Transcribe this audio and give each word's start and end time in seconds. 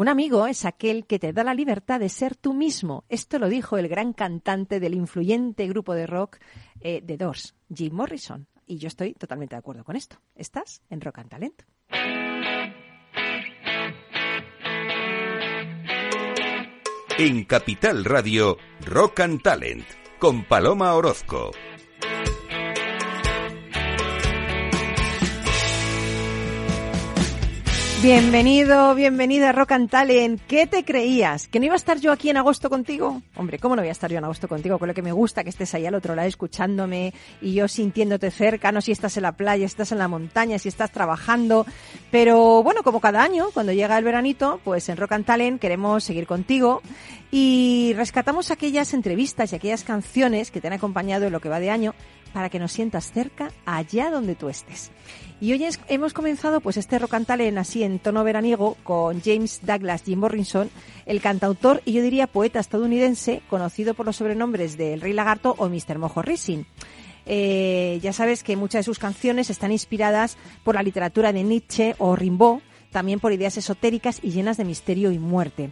Un 0.00 0.08
amigo 0.08 0.46
es 0.46 0.64
aquel 0.64 1.04
que 1.04 1.18
te 1.18 1.34
da 1.34 1.44
la 1.44 1.52
libertad 1.52 2.00
de 2.00 2.08
ser 2.08 2.34
tú 2.34 2.54
mismo. 2.54 3.04
Esto 3.10 3.38
lo 3.38 3.50
dijo 3.50 3.76
el 3.76 3.86
gran 3.86 4.14
cantante 4.14 4.80
del 4.80 4.94
influyente 4.94 5.68
grupo 5.68 5.92
de 5.92 6.06
rock 6.06 6.38
eh, 6.80 7.02
The 7.06 7.18
Doors, 7.18 7.54
Jim 7.68 7.92
Morrison. 7.92 8.46
Y 8.66 8.78
yo 8.78 8.88
estoy 8.88 9.12
totalmente 9.12 9.56
de 9.56 9.58
acuerdo 9.58 9.84
con 9.84 9.96
esto. 9.96 10.16
Estás 10.34 10.80
en 10.88 11.02
Rock 11.02 11.18
and 11.18 11.28
Talent. 11.28 11.62
En 17.18 17.44
Capital 17.44 18.06
Radio, 18.06 18.56
Rock 18.86 19.20
and 19.20 19.42
Talent, 19.42 19.84
con 20.18 20.48
Paloma 20.48 20.94
Orozco. 20.94 21.50
Bienvenido, 28.02 28.94
bienvenida 28.94 29.50
a 29.50 29.52
Rock 29.52 29.72
and 29.72 29.90
Talent. 29.90 30.40
¿Qué 30.48 30.66
te 30.66 30.86
creías? 30.86 31.48
¿Que 31.48 31.60
no 31.60 31.66
iba 31.66 31.74
a 31.74 31.76
estar 31.76 32.00
yo 32.00 32.12
aquí 32.12 32.30
en 32.30 32.38
agosto 32.38 32.70
contigo? 32.70 33.20
Hombre, 33.36 33.58
¿cómo 33.58 33.76
no 33.76 33.82
voy 33.82 33.90
a 33.90 33.92
estar 33.92 34.10
yo 34.10 34.16
en 34.16 34.24
agosto 34.24 34.48
contigo? 34.48 34.78
Con 34.78 34.88
lo 34.88 34.94
que 34.94 35.02
me 35.02 35.12
gusta 35.12 35.44
que 35.44 35.50
estés 35.50 35.74
ahí 35.74 35.84
al 35.84 35.94
otro 35.94 36.14
lado 36.14 36.26
escuchándome 36.26 37.12
y 37.42 37.52
yo 37.52 37.68
sintiéndote 37.68 38.30
cerca, 38.30 38.72
no 38.72 38.80
si 38.80 38.90
estás 38.90 39.18
en 39.18 39.24
la 39.24 39.32
playa, 39.32 39.68
si 39.68 39.72
estás 39.72 39.92
en 39.92 39.98
la 39.98 40.08
montaña, 40.08 40.58
si 40.58 40.70
estás 40.70 40.90
trabajando. 40.92 41.66
Pero 42.10 42.62
bueno, 42.62 42.82
como 42.82 43.00
cada 43.00 43.22
año, 43.22 43.48
cuando 43.52 43.72
llega 43.72 43.98
el 43.98 44.04
veranito, 44.04 44.60
pues 44.64 44.88
en 44.88 44.96
Rock 44.96 45.12
and 45.12 45.26
Talent 45.26 45.60
queremos 45.60 46.02
seguir 46.02 46.26
contigo 46.26 46.80
y 47.30 47.92
rescatamos 47.96 48.50
aquellas 48.50 48.94
entrevistas 48.94 49.52
y 49.52 49.56
aquellas 49.56 49.84
canciones 49.84 50.50
que 50.50 50.62
te 50.62 50.68
han 50.68 50.72
acompañado 50.72 51.26
en 51.26 51.32
lo 51.32 51.40
que 51.40 51.50
va 51.50 51.60
de 51.60 51.68
año 51.68 51.94
para 52.32 52.48
que 52.48 52.58
nos 52.58 52.72
sientas 52.72 53.12
cerca 53.12 53.50
allá 53.66 54.10
donde 54.10 54.34
tú 54.34 54.48
estés. 54.48 54.90
Y 55.40 55.52
hoy 55.52 55.66
hemos 55.88 56.12
comenzado 56.12 56.60
pues 56.60 56.76
este 56.76 56.98
rock 56.98 57.14
and 57.14 57.26
talent 57.26 57.58
así 57.58 57.82
en 57.82 57.98
tono 57.98 58.24
veraniego 58.24 58.76
con 58.82 59.22
James 59.22 59.60
Douglas 59.62 60.02
Jim 60.04 60.18
Morrison, 60.18 60.70
el 61.06 61.20
cantautor 61.20 61.82
y 61.84 61.92
yo 61.92 62.02
diría 62.02 62.26
poeta 62.26 62.60
estadounidense 62.60 63.42
conocido 63.48 63.94
por 63.94 64.06
los 64.06 64.16
sobrenombres 64.16 64.76
de 64.76 64.92
El 64.92 65.00
Rey 65.00 65.12
Lagarto 65.12 65.54
o 65.58 65.68
Mr. 65.68 65.98
Mojo 65.98 66.22
Rising. 66.22 66.64
Eh, 67.26 68.00
ya 68.02 68.12
sabes 68.12 68.42
que 68.42 68.56
muchas 68.56 68.80
de 68.80 68.84
sus 68.84 68.98
canciones 68.98 69.50
están 69.50 69.72
inspiradas 69.72 70.36
por 70.64 70.74
la 70.74 70.82
literatura 70.82 71.32
de 71.32 71.42
Nietzsche 71.42 71.94
o 71.98 72.16
Rimbaud, 72.16 72.60
también 72.90 73.20
por 73.20 73.32
ideas 73.32 73.56
esotéricas 73.56 74.20
y 74.22 74.30
llenas 74.30 74.56
de 74.56 74.64
misterio 74.64 75.12
y 75.12 75.18
muerte. 75.18 75.70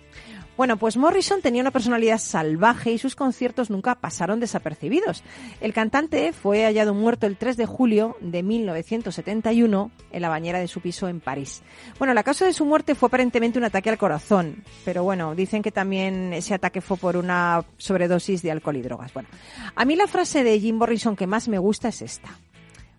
Bueno, 0.59 0.77
pues 0.77 0.97
Morrison 0.97 1.41
tenía 1.41 1.63
una 1.63 1.71
personalidad 1.71 2.19
salvaje 2.19 2.91
y 2.91 2.99
sus 2.99 3.15
conciertos 3.15 3.71
nunca 3.71 3.95
pasaron 3.95 4.41
desapercibidos. 4.41 5.23
El 5.61 5.73
cantante 5.73 6.33
fue 6.33 6.65
hallado 6.65 6.95
muerto 6.95 7.29
el 7.29 7.37
3 7.37 7.57
de 7.57 7.65
julio 7.65 8.17
de 8.21 8.43
1971 8.43 9.93
en 10.11 10.21
la 10.21 10.29
bañera 10.29 10.59
de 10.59 10.67
su 10.67 10.81
piso 10.81 11.07
en 11.07 11.21
París. 11.21 11.63
Bueno, 12.01 12.13
la 12.13 12.25
causa 12.25 12.45
de 12.45 12.53
su 12.53 12.65
muerte 12.65 12.97
fue 12.97 13.07
aparentemente 13.07 13.57
un 13.57 13.67
ataque 13.67 13.89
al 13.89 13.99
corazón, 13.99 14.65
pero 14.85 15.05
bueno, 15.05 15.37
dicen 15.37 15.63
que 15.63 15.71
también 15.71 16.33
ese 16.33 16.55
ataque 16.55 16.81
fue 16.81 16.97
por 16.97 17.17
una 17.17 17.65
sobredosis 17.77 18.43
de 18.43 18.51
alcohol 18.51 18.79
y 18.79 18.83
drogas. 18.83 19.15
Bueno, 19.15 19.29
a 19.77 19.85
mí 19.85 19.95
la 19.95 20.09
frase 20.09 20.43
de 20.43 20.59
Jim 20.59 20.75
Morrison 20.75 21.15
que 21.15 21.29
más 21.29 21.47
me 21.47 21.59
gusta 21.59 21.87
es 21.87 22.03
esta. 22.03 22.37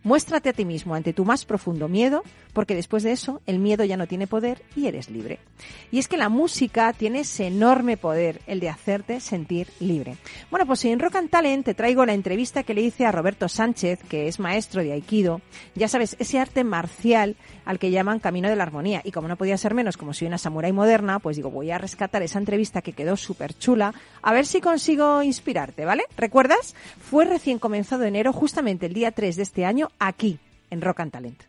Muéstrate 0.01 0.47
a 0.47 0.53
ti 0.53 0.63
mismo 0.63 0.95
ante 0.95 1.11
tu 1.11 1.25
más 1.25 1.43
profundo 1.43 1.89
miedo, 1.89 2.23
porque 2.53 2.75
después 2.75 3.03
de 3.03 3.11
eso 3.11 3.41
el 3.45 3.59
miedo 3.59 3.83
ya 3.83 3.97
no 3.97 4.07
tiene 4.07 4.27
poder 4.27 4.61
y 4.75 4.87
eres 4.87 5.09
libre. 5.09 5.39
Y 5.91 5.99
es 5.99 6.07
que 6.07 6.17
la 6.17 6.29
música 6.29 6.93
tiene 6.93 7.21
ese 7.21 7.47
enorme 7.47 7.97
poder, 7.97 8.41
el 8.47 8.59
de 8.59 8.69
hacerte 8.69 9.19
sentir 9.19 9.67
libre. 9.79 10.17
Bueno, 10.49 10.65
pues 10.65 10.83
en 10.85 10.99
Rock 10.99 11.15
and 11.15 11.29
Talent 11.29 11.65
te 11.65 11.73
traigo 11.73 12.05
la 12.05 12.13
entrevista 12.13 12.63
que 12.63 12.73
le 12.73 12.81
hice 12.81 13.05
a 13.05 13.11
Roberto 13.11 13.47
Sánchez, 13.49 13.99
que 14.07 14.27
es 14.27 14.39
maestro 14.39 14.83
de 14.83 14.93
Aikido. 14.93 15.41
Ya 15.75 15.87
sabes, 15.87 16.15
ese 16.19 16.39
arte 16.39 16.63
marcial 16.63 17.35
al 17.65 17.79
que 17.79 17.91
llaman 17.91 18.19
Camino 18.19 18.49
de 18.49 18.55
la 18.55 18.63
Armonía. 18.63 19.01
Y 19.03 19.11
como 19.11 19.27
no 19.27 19.37
podía 19.37 19.57
ser 19.57 19.73
menos, 19.73 19.97
como 19.97 20.13
soy 20.13 20.27
una 20.27 20.37
samurái 20.37 20.71
moderna, 20.71 21.19
pues 21.19 21.37
digo, 21.37 21.51
voy 21.51 21.71
a 21.71 21.77
rescatar 21.77 22.23
esa 22.23 22.39
entrevista 22.39 22.81
que 22.81 22.93
quedó 22.93 23.17
súper 23.17 23.57
chula, 23.57 23.93
a 24.21 24.33
ver 24.33 24.45
si 24.45 24.61
consigo 24.61 25.21
inspirarte, 25.23 25.85
¿vale? 25.85 26.03
¿Recuerdas? 26.17 26.75
Fue 26.99 27.25
recién 27.25 27.59
comenzado 27.59 28.03
enero, 28.03 28.33
justamente 28.33 28.85
el 28.85 28.93
día 28.93 29.11
3 29.11 29.35
de 29.35 29.43
este 29.43 29.65
año, 29.65 29.89
aquí, 29.99 30.39
en 30.69 30.81
Rock 30.81 31.01
and 31.01 31.11
Talent. 31.11 31.48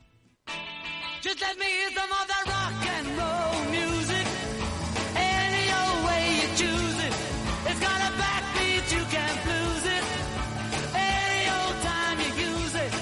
Just 1.22 1.38
let 1.42 1.58
me 1.58 1.66
hear 1.66 1.91
some 1.91 2.10
of 2.10 2.26
that 2.28 2.44
rock 2.48 2.86
and 2.97 3.06
roll 3.20 3.64
music. 3.70 4.26
Any 5.14 5.64
old 5.69 6.00
way 6.08 6.22
you 6.41 6.48
choose 6.56 6.98
it, 7.04 7.14
it's 7.69 7.81
got 7.81 8.00
a 8.08 8.10
backbeat, 8.16 8.86
you 8.97 9.04
can't 9.04 9.41
lose 9.53 9.84
it. 9.84 10.04
Any 10.97 11.42
old 11.60 11.76
time 11.84 12.16
you 12.25 12.31
use 12.50 12.75
it, 12.75 12.92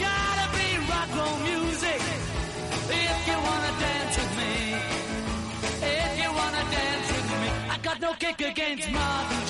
gotta 0.00 0.46
be 0.56 0.66
rock 0.88 1.10
roll 1.12 1.38
music. 1.44 2.00
If 3.04 3.18
you 3.28 3.36
wanna 3.46 3.72
dance 3.84 4.16
with 4.16 4.32
me, 4.40 4.54
if 5.84 6.12
you 6.22 6.30
wanna 6.32 6.64
dance 6.72 7.08
with 7.12 7.28
me, 7.42 7.48
I 7.68 7.78
got 7.82 8.00
no 8.00 8.14
kick 8.14 8.40
against 8.40 8.90
Martin. 8.90 9.45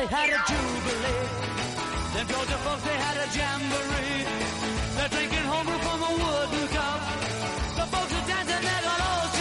They 0.00 0.06
had 0.06 0.30
a 0.30 0.40
jubilee. 0.48 1.28
Them 2.14 2.26
Georgia 2.32 2.58
folks 2.64 2.82
they 2.88 2.98
had 3.04 3.16
a 3.20 3.28
jamboree. 3.36 4.24
They're 4.96 5.12
drinking 5.12 5.44
homebrew 5.52 5.78
from 5.86 6.00
a 6.08 6.12
wooden 6.22 6.68
cup. 6.68 7.00
The 7.76 7.86
folks 7.92 8.12
are 8.16 8.26
dancing, 8.26 8.62
they 8.64 8.80
got 8.88 9.00
all 9.08 9.39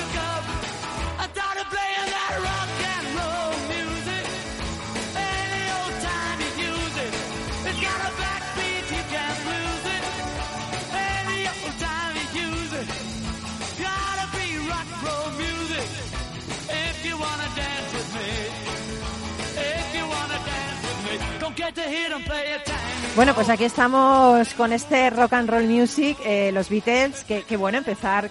Bueno, 23.15 23.35
pues 23.35 23.49
aquí 23.49 23.63
estamos 23.63 24.53
con 24.55 24.73
este 24.73 25.09
rock 25.09 25.33
and 25.33 25.49
roll 25.49 25.65
music, 25.65 26.17
eh, 26.25 26.51
los 26.51 26.69
Beatles, 26.69 27.23
que, 27.23 27.43
que 27.43 27.57
bueno 27.57 27.77
empezar 27.77 28.29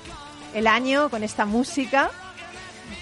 el 0.55 0.67
año 0.67 1.09
con 1.11 1.23
esta 1.23 1.45
música 1.45 2.11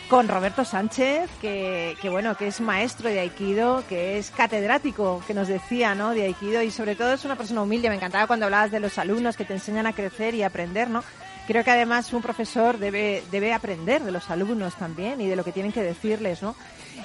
con 0.08 0.28
Roberto 0.28 0.64
Sánchez, 0.64 1.28
que, 1.40 1.96
que 2.00 2.08
bueno, 2.08 2.36
que 2.36 2.48
es 2.48 2.60
maestro 2.60 3.08
de 3.08 3.20
Aikido, 3.20 3.82
que 3.88 4.18
es 4.18 4.30
catedrático, 4.30 5.22
que 5.26 5.34
nos 5.34 5.48
decía, 5.48 5.94
¿no? 5.94 6.10
De 6.10 6.24
Aikido 6.24 6.62
y 6.62 6.70
sobre 6.70 6.94
todo 6.94 7.12
es 7.12 7.24
una 7.24 7.36
persona 7.36 7.62
humilde. 7.62 7.88
Me 7.88 7.96
encantaba 7.96 8.26
cuando 8.26 8.46
hablabas 8.46 8.70
de 8.70 8.80
los 8.80 8.98
alumnos 8.98 9.36
que 9.36 9.44
te 9.44 9.54
enseñan 9.54 9.86
a 9.86 9.92
crecer 9.92 10.34
y 10.34 10.42
aprender, 10.42 10.90
¿no? 10.90 11.02
Creo 11.46 11.64
que 11.64 11.70
además 11.70 12.12
un 12.12 12.22
profesor 12.22 12.78
debe, 12.78 13.22
debe 13.30 13.52
aprender 13.52 14.02
de 14.02 14.12
los 14.12 14.30
alumnos 14.30 14.74
también 14.74 15.20
y 15.20 15.26
de 15.26 15.36
lo 15.36 15.44
que 15.44 15.52
tienen 15.52 15.72
que 15.72 15.82
decirles, 15.82 16.42
¿no? 16.42 16.56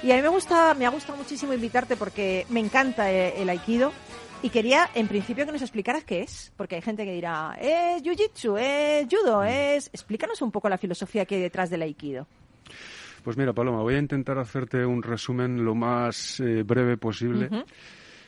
Y 0.02 0.10
a 0.10 0.16
mí 0.16 0.22
me 0.22 0.28
gusta, 0.28 0.74
me 0.74 0.84
ha 0.84 0.90
gustado 0.90 1.16
muchísimo 1.16 1.52
invitarte 1.52 1.96
porque 1.96 2.44
me 2.48 2.58
encanta 2.58 3.12
eh, 3.12 3.40
el 3.40 3.48
Aikido. 3.48 3.92
Y 4.42 4.50
quería, 4.50 4.90
en 4.96 5.06
principio, 5.06 5.46
que 5.46 5.52
nos 5.52 5.62
explicaras 5.62 6.02
qué 6.02 6.22
es, 6.22 6.52
porque 6.56 6.74
hay 6.74 6.82
gente 6.82 7.04
que 7.04 7.12
dirá, 7.12 7.56
es 7.60 8.02
Jiu-Jitsu, 8.02 8.58
es 8.58 9.06
Judo, 9.08 9.44
es... 9.44 9.86
Explícanos 9.92 10.42
un 10.42 10.50
poco 10.50 10.68
la 10.68 10.78
filosofía 10.78 11.24
que 11.24 11.36
hay 11.36 11.40
detrás 11.42 11.70
del 11.70 11.82
Aikido. 11.82 12.26
Pues 13.22 13.36
mira, 13.36 13.52
Paloma, 13.52 13.82
voy 13.82 13.94
a 13.94 13.98
intentar 13.98 14.36
hacerte 14.40 14.84
un 14.84 15.04
resumen 15.04 15.64
lo 15.64 15.76
más 15.76 16.40
eh, 16.40 16.64
breve 16.64 16.96
posible. 16.96 17.48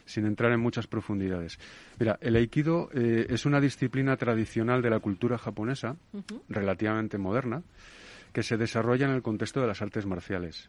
sin 0.07 0.27
entrar 0.27 0.53
en 0.53 0.61
muchas 0.61 0.87
profundidades. 0.87 1.59
Mira, 1.99 2.19
el 2.21 2.37
aikido 2.37 2.91
eh, 2.93 3.27
es 3.31 3.47
una 3.47 3.59
disciplina 3.59 4.19
tradicional 4.19 4.83
de 4.83 4.91
la 4.91 5.01
cultura 5.01 5.39
japonesa, 5.39 5.97
relativamente 6.51 7.17
moderna, 7.17 7.63
que 8.33 8.43
se 8.43 8.59
desarrolla 8.59 9.07
en 9.07 9.15
el 9.15 9.23
contexto 9.23 9.63
de 9.63 9.67
las 9.67 9.81
artes 9.81 10.05
marciales. 10.05 10.69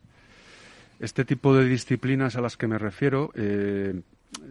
Este 1.00 1.26
tipo 1.26 1.56
de 1.56 1.66
disciplinas 1.66 2.36
a 2.36 2.42
las 2.42 2.58
que 2.58 2.68
me 2.68 2.78
refiero 2.78 3.32
eh, 3.36 4.02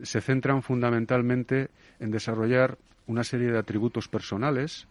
se 0.03 0.21
centran 0.21 0.63
fundamentalmente 0.63 1.69
en 2.01 2.11
desarrollar 2.11 2.79
una 3.07 3.25
serie 3.25 3.51
de 3.51 3.59
atributos 3.59 4.09
personales 4.09 4.87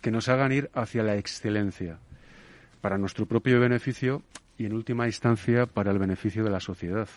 que 0.00 0.10
nos 0.10 0.28
hagan 0.28 0.52
ir 0.52 0.70
hacia 0.74 1.02
la 1.02 1.16
excelencia, 1.16 1.98
para 2.80 2.98
nuestro 2.98 3.26
propio 3.26 3.58
beneficio 3.58 4.22
y, 4.56 4.66
en 4.66 4.72
última 4.72 5.06
instancia, 5.06 5.66
para 5.66 5.90
el 5.90 5.98
beneficio 5.98 6.44
de 6.44 6.50
la 6.50 6.60
sociedad. 6.60 7.08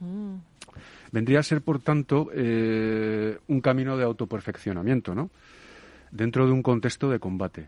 Mm. 0.00 0.36
Vendría 1.10 1.40
a 1.40 1.42
ser, 1.42 1.62
por 1.62 1.80
tanto, 1.80 2.30
eh, 2.32 3.38
un 3.48 3.60
camino 3.60 3.96
de 3.96 4.04
autoperfeccionamiento, 4.04 5.14
¿no? 5.14 5.30
Dentro 6.10 6.46
de 6.46 6.52
un 6.52 6.62
contexto 6.62 7.10
de 7.10 7.18
combate, 7.18 7.66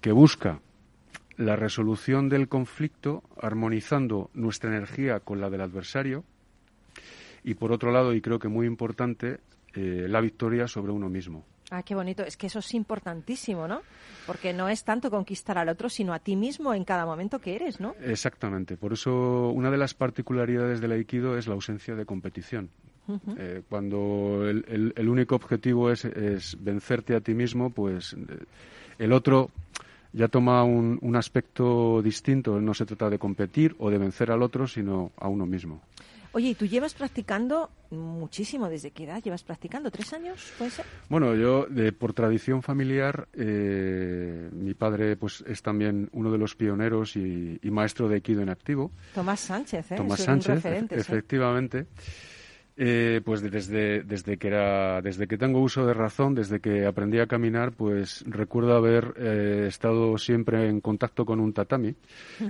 que 0.00 0.12
busca 0.12 0.60
la 1.38 1.56
resolución 1.56 2.28
del 2.28 2.48
conflicto 2.48 3.22
armonizando 3.40 4.30
nuestra 4.34 4.70
energía 4.70 5.20
con 5.20 5.40
la 5.40 5.48
del 5.48 5.62
adversario 5.62 6.24
y, 7.44 7.54
por 7.54 7.72
otro 7.72 7.92
lado, 7.92 8.12
y 8.12 8.20
creo 8.20 8.38
que 8.38 8.48
muy 8.48 8.66
importante, 8.66 9.38
eh, 9.72 10.06
la 10.08 10.20
victoria 10.20 10.66
sobre 10.66 10.92
uno 10.92 11.08
mismo. 11.08 11.44
Ah, 11.70 11.82
qué 11.82 11.94
bonito. 11.94 12.24
Es 12.24 12.36
que 12.36 12.48
eso 12.48 12.58
es 12.58 12.74
importantísimo, 12.74 13.68
¿no? 13.68 13.82
Porque 14.26 14.52
no 14.52 14.68
es 14.68 14.84
tanto 14.84 15.10
conquistar 15.10 15.58
al 15.58 15.68
otro, 15.68 15.88
sino 15.88 16.12
a 16.12 16.18
ti 16.18 16.34
mismo 16.34 16.74
en 16.74 16.84
cada 16.84 17.06
momento 17.06 17.38
que 17.38 17.54
eres, 17.54 17.78
¿no? 17.78 17.94
Exactamente. 18.00 18.76
Por 18.76 18.94
eso 18.94 19.50
una 19.50 19.70
de 19.70 19.76
las 19.76 19.94
particularidades 19.94 20.80
del 20.80 20.92
Aikido 20.92 21.38
es 21.38 21.46
la 21.46 21.54
ausencia 21.54 21.94
de 21.94 22.04
competición. 22.04 22.70
Eh, 23.38 23.62
cuando 23.70 24.46
el, 24.46 25.08
único 25.08 25.34
objetivo 25.34 25.90
es, 25.90 26.06
vencerte 26.60 27.14
a 27.16 27.20
ti 27.20 27.32
mismo, 27.32 27.70
pues 27.70 28.12
eh, 28.12 28.44
el 28.98 29.12
otro 29.14 29.50
ya 30.12 30.28
toma 30.28 30.64
un, 30.64 30.98
un 31.02 31.16
aspecto 31.16 32.02
distinto. 32.02 32.60
No 32.60 32.74
se 32.74 32.86
trata 32.86 33.10
de 33.10 33.18
competir 33.18 33.74
o 33.78 33.90
de 33.90 33.98
vencer 33.98 34.30
al 34.30 34.42
otro, 34.42 34.66
sino 34.66 35.12
a 35.16 35.28
uno 35.28 35.46
mismo. 35.46 35.82
Oye, 36.32 36.50
¿y 36.50 36.54
tú 36.54 36.66
llevas 36.66 36.94
practicando 36.94 37.70
muchísimo? 37.90 38.68
¿Desde 38.68 38.90
qué 38.90 39.04
edad 39.04 39.22
llevas 39.22 39.42
practicando? 39.42 39.90
¿Tres 39.90 40.12
años? 40.12 40.52
¿Puede 40.58 40.70
ser? 40.70 40.84
Bueno, 41.08 41.34
yo, 41.34 41.66
de, 41.66 41.90
por 41.92 42.12
tradición 42.12 42.62
familiar, 42.62 43.28
eh, 43.32 44.50
mi 44.52 44.74
padre 44.74 45.16
pues 45.16 45.42
es 45.46 45.62
también 45.62 46.10
uno 46.12 46.30
de 46.30 46.38
los 46.38 46.54
pioneros 46.54 47.16
y, 47.16 47.58
maestro 47.70 48.08
de 48.08 48.16
Aikido 48.16 48.42
en 48.42 48.50
activo. 48.50 48.92
Tomás 49.14 49.40
Sánchez, 49.40 49.92
¿eh? 49.92 49.96
Tomás 49.96 50.20
Sánchez, 50.20 50.64
efectivamente. 50.90 51.86
Eh, 52.80 53.22
pues 53.24 53.42
desde, 53.42 54.04
desde 54.04 54.36
que 54.36 54.46
era 54.46 55.02
desde 55.02 55.26
que 55.26 55.36
tengo 55.36 55.60
uso 55.60 55.84
de 55.84 55.94
razón 55.94 56.36
desde 56.36 56.60
que 56.60 56.86
aprendí 56.86 57.18
a 57.18 57.26
caminar 57.26 57.72
pues 57.72 58.22
recuerdo 58.24 58.76
haber 58.76 59.14
eh, 59.16 59.64
estado 59.66 60.16
siempre 60.16 60.68
en 60.68 60.80
contacto 60.80 61.26
con 61.26 61.40
un 61.40 61.52
tatami. 61.52 61.96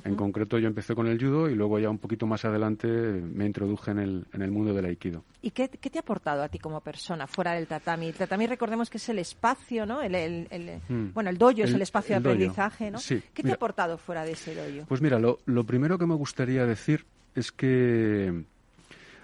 En 0.05 0.17
concreto 0.17 0.59
yo 0.59 0.69
empecé 0.69 0.95
con 0.95 1.07
el 1.07 1.19
judo 1.19 1.49
y 1.49 1.55
luego 1.55 1.79
ya 1.79 1.89
un 1.89 1.97
poquito 1.97 2.27
más 2.27 2.45
adelante 2.45 2.89
me 2.89 3.47
introduje 3.47 3.91
en 3.93 4.01
el, 4.01 4.27
en 4.35 4.43
el 4.43 4.51
mundo 4.51 4.75
del 4.75 4.85
aikido. 4.85 5.25
Y 5.41 5.51
qué, 5.53 5.71
qué, 5.71 5.89
te 5.89 5.99
ha 5.99 6.03
aportado 6.03 6.43
a 6.43 6.51
ti 6.51 6.59
como 6.59 6.83
persona 6.83 7.27
fuera 7.27 7.55
del 7.55 7.67
tatami 7.67 8.09
el 8.09 8.15
tatami 8.15 8.47
recordemos 8.47 8.91
que 8.91 8.99
es 8.99 9.09
el 9.09 9.21
espacio 9.21 9.87
no 9.87 10.03
el, 10.03 10.15
el, 10.15 10.81
hmm. 10.91 11.15
bueno 11.15 11.31
el 11.31 11.39
dojo 11.39 11.63
es 11.63 11.73
el 11.73 11.81
espacio 11.81 12.17
de 12.17 12.19
aprendizaje 12.19 12.91
no 12.91 12.99
qué 13.33 13.43
te 13.43 13.51
ha 13.51 13.55
aportado 13.55 13.97
fuera 13.97 14.25
de 14.25 14.33
ese 14.33 14.55
dojo 14.55 14.87
pues 14.89 15.01
mira 15.01 15.19
lo, 15.19 15.39
lo 15.47 15.65
primero 15.65 15.97
que 15.97 16.05
me 16.05 16.17
gustaría 16.17 16.67
decir 16.67 17.07
es 17.35 17.51
que 17.51 18.45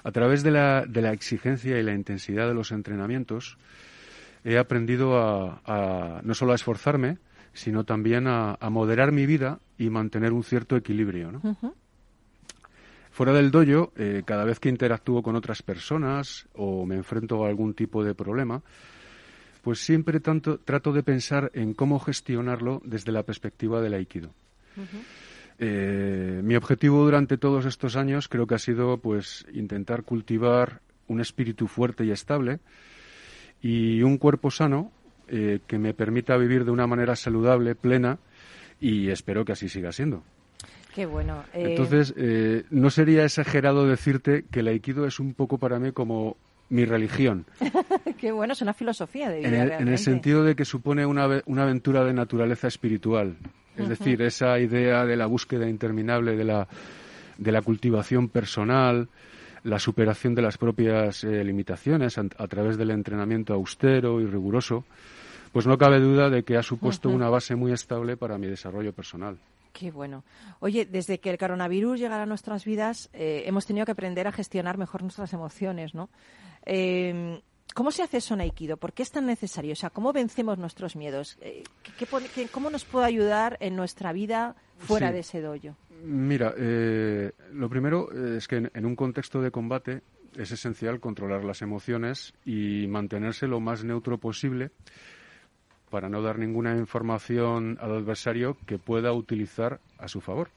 a 0.05 0.13
través 0.13 0.43
de 0.43 0.51
la, 0.51 0.85
de 0.87 1.03
la 1.03 1.13
exigencia 1.13 1.79
y 1.79 1.83
la 1.83 1.95
intensidad 1.95 2.47
de 2.47 2.55
los 2.55 2.71
entrenamientos, 2.71 3.57
he 4.45 4.59
aprendido 4.59 5.19
a, 5.19 6.21
no 6.23 6.35
solo 6.35 6.53
a 6.53 6.55
esforzarme, 6.55 7.19
sino 7.55 7.85
también 7.85 8.27
a, 8.29 8.59
moderar 8.71 9.11
mi 9.13 9.27
vida 9.27 9.59
y 9.79 9.89
mantener 9.89 10.33
un 10.33 10.45
cierto 10.45 10.77
equilibrio. 10.77 11.41
Fuera 13.11 13.33
del 13.33 13.51
dojo, 13.51 13.93
eh, 13.97 14.23
cada 14.27 14.45
vez 14.45 14.61
que 14.61 14.69
interactúo 14.69 15.23
con 15.23 15.37
otras 15.37 15.63
personas 15.63 16.47
o 16.53 16.85
me 16.85 16.97
enfrento 16.97 17.45
a 17.45 17.49
algún 17.49 17.73
tipo 17.73 18.05
de 18.05 18.15
problema, 18.15 18.61
pues 19.63 19.79
siempre 19.79 20.21
tanto, 20.21 20.59
trato 20.59 20.93
de 20.93 21.03
pensar 21.03 21.51
en 21.55 21.73
cómo 21.73 21.99
gestionarlo 21.99 22.83
desde 22.85 23.13
la 23.13 23.23
perspectiva 23.23 23.81
del 23.81 23.95
aikido. 23.95 24.31
Eh, 25.59 26.41
mi 26.43 26.57
objetivo 26.57 27.05
durante 27.05 27.39
todos 27.39 27.65
estos 27.65 27.97
años 27.97 28.29
creo 28.29 28.47
que 28.47 28.57
ha 28.57 28.59
sido 28.59 28.99
pues 28.99 29.47
intentar 29.53 30.03
cultivar 30.03 30.81
un 31.07 31.21
espíritu 31.21 31.69
fuerte 31.69 32.05
y 32.05 32.11
estable 32.11 32.59
y 33.63 34.03
un 34.03 34.19
cuerpo 34.19 34.51
sano 34.51 34.91
eh, 35.29 35.61
que 35.67 35.79
me 35.79 35.95
permita 35.95 36.37
vivir 36.37 36.65
de 36.65 36.73
una 36.73 36.87
manera 36.87 37.15
saludable, 37.15 37.75
plena 37.75 38.19
y 38.81 39.11
espero 39.11 39.45
que 39.45 39.53
así 39.53 39.69
siga 39.69 39.93
siendo. 39.93 40.25
Qué 40.95 41.07
bueno. 41.07 41.45
Eh, 41.53 41.71
Entonces, 41.71 42.15
no 42.71 42.91
sería 42.91 43.25
exagerado 43.25 43.87
decirte 43.87 44.45
que 44.51 44.61
el 44.61 44.69
aikido 44.69 45.07
es 45.07 45.19
un 45.19 45.35
poco 45.35 45.59
para 45.59 45.79
mí 45.79 45.93
como 45.93 46.37
mi 46.69 46.85
religión. 46.85 47.47
Qué 48.19 48.33
bueno, 48.33 48.53
es 48.53 48.63
una 48.63 48.75
filosofía 48.75 49.29
de 49.31 49.39
vida. 49.39 49.49
En 49.49 49.55
el, 49.55 49.71
en 49.73 49.89
el 49.89 49.99
sentido 49.99 50.45
de 50.45 50.55
que 50.57 50.65
supone 50.65 51.07
una, 51.07 51.43
una 51.47 51.63
aventura 51.63 52.05
de 52.05 52.13
naturaleza 52.13 52.69
espiritual. 52.69 53.37
Es 53.77 53.89
decir, 53.89 54.23
esa 54.23 54.59
idea 54.59 55.05
de 55.05 55.17
la 55.17 55.27
búsqueda 55.27 55.69
interminable 55.69 56.37
de 56.37 56.45
la, 56.45 56.69
de 57.39 57.53
la 57.53 57.63
cultivación 57.63 58.29
personal, 58.29 59.09
la 59.65 59.79
superación 59.79 60.35
de 60.35 60.43
las 60.43 60.59
propias 60.59 61.25
eh, 61.25 61.43
limitaciones 61.43 62.19
a, 62.19 62.49
través 62.49 62.77
del 62.77 62.91
entrenamiento 62.91 63.55
austero 63.55 64.21
y 64.21 64.27
riguroso, 64.27 64.85
pues 65.53 65.67
no 65.67 65.79
cabe 65.79 66.01
duda 66.01 66.31
de 66.31 66.43
que 66.43 66.57
ha 66.57 66.63
supuesto 66.63 67.09
una 67.09 67.29
base 67.29 67.55
muy 67.57 67.73
estable 67.73 68.17
para 68.17 68.39
mi 68.39 68.47
desarrollo 68.47 68.93
personal. 68.93 69.39
Qué 69.73 69.91
bueno. 69.91 70.23
Oye, 70.61 70.87
desde 70.87 71.19
que 71.19 71.31
el 71.31 71.39
coronavirus 71.39 71.99
llegara 71.99 72.23
a 72.23 72.27
nuestras 72.27 72.65
vidas, 72.65 73.11
eh, 73.13 73.43
hemos 73.47 73.67
tenido 73.67 73.87
que 73.87 73.93
aprender 73.93 74.29
a 74.29 74.33
gestionar 74.33 74.79
mejor 74.79 75.03
nuestras 75.03 75.33
emociones, 75.33 75.95
¿no? 75.95 76.11
Eh, 76.65 77.41
¿Cómo 77.73 77.91
se 77.91 78.03
hace 78.03 78.19
eso 78.19 78.35
en 78.35 78.41
Aikido? 78.41 78.77
¿Por 78.77 78.93
qué 78.93 79.03
es 79.03 79.11
tan 79.11 79.27
necesario? 79.27 79.73
O 79.73 79.77
sea, 79.77 79.91
¿cómo 79.91 80.13
vencemos 80.13 80.59
nuestros 80.59 80.95
miedos? 80.95 81.37
Eh, 81.41 81.65
cómo 82.53 82.71
nos 82.71 82.85
puede 82.85 83.07
ayudar 83.07 83.57
en 83.61 83.75
nuestra 83.75 84.13
vida 84.13 84.55
fuera 84.79 85.11
de 85.11 85.21
ese 85.21 85.41
dojo? 85.41 85.77
Mira, 86.05 86.55
eh, 86.57 87.33
lo 87.53 87.69
primero 87.69 88.13
es 88.37 88.47
que 88.47 88.71
en, 88.73 88.87
un 88.87 88.95
contexto 88.95 89.41
de 89.41 89.51
combate 89.51 90.03
es 90.37 90.53
esencial 90.53 91.01
controlar 91.01 91.45
las 91.45 91.63
emociones 91.63 92.35
y 92.45 92.87
mantenerse 92.89 93.47
lo 93.47 93.61
más 93.61 93.85
neutro 93.85 94.19
posible 94.19 94.71
para 95.91 96.09
no 96.09 96.23
dar 96.23 96.39
ninguna 96.39 96.77
información 96.77 97.79
al 97.81 97.93
adversario 97.93 98.57
que 98.67 98.79
pueda 98.79 99.13
utilizar 99.13 99.81
a 99.99 100.09
su 100.09 100.21
favor. 100.21 100.49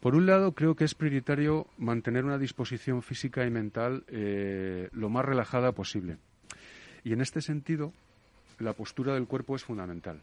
Por 0.00 0.14
un 0.14 0.26
lado, 0.26 0.52
creo 0.52 0.76
que 0.76 0.84
es 0.84 0.94
prioritario 0.94 1.66
mantener 1.76 2.24
una 2.24 2.38
disposición 2.38 3.02
física 3.02 3.44
y 3.44 3.50
mental 3.50 4.04
eh, 4.08 4.88
lo 4.92 5.08
más 5.08 5.24
relajada 5.24 5.72
posible. 5.72 6.18
Y 7.02 7.12
en 7.12 7.20
este 7.20 7.40
sentido, 7.40 7.92
la 8.60 8.74
postura 8.74 9.14
del 9.14 9.26
cuerpo 9.26 9.56
es 9.56 9.64
fundamental. 9.64 10.20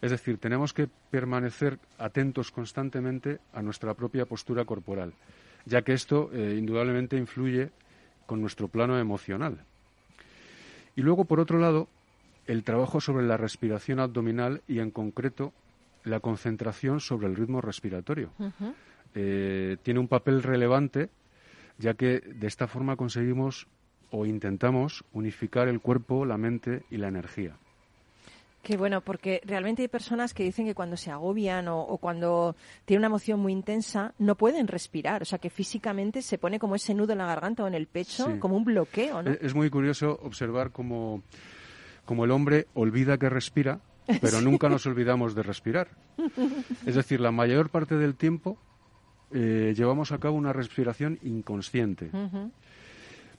Es 0.00 0.10
decir, 0.10 0.38
tenemos 0.38 0.72
que 0.72 0.88
permanecer 1.10 1.78
atentos 1.98 2.50
constantemente 2.50 3.38
a 3.52 3.60
nuestra 3.60 3.92
propia 3.92 4.24
postura 4.24 4.64
corporal, 4.64 5.12
ya 5.66 5.82
que 5.82 5.92
esto 5.92 6.30
eh, 6.32 6.56
indudablemente 6.58 7.18
influye 7.18 7.70
con 8.24 8.40
nuestro 8.40 8.68
plano 8.68 8.98
emocional. 8.98 9.58
Y 10.96 11.02
luego, 11.02 11.26
por 11.26 11.38
otro 11.38 11.58
lado, 11.58 11.88
el 12.46 12.64
trabajo 12.64 13.00
sobre 13.00 13.26
la 13.26 13.36
respiración 13.36 14.00
abdominal 14.00 14.62
y, 14.66 14.78
en 14.78 14.90
concreto, 14.90 15.52
la 16.04 16.20
concentración 16.20 17.00
sobre 17.00 17.26
el 17.26 17.36
ritmo 17.36 17.60
respiratorio. 17.60 18.30
Eh, 19.14 19.76
tiene 19.82 20.00
un 20.00 20.08
papel 20.08 20.42
relevante, 20.42 21.10
ya 21.78 21.94
que 21.94 22.20
de 22.20 22.46
esta 22.46 22.66
forma 22.66 22.96
conseguimos 22.96 23.66
o 24.10 24.26
intentamos 24.26 25.04
unificar 25.12 25.68
el 25.68 25.80
cuerpo, 25.80 26.24
la 26.24 26.36
mente 26.36 26.82
y 26.90 26.96
la 26.96 27.08
energía. 27.08 27.56
Qué 28.62 28.76
bueno, 28.76 29.00
porque 29.00 29.40
realmente 29.46 29.80
hay 29.82 29.88
personas 29.88 30.34
que 30.34 30.42
dicen 30.42 30.66
que 30.66 30.74
cuando 30.74 30.98
se 30.98 31.10
agobian 31.10 31.66
o, 31.68 31.96
cuando 31.96 32.56
tienen 32.84 33.00
una 33.00 33.06
emoción 33.06 33.40
muy 33.40 33.52
intensa 33.52 34.12
no 34.18 34.34
pueden 34.34 34.68
respirar, 34.68 35.22
o 35.22 35.24
sea 35.24 35.38
que 35.38 35.48
físicamente 35.48 36.20
se 36.20 36.36
pone 36.36 36.58
como 36.58 36.74
ese 36.74 36.92
nudo 36.92 37.12
en 37.12 37.18
la 37.18 37.26
garganta 37.26 37.64
o 37.64 37.66
en 37.66 37.74
el 37.74 37.86
pecho, 37.86 38.38
como 38.38 38.56
un 38.56 38.64
bloqueo, 38.64 39.22
¿no? 39.22 39.30
Es 39.30 39.54
muy 39.54 39.70
curioso 39.70 40.20
observar 40.22 40.72
cómo, 40.72 41.22
cómo 42.04 42.26
el 42.26 42.30
hombre 42.32 42.66
olvida 42.74 43.16
que 43.16 43.30
respira 43.30 43.80
pero 44.20 44.40
nunca 44.42 44.68
nos 44.68 44.86
olvidamos 44.86 45.34
de 45.34 45.42
respirar. 45.42 45.88
Es 46.86 46.94
decir, 46.94 47.20
la 47.20 47.30
mayor 47.30 47.70
parte 47.70 47.96
del 47.96 48.14
tiempo 48.14 48.58
eh, 49.32 49.74
llevamos 49.76 50.12
a 50.12 50.18
cabo 50.18 50.36
una 50.36 50.52
respiración 50.52 51.18
inconsciente. 51.22 52.10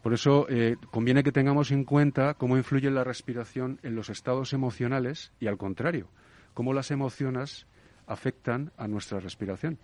Por 0.02 0.14
eso 0.14 0.48
eh, 0.50 0.78
conviene 0.90 1.24
que 1.24 1.32
tengamos 1.32 1.72
en 1.72 1.84
cuenta 1.84 2.34
cómo 2.34 2.58
influye 2.58 2.90
la 2.90 3.04
respiración 3.04 3.80
en 3.84 3.96
los 3.96 4.10
estados 4.10 4.54
emocionales 4.54 5.32
y 5.40 5.48
al 5.48 5.58
contrario, 5.58 6.08
cómo 6.54 6.74
las 6.74 6.90
emociones 6.92 7.68
afectan 8.08 8.72
a 8.78 8.88
nuestra 8.88 9.20
respiración. 9.20 9.78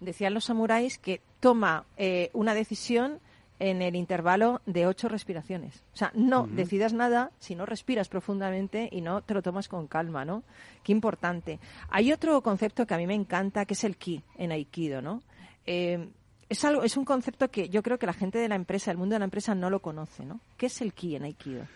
Decían 0.00 0.34
los 0.34 0.44
samuráis 0.44 0.98
que 0.98 1.20
toma 1.40 1.84
eh, 1.96 2.30
una 2.32 2.54
decisión 2.54 3.20
en 3.60 3.82
el 3.82 3.94
intervalo 3.94 4.62
de 4.66 4.86
ocho 4.86 5.08
respiraciones. 5.08 5.84
O 5.92 5.96
sea, 5.96 6.10
no 6.14 6.48
decidas 6.48 6.94
nada 6.94 7.30
si 7.38 7.54
no 7.54 7.66
respiras 7.66 8.08
profundamente 8.08 8.88
y 8.90 9.02
no 9.02 9.20
te 9.22 9.34
lo 9.34 9.42
tomas 9.42 9.68
con 9.68 9.86
calma, 9.86 10.24
¿no? 10.24 10.42
Qué 10.82 10.92
importante. 10.92 11.60
Hay 11.90 12.10
otro 12.10 12.40
concepto 12.40 12.86
que 12.86 12.94
a 12.94 12.96
mí 12.96 13.06
me 13.06 13.14
encanta, 13.14 13.66
que 13.66 13.74
es 13.74 13.84
el 13.84 13.96
ki 13.98 14.22
en 14.38 14.50
Aikido, 14.50 15.02
¿no? 15.02 15.22
Eh, 15.66 16.08
es, 16.48 16.64
algo, 16.64 16.82
es 16.82 16.96
un 16.96 17.04
concepto 17.04 17.50
que 17.50 17.68
yo 17.68 17.82
creo 17.82 17.98
que 17.98 18.06
la 18.06 18.14
gente 18.14 18.38
de 18.38 18.48
la 18.48 18.54
empresa, 18.54 18.90
el 18.90 18.96
mundo 18.96 19.14
de 19.14 19.20
la 19.20 19.26
empresa 19.26 19.54
no 19.54 19.68
lo 19.68 19.80
conoce, 19.80 20.24
¿no? 20.24 20.40
¿Qué 20.56 20.66
es 20.66 20.80
el 20.80 20.94
ki 20.94 21.16
en 21.16 21.24
Aikido? 21.24 21.66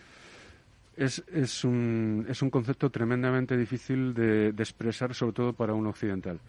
Es, 0.97 1.23
es, 1.31 1.63
un, 1.63 2.25
es 2.27 2.41
un 2.41 2.49
concepto 2.49 2.89
tremendamente 2.89 3.55
difícil 3.55 4.15
de, 4.15 4.49
expresar, 4.57 5.13
sobre 5.13 5.33
todo 5.33 5.53
para 5.53 5.73
un 5.75 5.85
occidental. 5.85 6.39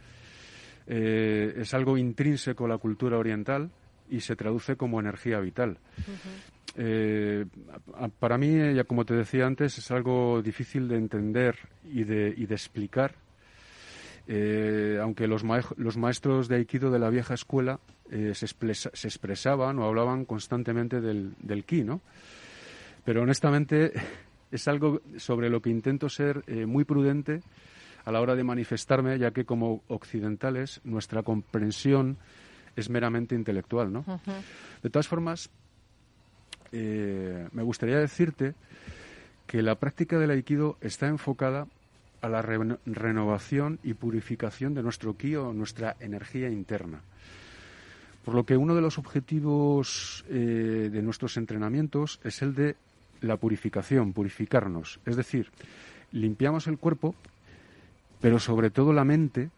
Eh, 0.87 1.57
es 1.59 1.75
algo 1.75 1.99
intrínseco 1.99 2.65
a 2.65 2.69
la 2.69 2.79
cultura 2.79 3.19
oriental 3.19 3.71
y 4.11 4.21
se 4.21 4.37
traduce 4.37 4.77
como 4.77 5.01
energía 5.01 5.41
vital. 5.41 5.79
Eh, 6.77 7.47
para 8.19 8.39
mí, 8.39 8.75
ya 8.75 8.85
como 8.85 9.05
te 9.05 9.15
decía 9.15 9.47
antes, 9.47 9.79
es 9.79 9.91
algo 9.91 10.43
difícil 10.43 10.89
de 10.89 10.97
entender 10.97 11.57
y 11.85 12.05
de, 12.05 12.35
y 12.37 12.47
de 12.47 12.55
explicar, 12.55 13.15
eh, 14.29 14.99
aunque 15.01 15.27
los, 15.27 15.43
los, 15.77 15.97
maestros 15.97 16.49
de 16.49 16.57
Aikido 16.57 16.91
de 16.91 16.99
la 16.99 17.11
vieja 17.11 17.35
escuela 17.35 17.79
se, 18.11 18.35
se, 18.35 19.09
expresaban 19.09 19.79
o 19.79 19.85
hablaban 19.85 20.25
constantemente 20.25 21.01
del, 21.01 21.33
del 21.41 21.65
ki, 21.65 21.85
¿no? 21.85 22.01
Pero 23.07 23.23
honestamente 23.23 23.93
es 24.51 24.69
algo 24.69 25.01
sobre 25.17 25.49
lo 25.49 25.63
que 25.63 25.71
intento 25.71 26.09
ser 26.11 26.43
eh, 26.47 26.67
muy 26.67 26.85
prudente 26.85 27.41
a 28.05 28.13
la 28.13 28.21
hora 28.21 28.35
de 28.35 28.45
manifestarme, 28.45 29.19
ya 29.19 29.31
que 29.31 29.45
como 29.45 29.83
occidentales 29.89 30.81
nuestra 30.85 31.23
comprensión 31.23 32.19
es 32.77 32.91
meramente 32.91 33.35
intelectual, 33.35 33.93
¿no? 33.93 34.05
De 34.83 34.91
todas 34.91 35.09
formas, 35.09 35.51
eh, 36.73 37.49
me 37.53 37.63
gustaría 37.63 37.99
decirte 37.99 38.55
que 39.47 39.63
la 39.63 39.77
práctica 39.77 40.19
del 40.19 40.31
aikido 40.31 40.77
está 40.81 41.09
enfocada 41.09 41.67
a 42.21 42.29
la 42.29 42.43
renovación 42.43 43.79
y 43.83 43.95
purificación 43.95 44.75
de 44.75 44.83
nuestro 44.83 45.17
ki 45.17 45.37
o 45.37 45.53
nuestra 45.53 45.97
energía 46.01 46.51
interna. 46.51 47.01
Por 48.25 48.35
lo 48.35 48.45
que 48.45 48.57
uno 48.57 48.75
de 48.75 48.81
los 48.81 48.99
objetivos 48.99 50.25
eh, 50.29 50.91
de 50.93 51.03
nuestros 51.03 51.37
entrenamientos 51.37 52.19
es 52.25 52.43
el 52.43 52.55
de 52.55 52.75
la 53.21 53.37
purificación, 53.37 54.13
purificarnos. 54.13 54.99
Es 55.07 55.17
decir, 55.17 55.51
limpiamos 56.11 56.67
el 56.67 56.79
cuerpo, 56.79 57.15
pero 58.21 58.41
sobre 58.41 58.71
todo 58.71 58.93
la 58.93 59.05
mente 59.05 59.51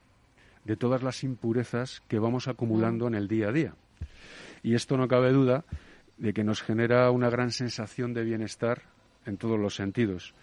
de 0.69 0.77
todas 0.77 1.03
las 1.03 1.25
impurezas 1.25 2.03
que 2.09 2.19
vamos 2.19 2.47
acumulando 2.47 3.09
en 3.09 3.15
el 3.15 3.27
día 3.27 3.49
a 3.49 3.53
día. 3.53 3.75
Y 4.63 4.75
esto 4.75 4.99
no 4.99 5.09
cabe 5.09 5.33
duda 5.33 5.65
de 6.19 6.35
que 6.35 6.45
nos 6.45 6.61
genera 6.61 7.11
una 7.11 7.31
gran 7.31 7.53
sensación 7.53 8.13
de 8.13 8.23
bienestar 8.23 8.83
en 9.25 9.39
todos 9.39 9.59
los 9.59 9.75
sentidos. 9.75 10.35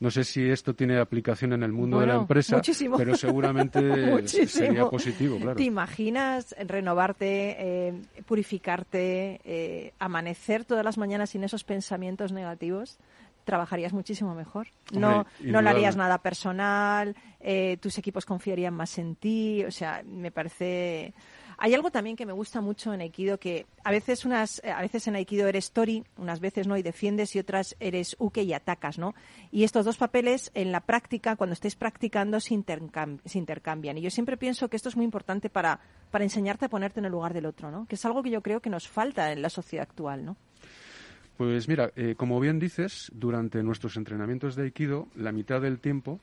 No 0.00 0.10
sé 0.10 0.24
si 0.24 0.48
esto 0.48 0.74
tiene 0.74 0.98
aplicación 0.98 1.52
en 1.52 1.62
el 1.62 1.72
mundo 1.72 2.00
de 2.00 2.08
la 2.08 2.16
empresa, 2.16 2.60
pero 2.96 3.16
seguramente 3.16 4.26
sería 4.48 4.88
positivo, 4.88 5.38
claro. 5.38 5.56
¿Te 5.56 5.64
imaginas 5.64 6.56
renovarte, 6.66 7.56
eh, 7.58 7.94
purificarte, 8.26 9.40
eh, 9.44 9.92
amanecer 10.00 10.64
todas 10.64 10.84
las 10.84 10.98
mañanas 10.98 11.30
sin 11.30 11.44
esos 11.44 11.62
pensamientos 11.62 12.32
negativos? 12.32 12.98
Trabajarías 13.48 13.94
muchísimo 13.94 14.34
mejor. 14.34 14.68
no, 14.92 15.24
no 15.40 15.62
le 15.62 15.70
harías 15.70 15.96
nada 15.96 16.18
personal, 16.18 17.16
eh, 17.40 17.78
tus 17.80 17.96
equipos 17.96 18.26
confiarían 18.26 18.74
más 18.74 18.98
en 18.98 19.16
ti, 19.16 19.64
o 19.64 19.70
sea, 19.70 20.02
me 20.04 20.30
parece 20.30 21.14
hay 21.60 21.74
algo 21.74 21.90
también 21.90 22.14
que 22.14 22.26
me 22.26 22.32
gusta 22.32 22.60
mucho 22.60 22.92
en 22.92 23.00
Aikido 23.00 23.38
que 23.38 23.66
a 23.82 23.90
veces 23.90 24.24
unas 24.24 24.62
a 24.64 24.80
veces 24.80 25.08
en 25.08 25.16
Aikido 25.16 25.48
eres 25.48 25.72
Tori, 25.72 26.04
unas 26.16 26.38
veces 26.38 26.68
no 26.68 26.76
y 26.76 26.82
defiendes 26.82 27.34
y 27.34 27.40
otras 27.40 27.74
eres 27.80 28.14
Uke 28.20 28.42
y 28.42 28.52
atacas, 28.52 28.98
¿no? 28.98 29.14
Y 29.50 29.64
estos 29.64 29.84
dos 29.84 29.96
papeles 29.96 30.52
en 30.54 30.70
la 30.70 30.80
práctica 30.80 31.34
cuando 31.34 31.54
estés 31.54 31.74
practicando 31.74 32.38
se, 32.38 32.54
intercambian 32.54 33.98
y 33.98 34.02
yo 34.02 34.10
siempre 34.10 34.36
pienso 34.36 34.68
que 34.68 34.76
esto 34.76 34.88
es 34.88 34.96
muy 34.96 35.04
importante 35.04 35.50
para 35.50 35.80
para 36.12 36.24
enseñarte 36.24 36.66
a 36.66 36.68
ponerte 36.68 37.00
en 37.00 37.06
el 37.06 37.12
lugar 37.12 37.34
del 37.34 37.46
otro, 37.46 37.70
¿no? 37.72 37.86
Que 37.86 37.96
es 37.96 38.04
algo 38.04 38.22
que 38.22 38.30
yo 38.30 38.40
creo 38.40 38.60
que 38.60 38.70
nos 38.70 38.86
falta 38.86 39.32
en 39.32 39.42
la 39.42 39.50
sociedad 39.50 39.86
actual, 39.88 40.24
¿no? 40.24 40.36
Pues 41.38 41.68
mira, 41.68 41.92
eh, 41.94 42.16
como 42.16 42.40
bien 42.40 42.58
dices, 42.58 43.12
durante 43.14 43.62
nuestros 43.62 43.96
entrenamientos 43.96 44.56
de 44.56 44.64
Aikido, 44.64 45.06
la 45.14 45.30
mitad 45.30 45.60
del 45.60 45.78
tiempo 45.78 46.18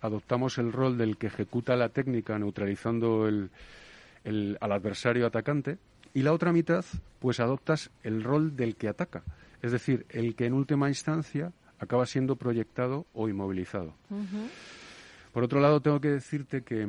adoptamos 0.00 0.58
el 0.58 0.72
rol 0.72 0.96
del 0.96 1.16
que 1.16 1.26
ejecuta 1.26 1.74
la 1.74 1.88
técnica 1.88 2.38
neutralizando 2.38 3.26
el, 3.26 3.50
al 4.24 4.72
adversario 4.72 5.26
atacante 5.26 5.78
y 6.14 6.22
la 6.22 6.32
otra 6.32 6.52
mitad 6.52 6.84
pues 7.18 7.40
adoptas 7.40 7.90
el 8.04 8.22
rol 8.22 8.54
del 8.54 8.76
que 8.76 8.86
ataca, 8.86 9.24
es 9.60 9.72
decir, 9.72 10.06
el 10.08 10.36
que 10.36 10.46
en 10.46 10.52
última 10.52 10.88
instancia 10.88 11.52
acaba 11.80 12.06
siendo 12.06 12.36
proyectado 12.36 13.06
o 13.14 13.28
inmovilizado. 13.28 13.94
Por 15.32 15.42
otro 15.42 15.58
lado, 15.58 15.80
tengo 15.80 16.00
que 16.00 16.10
decirte 16.10 16.62
que 16.62 16.86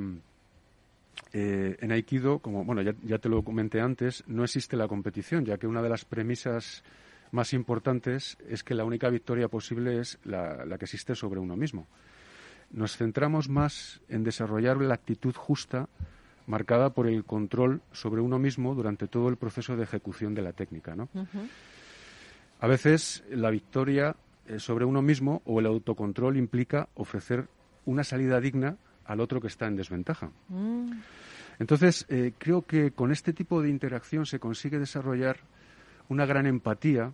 eh, 1.33 1.77
en 1.79 1.91
Aikido, 1.91 2.37
como 2.37 2.63
bueno, 2.63 2.83
ya, 2.83 3.17
te 3.17 3.27
lo 3.27 3.41
comenté 3.43 3.81
antes, 3.81 4.23
no 4.27 4.43
existe 4.43 4.77
la 4.77 4.87
competición, 4.87 5.45
ya 5.45 5.57
que 5.57 5.65
una 5.65 5.81
de 5.81 5.89
las 5.89 6.05
premisas 6.05 6.83
más 7.31 7.53
importantes 7.53 8.37
es 8.47 8.63
que 8.63 8.75
la 8.75 8.85
única 8.85 9.09
victoria 9.09 9.47
posible 9.47 9.99
es 9.99 10.17
la, 10.23 10.65
la 10.65 10.77
que 10.77 10.85
existe 10.85 11.15
sobre 11.15 11.39
uno 11.39 11.55
mismo. 11.55 11.87
Nos 12.71 12.97
centramos 12.97 13.49
más 13.49 14.01
en 14.09 14.23
desarrollar 14.23 14.77
la 14.77 14.93
actitud 14.93 15.33
justa 15.35 15.89
marcada 16.49 16.89
por 16.89 17.07
el 17.07 17.23
control 17.23 17.81
sobre 17.91 18.21
uno 18.21 18.39
mismo 18.39 18.73
durante 18.73 19.07
todo 19.07 19.29
el 19.29 19.37
proceso 19.37 19.77
de 19.77 19.83
ejecución 19.83 20.33
de 20.33 20.41
la 20.41 20.53
técnica. 20.53 20.95
¿no? 20.95 21.07
A 22.59 22.67
veces 22.67 23.23
la 23.29 23.51
victoria 23.51 24.15
eh, 24.47 24.59
sobre 24.59 24.83
uno 24.85 25.01
mismo 25.01 25.41
o 25.45 25.59
el 25.59 25.67
autocontrol 25.67 26.37
implica 26.37 26.89
ofrecer 26.95 27.47
una 27.85 28.03
salida 28.03 28.41
digna 28.41 28.77
al 29.05 29.19
otro 29.19 29.39
que 29.39 29.47
está 29.47 29.67
en 29.67 29.75
desventaja. 29.75 30.31
Mm. 30.49 30.91
Entonces, 31.59 32.05
eh, 32.09 32.33
creo 32.37 32.63
que 32.63 32.91
con 32.91 33.11
este 33.11 33.33
tipo 33.33 33.61
de 33.61 33.69
interacción 33.69 34.25
se 34.25 34.39
consigue 34.39 34.79
desarrollar 34.79 35.37
una 36.09 36.25
gran 36.25 36.45
empatía, 36.47 37.11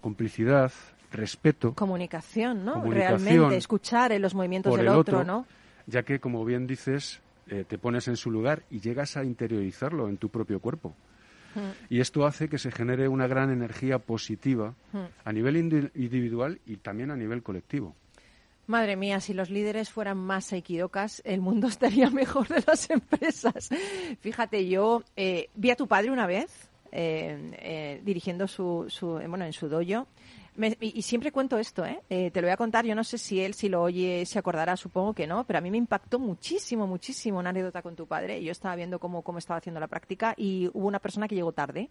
complicidad, 0.00 0.72
respeto. 1.10 1.74
Comunicación, 1.74 2.64
¿no? 2.64 2.82
Realmente, 2.84 3.56
escuchar 3.56 4.12
en 4.12 4.22
los 4.22 4.34
movimientos 4.34 4.76
del 4.76 4.88
otro, 4.88 5.24
¿no? 5.24 5.46
Ya 5.86 6.04
que, 6.04 6.20
como 6.20 6.44
bien 6.44 6.66
dices, 6.66 7.20
eh, 7.48 7.64
te 7.66 7.78
pones 7.78 8.06
en 8.08 8.16
su 8.16 8.30
lugar 8.30 8.62
y 8.70 8.80
llegas 8.80 9.16
a 9.16 9.24
interiorizarlo 9.24 10.08
en 10.08 10.16
tu 10.16 10.28
propio 10.28 10.60
cuerpo. 10.60 10.94
Hmm. 11.54 11.72
Y 11.90 12.00
esto 12.00 12.24
hace 12.24 12.48
que 12.48 12.58
se 12.58 12.70
genere 12.70 13.08
una 13.08 13.26
gran 13.26 13.50
energía 13.50 13.98
positiva 13.98 14.74
hmm. 14.92 15.04
a 15.24 15.32
nivel 15.32 15.56
individual 15.56 16.60
y 16.66 16.76
también 16.76 17.10
a 17.10 17.16
nivel 17.16 17.42
colectivo. 17.42 17.96
Madre 18.66 18.96
mía, 18.96 19.20
si 19.20 19.34
los 19.34 19.50
líderes 19.50 19.90
fueran 19.90 20.18
más 20.18 20.52
equidocas, 20.52 21.20
el 21.24 21.40
mundo 21.40 21.66
estaría 21.68 22.10
mejor 22.10 22.48
de 22.48 22.62
las 22.66 22.88
empresas. 22.90 23.70
Fíjate, 24.20 24.68
yo 24.68 25.02
eh, 25.16 25.48
vi 25.54 25.70
a 25.70 25.76
tu 25.76 25.88
padre 25.88 26.10
una 26.10 26.26
vez 26.26 26.70
eh, 26.92 28.00
dirigiendo 28.04 28.46
su, 28.46 28.86
su, 28.88 29.20
bueno, 29.26 29.44
en 29.44 29.52
su 29.52 29.68
dojo 29.68 30.06
y, 30.80 31.00
siempre 31.00 31.32
cuento 31.32 31.56
esto, 31.56 31.84
¿eh? 31.86 32.02
¿eh? 32.10 32.30
Te 32.30 32.42
lo 32.42 32.46
voy 32.46 32.52
a 32.52 32.58
contar, 32.58 32.84
yo 32.84 32.94
no 32.94 33.04
sé 33.04 33.16
si 33.16 33.40
él, 33.40 33.54
si 33.54 33.70
lo 33.70 33.82
oye, 33.82 34.26
se 34.26 34.38
acordará, 34.38 34.76
supongo 34.76 35.14
que 35.14 35.26
no, 35.26 35.44
pero 35.44 35.58
a 35.58 35.62
mí 35.62 35.70
me 35.70 35.78
impactó 35.78 36.18
muchísimo, 36.18 36.86
muchísimo 36.86 37.38
una 37.38 37.50
anécdota 37.50 37.80
con 37.80 37.96
tu 37.96 38.06
padre. 38.06 38.42
Yo 38.44 38.52
estaba 38.52 38.76
viendo 38.76 38.98
cómo, 38.98 39.22
cómo 39.22 39.38
estaba 39.38 39.58
haciendo 39.58 39.80
la 39.80 39.86
práctica 39.86 40.34
y 40.36 40.68
hubo 40.74 40.86
una 40.88 40.98
persona 40.98 41.26
que 41.26 41.34
llegó 41.34 41.52
tarde. 41.52 41.88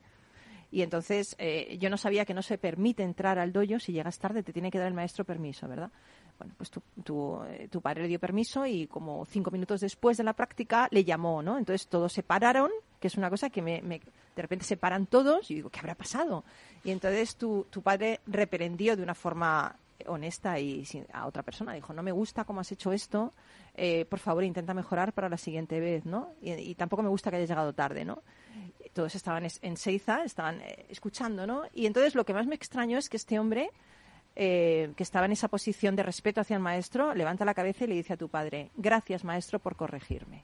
Y 0.69 0.83
entonces 0.83 1.35
eh, 1.39 1.75
yo 1.79 1.89
no 1.89 1.97
sabía 1.97 2.23
que 2.23 2.35
no 2.35 2.43
se 2.43 2.59
permite 2.59 3.01
entrar 3.01 3.39
al 3.39 3.51
dojo 3.51 3.79
si 3.79 3.93
llegas 3.93 4.19
tarde, 4.19 4.43
te 4.43 4.53
tiene 4.53 4.69
que 4.69 4.77
dar 4.77 4.87
el 4.87 4.93
maestro 4.93 5.25
permiso, 5.25 5.67
¿verdad? 5.67 5.91
Bueno, 6.37 6.53
pues 6.55 6.69
tu, 6.69 6.81
tu, 7.03 7.43
eh, 7.43 7.67
tu, 7.69 7.81
padre 7.81 8.03
le 8.03 8.07
dio 8.07 8.19
permiso 8.19 8.65
y 8.65 8.87
como 8.87 9.25
cinco 9.25 9.51
minutos 9.51 9.81
después 9.81 10.17
de 10.17 10.23
la 10.23 10.33
práctica 10.33 10.87
le 10.91 11.03
llamó, 11.03 11.41
¿no? 11.41 11.57
Entonces 11.57 11.87
todos 11.87 12.13
se 12.13 12.23
pararon, 12.23 12.69
que 12.99 13.07
es 13.07 13.15
una 13.15 13.29
cosa 13.29 13.49
que 13.49 13.61
me, 13.61 13.81
me 13.81 14.01
de 14.35 14.41
repente 14.41 14.65
se 14.65 14.77
paran 14.77 15.05
todos 15.05 15.49
y 15.51 15.55
digo, 15.55 15.69
¿qué 15.69 15.79
habrá 15.79 15.95
pasado? 15.95 16.43
Y 16.83 16.91
entonces 16.91 17.35
tu, 17.35 17.65
tu 17.69 17.81
padre 17.81 18.21
reprendió 18.25 18.95
de 18.95 19.03
una 19.03 19.15
forma 19.15 19.75
honesta 20.07 20.59
y 20.59 20.85
a 21.13 21.27
otra 21.27 21.43
persona. 21.43 21.73
Dijo, 21.73 21.93
no 21.93 22.03
me 22.03 22.11
gusta 22.11 22.43
cómo 22.43 22.61
has 22.61 22.71
hecho 22.71 22.91
esto, 22.91 23.33
eh, 23.75 24.05
por 24.05 24.19
favor 24.19 24.43
intenta 24.43 24.73
mejorar 24.73 25.13
para 25.13 25.29
la 25.29 25.37
siguiente 25.37 25.79
vez, 25.79 26.05
¿no? 26.05 26.33
Y, 26.41 26.75
tampoco 26.75 27.03
me 27.03 27.09
gusta 27.09 27.29
que 27.29 27.37
hayas 27.37 27.49
llegado 27.49 27.73
tarde, 27.73 28.05
¿no? 28.05 28.21
Todos 28.93 29.15
estaban 29.15 29.47
en 29.61 29.77
Seiza, 29.77 30.23
estaban 30.23 30.61
eh, 30.61 30.85
escuchando, 30.89 31.47
¿no? 31.47 31.63
Y 31.73 31.85
entonces 31.85 32.15
lo 32.15 32.25
que 32.25 32.33
más 32.33 32.47
me 32.47 32.55
extrañó 32.55 32.97
es 32.97 33.09
que 33.09 33.17
este 33.17 33.39
hombre, 33.39 33.69
eh, 34.35 34.91
que 34.95 35.03
estaba 35.03 35.25
en 35.25 35.31
esa 35.31 35.47
posición 35.47 35.95
de 35.95 36.03
respeto 36.03 36.41
hacia 36.41 36.55
el 36.55 36.61
maestro, 36.61 37.13
levanta 37.13 37.45
la 37.45 37.53
cabeza 37.53 37.85
y 37.85 37.87
le 37.87 37.95
dice 37.95 38.13
a 38.13 38.17
tu 38.17 38.27
padre, 38.27 38.69
gracias 38.75 39.23
maestro 39.23 39.59
por 39.59 39.75
corregirme. 39.75 40.43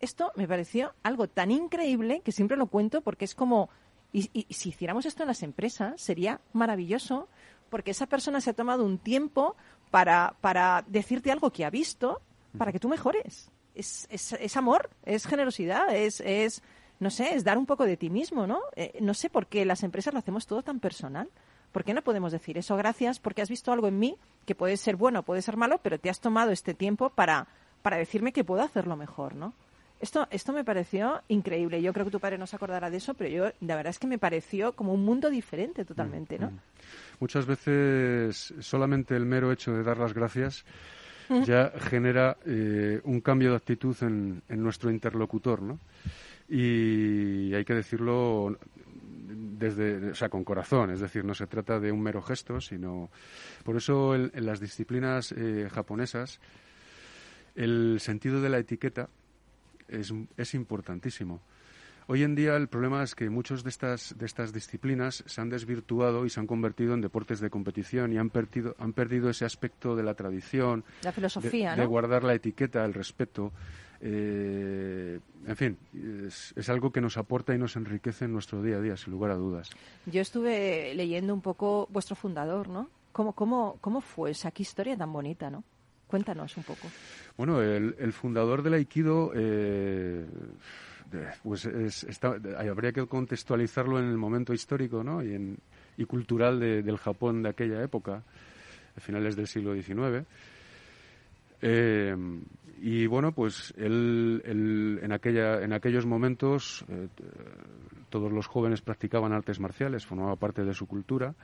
Esto 0.00 0.32
me 0.36 0.46
pareció 0.46 0.92
algo 1.02 1.28
tan 1.28 1.50
increíble 1.50 2.20
que 2.20 2.32
siempre 2.32 2.56
lo 2.56 2.66
cuento 2.66 3.00
porque 3.00 3.24
es 3.24 3.34
como, 3.34 3.70
y, 4.12 4.46
si 4.50 4.68
hiciéramos 4.68 5.06
esto 5.06 5.22
en 5.22 5.28
las 5.28 5.42
empresas, 5.42 6.00
sería 6.00 6.40
maravilloso 6.52 7.28
porque 7.70 7.92
esa 7.92 8.06
persona 8.06 8.40
se 8.40 8.50
ha 8.50 8.54
tomado 8.54 8.84
un 8.84 8.98
tiempo 8.98 9.56
para, 9.90 10.36
para 10.40 10.84
decirte 10.86 11.32
algo 11.32 11.50
que 11.50 11.64
ha 11.64 11.70
visto 11.70 12.20
para 12.58 12.72
que 12.72 12.80
tú 12.80 12.88
mejores. 12.88 13.50
Es, 13.74 14.06
es, 14.10 14.32
es 14.32 14.56
amor, 14.56 14.90
es 15.04 15.26
generosidad, 15.26 15.94
es, 15.94 16.20
es 16.20 16.62
no 16.98 17.10
sé, 17.10 17.34
es 17.34 17.44
dar 17.44 17.58
un 17.58 17.66
poco 17.66 17.84
de 17.84 17.96
ti 17.96 18.10
mismo, 18.10 18.46
¿no? 18.46 18.60
Eh, 18.74 18.98
no 19.00 19.14
sé 19.14 19.28
por 19.28 19.46
qué 19.46 19.64
las 19.64 19.82
empresas 19.82 20.14
lo 20.14 20.18
hacemos 20.18 20.46
todo 20.46 20.62
tan 20.62 20.80
personal. 20.80 21.30
¿Por 21.72 21.84
qué 21.84 21.92
no 21.92 22.02
podemos 22.02 22.32
decir 22.32 22.56
eso? 22.56 22.76
Gracias 22.76 23.18
porque 23.18 23.42
has 23.42 23.50
visto 23.50 23.70
algo 23.72 23.88
en 23.88 23.98
mí 23.98 24.16
que 24.46 24.54
puede 24.54 24.76
ser 24.78 24.96
bueno, 24.96 25.24
puede 25.24 25.42
ser 25.42 25.56
malo, 25.56 25.78
pero 25.82 26.00
te 26.00 26.08
has 26.08 26.20
tomado 26.20 26.52
este 26.52 26.72
tiempo 26.72 27.10
para, 27.10 27.48
para 27.86 27.98
decirme 27.98 28.32
que 28.32 28.42
puedo 28.42 28.62
hacerlo 28.62 28.96
mejor, 28.96 29.36
¿no? 29.36 29.54
Esto, 30.00 30.26
esto 30.32 30.52
me 30.52 30.64
pareció 30.64 31.22
increíble. 31.28 31.80
Yo 31.80 31.92
creo 31.92 32.04
que 32.04 32.10
tu 32.10 32.18
padre 32.18 32.36
no 32.36 32.48
se 32.48 32.56
acordará 32.56 32.90
de 32.90 32.96
eso, 32.96 33.14
pero 33.14 33.30
yo, 33.30 33.44
la 33.60 33.76
verdad 33.76 33.90
es 33.90 34.00
que 34.00 34.08
me 34.08 34.18
pareció 34.18 34.72
como 34.72 34.92
un 34.92 35.04
mundo 35.04 35.30
diferente 35.30 35.84
totalmente, 35.84 36.36
¿no? 36.36 36.50
Mm, 36.50 36.54
mm. 36.54 36.60
Muchas 37.20 37.46
veces 37.46 38.54
solamente 38.58 39.14
el 39.14 39.24
mero 39.24 39.52
hecho 39.52 39.72
de 39.72 39.84
dar 39.84 39.98
las 39.98 40.14
gracias 40.14 40.64
ya 41.44 41.70
genera 41.78 42.36
eh, 42.44 43.00
un 43.04 43.20
cambio 43.20 43.50
de 43.50 43.56
actitud 43.56 43.96
en, 44.00 44.42
en, 44.48 44.62
nuestro 44.64 44.90
interlocutor, 44.90 45.62
¿no? 45.62 45.78
Y 46.48 47.54
hay 47.54 47.64
que 47.64 47.74
decirlo 47.74 48.58
desde, 49.28 50.10
o 50.10 50.14
sea, 50.16 50.28
con 50.28 50.42
corazón, 50.42 50.90
es 50.90 50.98
decir, 50.98 51.24
no 51.24 51.34
se 51.34 51.46
trata 51.46 51.78
de 51.78 51.92
un 51.92 52.02
mero 52.02 52.20
gesto, 52.20 52.60
sino 52.60 53.10
por 53.62 53.76
eso 53.76 54.16
en, 54.16 54.32
en 54.34 54.44
las 54.44 54.58
disciplinas 54.58 55.30
eh, 55.30 55.68
japonesas 55.72 56.40
el 57.56 57.98
sentido 58.00 58.40
de 58.40 58.50
la 58.50 58.58
etiqueta 58.58 59.08
es, 59.88 60.12
es 60.36 60.54
importantísimo. 60.54 61.40
Hoy 62.08 62.22
en 62.22 62.36
día 62.36 62.54
el 62.54 62.68
problema 62.68 63.02
es 63.02 63.16
que 63.16 63.28
muchas 63.30 63.64
de 63.64 63.70
estas, 63.70 64.16
de 64.16 64.26
estas 64.26 64.52
disciplinas 64.52 65.24
se 65.26 65.40
han 65.40 65.48
desvirtuado 65.48 66.24
y 66.24 66.30
se 66.30 66.38
han 66.38 66.46
convertido 66.46 66.94
en 66.94 67.00
deportes 67.00 67.40
de 67.40 67.50
competición 67.50 68.12
y 68.12 68.18
han 68.18 68.30
perdido, 68.30 68.76
han 68.78 68.92
perdido 68.92 69.28
ese 69.28 69.44
aspecto 69.44 69.96
de 69.96 70.04
la 70.04 70.14
tradición, 70.14 70.84
la 71.02 71.10
filosofía, 71.10 71.72
de, 71.72 71.78
¿no? 71.78 71.82
de 71.82 71.88
guardar 71.88 72.22
la 72.22 72.34
etiqueta, 72.34 72.84
el 72.84 72.94
respeto. 72.94 73.50
Eh, 74.00 75.18
en 75.48 75.56
fin, 75.56 75.78
es, 76.26 76.52
es, 76.54 76.68
algo 76.68 76.92
que 76.92 77.00
nos 77.00 77.16
aporta 77.16 77.54
y 77.54 77.58
nos 77.58 77.74
enriquece 77.74 78.26
en 78.26 78.32
nuestro 78.34 78.62
día 78.62 78.76
a 78.76 78.80
día, 78.80 78.96
sin 78.96 79.12
lugar 79.12 79.32
a 79.32 79.34
dudas. 79.34 79.70
Yo 80.04 80.20
estuve 80.20 80.94
leyendo 80.94 81.34
un 81.34 81.40
poco 81.40 81.88
vuestro 81.90 82.14
fundador, 82.14 82.68
¿no? 82.68 82.88
¿Cómo, 83.10 83.32
cómo, 83.32 83.78
cómo 83.80 84.00
fue 84.00 84.30
esa 84.30 84.52
qué 84.52 84.62
historia 84.62 84.96
tan 84.96 85.12
bonita, 85.12 85.50
no? 85.50 85.64
Cuéntanos 86.06 86.56
un 86.56 86.62
poco. 86.62 86.88
Bueno, 87.36 87.60
el, 87.60 88.12
fundador 88.12 88.62
del 88.62 88.74
Aikido, 88.74 89.32
eh, 89.34 90.24
pues 91.42 91.66
es, 91.66 92.04
está, 92.04 92.36
habría 92.58 92.92
que 92.92 93.06
contextualizarlo 93.06 93.98
en 93.98 94.06
el 94.06 94.16
momento 94.16 94.52
histórico 94.52 95.02
¿no? 95.02 95.22
y, 95.22 95.34
en, 95.34 95.58
y 95.96 96.04
cultural 96.04 96.60
de, 96.60 96.82
del 96.82 96.98
Japón 96.98 97.42
de 97.42 97.48
aquella 97.48 97.82
época, 97.82 98.22
a 98.96 99.00
finales 99.00 99.36
del 99.36 99.46
siglo 99.46 99.74
XIX. 99.74 100.26
Eh, 101.62 102.14
y 102.82 103.06
bueno, 103.06 103.32
pues 103.32 103.72
él, 103.76 104.42
él, 104.44 105.00
en, 105.02 105.12
aquella, 105.12 105.62
en 105.62 105.72
aquellos 105.72 106.04
momentos 106.04 106.84
eh, 106.88 107.08
todos 108.10 108.30
los 108.30 108.46
jóvenes 108.46 108.82
practicaban 108.82 109.32
artes 109.32 109.60
marciales, 109.60 110.04
formaba 110.04 110.36
parte 110.36 110.64
de 110.64 110.74
su 110.74 110.86
cultura. 110.86 111.34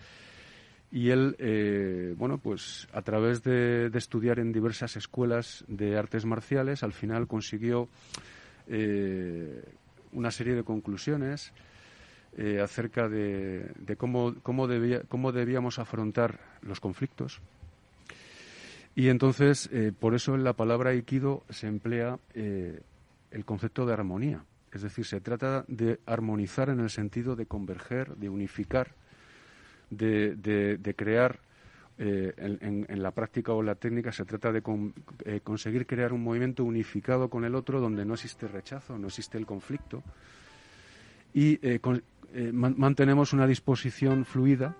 Y 0.92 1.08
él, 1.08 1.36
eh, 1.38 2.14
bueno, 2.18 2.36
pues 2.36 2.86
a 2.92 3.00
través 3.00 3.42
de, 3.42 3.90
estudiar 3.94 4.38
en 4.38 4.52
diversas 4.52 4.94
escuelas 4.96 5.64
de 5.66 5.96
artes 5.96 6.26
marciales, 6.26 6.82
al 6.82 6.92
final 6.92 7.26
consiguió 7.26 7.88
eh, 8.68 9.64
una 10.12 10.30
serie 10.30 10.54
de 10.54 10.64
conclusiones 10.64 11.54
eh, 12.36 12.60
acerca 12.60 13.08
de, 13.08 13.72
cómo, 13.96 14.34
cómo, 14.42 14.68
cómo, 15.08 15.32
debíamos 15.32 15.78
afrontar 15.78 16.38
los 16.60 16.78
conflictos. 16.78 17.40
Y 18.94 19.08
entonces, 19.08 19.70
por 19.98 20.14
eso 20.14 20.34
en 20.34 20.44
la 20.44 20.52
palabra 20.52 20.90
aikido 20.90 21.44
se 21.48 21.68
emplea 21.68 22.18
el 22.34 23.44
concepto 23.46 23.86
de 23.86 23.94
armonía. 23.94 24.44
Es 24.70 24.82
decir, 24.82 25.06
se 25.06 25.22
trata 25.22 25.64
de 25.68 26.00
armonizar 26.04 26.68
en 26.68 26.80
el 26.80 26.90
sentido 26.90 27.34
de 27.34 27.46
converger, 27.46 28.14
de 28.16 28.28
unificar 28.28 28.94
de, 29.92 30.34
de, 30.36 30.78
de 30.78 30.94
crear 30.94 31.38
eh, 31.98 32.32
en, 32.38 32.86
en, 32.88 33.02
la 33.02 33.10
práctica 33.10 33.52
o 33.52 33.62
la 33.62 33.74
técnica 33.74 34.10
se 34.10 34.24
trata 34.24 34.50
de 34.50 34.62
con, 34.62 34.94
eh, 35.24 35.40
conseguir 35.44 35.86
crear 35.86 36.12
un 36.12 36.22
movimiento 36.22 36.64
unificado 36.64 37.28
con 37.28 37.44
el 37.44 37.54
otro 37.54 37.80
donde 37.80 38.04
no 38.04 38.14
existe 38.14 38.48
rechazo, 38.48 38.98
no 38.98 39.08
existe 39.08 39.36
el 39.36 39.44
conflicto 39.44 40.02
y 41.34 41.58
eh, 41.66 41.80
con, 41.80 42.02
man, 42.52 42.74
mantenemos 42.78 43.34
una 43.34 43.46
disposición 43.46 44.24
fluida 44.24 44.74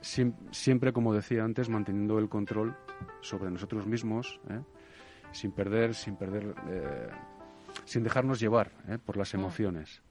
si, 0.00 0.32
siempre, 0.50 0.92
como 0.92 1.14
decía 1.14 1.44
antes, 1.44 1.68
manteniendo 1.68 2.18
el 2.18 2.28
control 2.28 2.76
sobre 3.20 3.50
nosotros 3.50 3.86
mismos, 3.86 4.40
sin 5.32 5.52
perder, 5.52 5.94
sin 5.94 6.16
perder, 6.16 6.54
sin 7.84 8.02
dejarnos 8.02 8.40
llevar 8.40 8.70
por 9.04 9.16
las 9.18 9.34
emociones. 9.34 10.02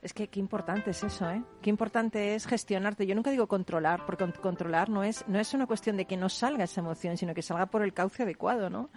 Es 0.00 0.12
que 0.12 0.28
qué 0.28 0.38
importante 0.38 0.90
es 0.90 1.02
eso, 1.02 1.28
¿eh? 1.28 1.42
Qué 1.60 1.70
importante 1.70 2.34
es 2.34 2.46
gestionarte. 2.46 3.06
Yo 3.06 3.14
nunca 3.16 3.30
digo 3.30 3.48
controlar, 3.48 4.06
porque 4.06 4.30
controlar 4.40 4.88
no 4.88 5.02
es, 5.02 5.26
no 5.26 5.40
es 5.40 5.54
una 5.54 5.66
cuestión 5.66 5.96
de 5.96 6.04
que 6.04 6.16
no 6.16 6.28
salga 6.28 6.64
esa 6.64 6.80
emoción, 6.80 7.16
sino 7.16 7.34
que 7.34 7.42
salga 7.42 7.66
por 7.66 7.82
el 7.82 7.92
cauce 7.92 8.22
adecuado, 8.22 8.70
¿no? 8.70 8.90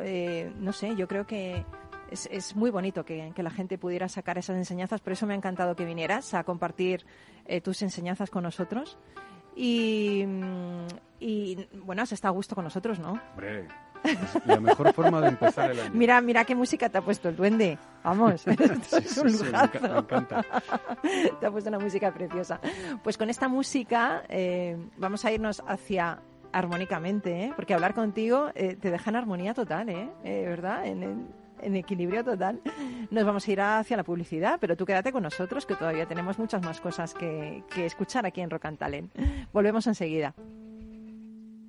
Eh, 0.00 0.52
no 0.56 0.72
sé, 0.72 0.96
yo 0.96 1.06
creo 1.06 1.26
que 1.26 1.64
es, 2.10 2.28
es 2.32 2.56
muy 2.56 2.70
bonito 2.70 3.04
que, 3.04 3.32
que, 3.34 3.42
la 3.42 3.50
gente 3.50 3.76
pudiera 3.76 4.08
sacar 4.08 4.38
esas 4.38 4.56
enseñanzas. 4.56 5.00
Por 5.00 5.12
eso 5.12 5.26
me 5.26 5.34
ha 5.34 5.36
encantado 5.36 5.76
que 5.76 5.84
vinieras 5.84 6.32
a 6.32 6.44
compartir 6.44 7.04
eh, 7.44 7.60
tus 7.60 7.82
enseñanzas 7.82 8.30
con 8.30 8.42
nosotros. 8.42 8.98
Y, 9.54 10.24
y, 11.18 11.68
bueno, 11.84 12.02
has 12.02 12.12
estado 12.12 12.32
a 12.32 12.36
gusto 12.36 12.54
con 12.54 12.64
nosotros, 12.64 13.00
¿no? 13.00 13.20
Hombre, 13.32 13.66
es 14.04 14.46
la 14.46 14.60
mejor 14.60 14.92
forma 14.92 15.20
de 15.20 15.28
empezar 15.28 15.70
el 15.70 15.80
año. 15.80 15.90
Mira, 15.94 16.20
mira 16.20 16.44
qué 16.44 16.54
música 16.54 16.88
te 16.88 16.98
ha 16.98 17.02
puesto 17.02 17.28
el 17.28 17.36
duende. 17.36 17.78
Vamos, 18.04 18.40
sí, 18.42 18.50
es 18.96 19.18
un 19.18 19.30
sí, 19.30 19.44
lujazo. 19.44 19.80
me 19.80 19.98
encanta. 19.98 20.44
te 21.40 21.46
ha 21.46 21.50
puesto 21.50 21.68
una 21.70 21.78
música 21.78 22.12
preciosa. 22.12 22.60
Pues 23.02 23.16
con 23.16 23.30
esta 23.30 23.48
música 23.48 24.22
eh, 24.28 24.76
vamos 24.96 25.24
a 25.24 25.32
irnos 25.32 25.62
hacia 25.66 26.20
armónicamente, 26.52 27.44
¿eh? 27.44 27.52
porque 27.54 27.74
hablar 27.74 27.94
contigo 27.94 28.50
eh, 28.54 28.76
te 28.76 28.90
deja 28.90 29.10
en 29.10 29.16
armonía 29.16 29.52
total, 29.52 29.88
¿eh? 29.90 30.08
¿verdad? 30.24 30.86
En, 30.86 31.02
en, 31.02 31.28
en, 31.60 31.76
equilibrio 31.76 32.24
total. 32.24 32.60
Nos 33.10 33.24
vamos 33.24 33.46
a 33.46 33.52
ir 33.52 33.60
hacia 33.60 33.96
la 33.96 34.04
publicidad, 34.04 34.58
pero 34.60 34.76
tú 34.76 34.86
quédate 34.86 35.12
con 35.12 35.22
nosotros, 35.22 35.66
que 35.66 35.74
todavía 35.74 36.06
tenemos 36.06 36.38
muchas 36.38 36.62
más 36.62 36.80
cosas 36.80 37.12
que, 37.12 37.62
que 37.74 37.84
escuchar 37.84 38.24
aquí 38.24 38.40
en 38.40 38.48
Rock 38.50 38.64
and 38.64 38.78
Talent. 38.78 39.14
Volvemos 39.52 39.86
enseguida. 39.86 40.34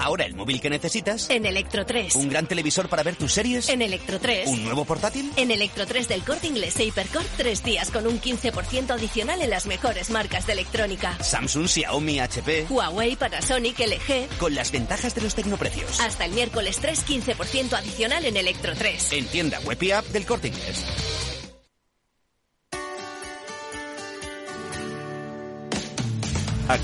Ahora 0.00 0.24
el 0.24 0.34
móvil 0.34 0.62
que 0.62 0.70
necesitas. 0.70 1.28
En 1.28 1.44
Electro 1.44 1.84
3. 1.84 2.14
Un 2.14 2.30
gran 2.30 2.46
televisor 2.46 2.88
para 2.88 3.02
ver 3.02 3.16
tus 3.16 3.34
series. 3.34 3.68
En 3.68 3.82
Electro 3.82 4.18
3. 4.18 4.48
Un 4.48 4.64
nuevo 4.64 4.86
portátil. 4.86 5.30
En 5.36 5.50
Electro 5.50 5.86
3 5.86 6.08
del 6.08 6.22
Corte 6.22 6.46
Inglés 6.46 6.78
e 6.80 6.84
Hipercore, 6.84 7.26
tres 7.36 7.62
días 7.62 7.90
con 7.90 8.06
un 8.06 8.18
15% 8.18 8.92
adicional 8.92 9.42
en 9.42 9.50
las 9.50 9.66
mejores 9.66 10.08
marcas 10.08 10.46
de 10.46 10.54
electrónica. 10.54 11.22
Samsung, 11.22 11.68
Xiaomi, 11.68 12.18
HP. 12.18 12.66
Huawei, 12.70 13.16
Panasonic, 13.16 13.78
LG. 13.78 14.38
Con 14.38 14.54
las 14.54 14.72
ventajas 14.72 15.14
de 15.14 15.20
los 15.20 15.34
tecnoprecios. 15.34 16.00
Hasta 16.00 16.24
el 16.24 16.32
miércoles 16.32 16.78
3, 16.80 17.06
15% 17.06 17.74
adicional 17.74 18.24
en 18.24 18.38
Electro 18.38 18.72
3. 18.74 19.12
En 19.12 19.26
tienda 19.26 19.60
web 19.60 19.82
y 19.82 19.90
app 19.90 20.06
del 20.06 20.24
Corte 20.24 20.48
Inglés. 20.48 20.86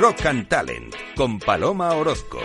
Rock 0.00 0.24
and 0.24 0.48
Talent 0.48 0.94
con 1.14 1.38
Paloma 1.38 1.92
Orozco. 1.92 2.38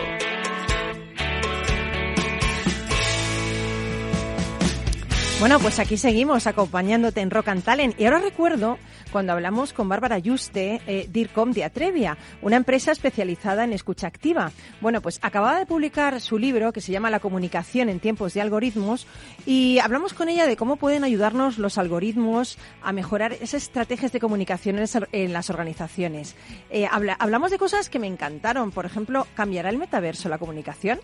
Bueno, 5.40 5.58
pues 5.60 5.78
aquí 5.78 5.96
seguimos 5.96 6.46
acompañándote 6.46 7.22
en 7.22 7.30
Rock 7.30 7.48
and 7.48 7.64
Talent. 7.64 7.98
Y 7.98 8.04
ahora 8.04 8.18
recuerdo 8.18 8.76
cuando 9.10 9.32
hablamos 9.32 9.72
con 9.72 9.88
Bárbara 9.88 10.20
Juste, 10.24 10.80
eh, 10.86 11.08
DIRCOM 11.10 11.52
de 11.52 11.64
Atrevia, 11.64 12.16
una 12.42 12.56
empresa 12.56 12.92
especializada 12.92 13.64
en 13.64 13.72
escucha 13.72 14.06
activa. 14.06 14.52
Bueno, 14.80 15.00
pues 15.00 15.18
acababa 15.22 15.58
de 15.58 15.66
publicar 15.66 16.20
su 16.20 16.38
libro 16.38 16.72
que 16.72 16.80
se 16.80 16.92
llama 16.92 17.10
La 17.10 17.20
comunicación 17.20 17.88
en 17.88 18.00
tiempos 18.00 18.34
de 18.34 18.40
algoritmos 18.40 19.06
y 19.46 19.78
hablamos 19.78 20.14
con 20.14 20.28
ella 20.28 20.46
de 20.46 20.56
cómo 20.56 20.76
pueden 20.76 21.04
ayudarnos 21.04 21.58
los 21.58 21.78
algoritmos 21.78 22.58
a 22.82 22.92
mejorar 22.92 23.32
esas 23.34 23.64
estrategias 23.64 24.12
de 24.12 24.20
comunicación 24.20 24.78
en 25.12 25.32
las 25.32 25.50
organizaciones. 25.50 26.36
Eh, 26.70 26.86
hablamos 27.18 27.50
de 27.50 27.58
cosas 27.58 27.88
que 27.88 27.98
me 27.98 28.06
encantaron. 28.06 28.70
Por 28.70 28.86
ejemplo, 28.86 29.26
¿cambiará 29.34 29.70
el 29.70 29.78
metaverso 29.78 30.28
la 30.28 30.38
comunicación? 30.38 31.00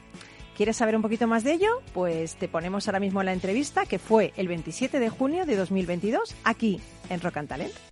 ¿Quieres 0.57 0.77
saber 0.77 0.97
un 0.97 1.03
poquito 1.03 1.27
más 1.27 1.45
de 1.45 1.53
ello? 1.53 1.81
Pues 1.95 2.37
te 2.37 2.49
ponemos 2.49 2.87
ahora 2.87 3.01
mismo 3.01 3.23
la 3.23 3.33
entrevista 3.33 3.87
que 3.87 3.99
fue 3.99 4.33
el 4.37 4.49
27 4.49 5.01
de 5.01 5.09
junio 5.09 5.47
de 5.47 5.57
2022 5.57 6.35
aquí 6.45 6.81
en 7.09 7.21
Rock 7.21 7.39
and 7.39 7.49
Talent. 7.49 7.92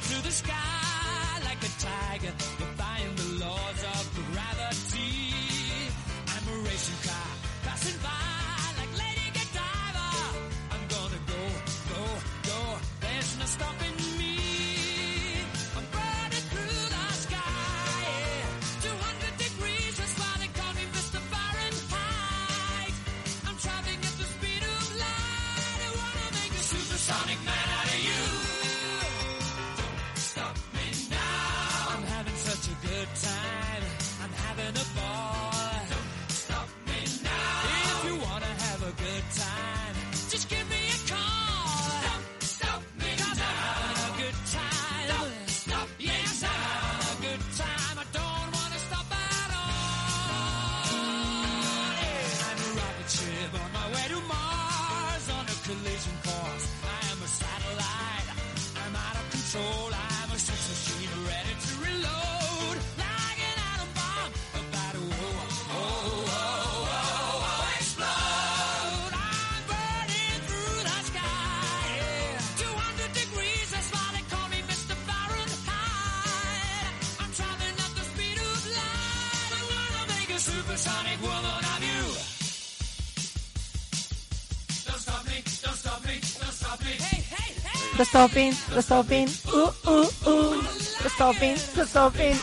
The 87.97 88.05
stopping, 88.05 88.53
the 88.73 88.81
stopping, 88.81 89.27
uh, 89.53 89.71
uh, 89.85 90.07
uh, 90.25 90.61
the 91.03 91.09
stopping, 91.09 91.55
the 91.75 91.85
stopping, 91.85 92.35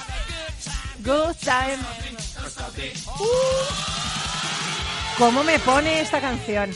good 1.03 1.35
time. 1.41 1.79
Uh. 3.07 3.25
¿Cómo 5.19 5.43
me 5.43 5.59
pone 5.59 6.01
esta 6.01 6.21
canción? 6.21 6.71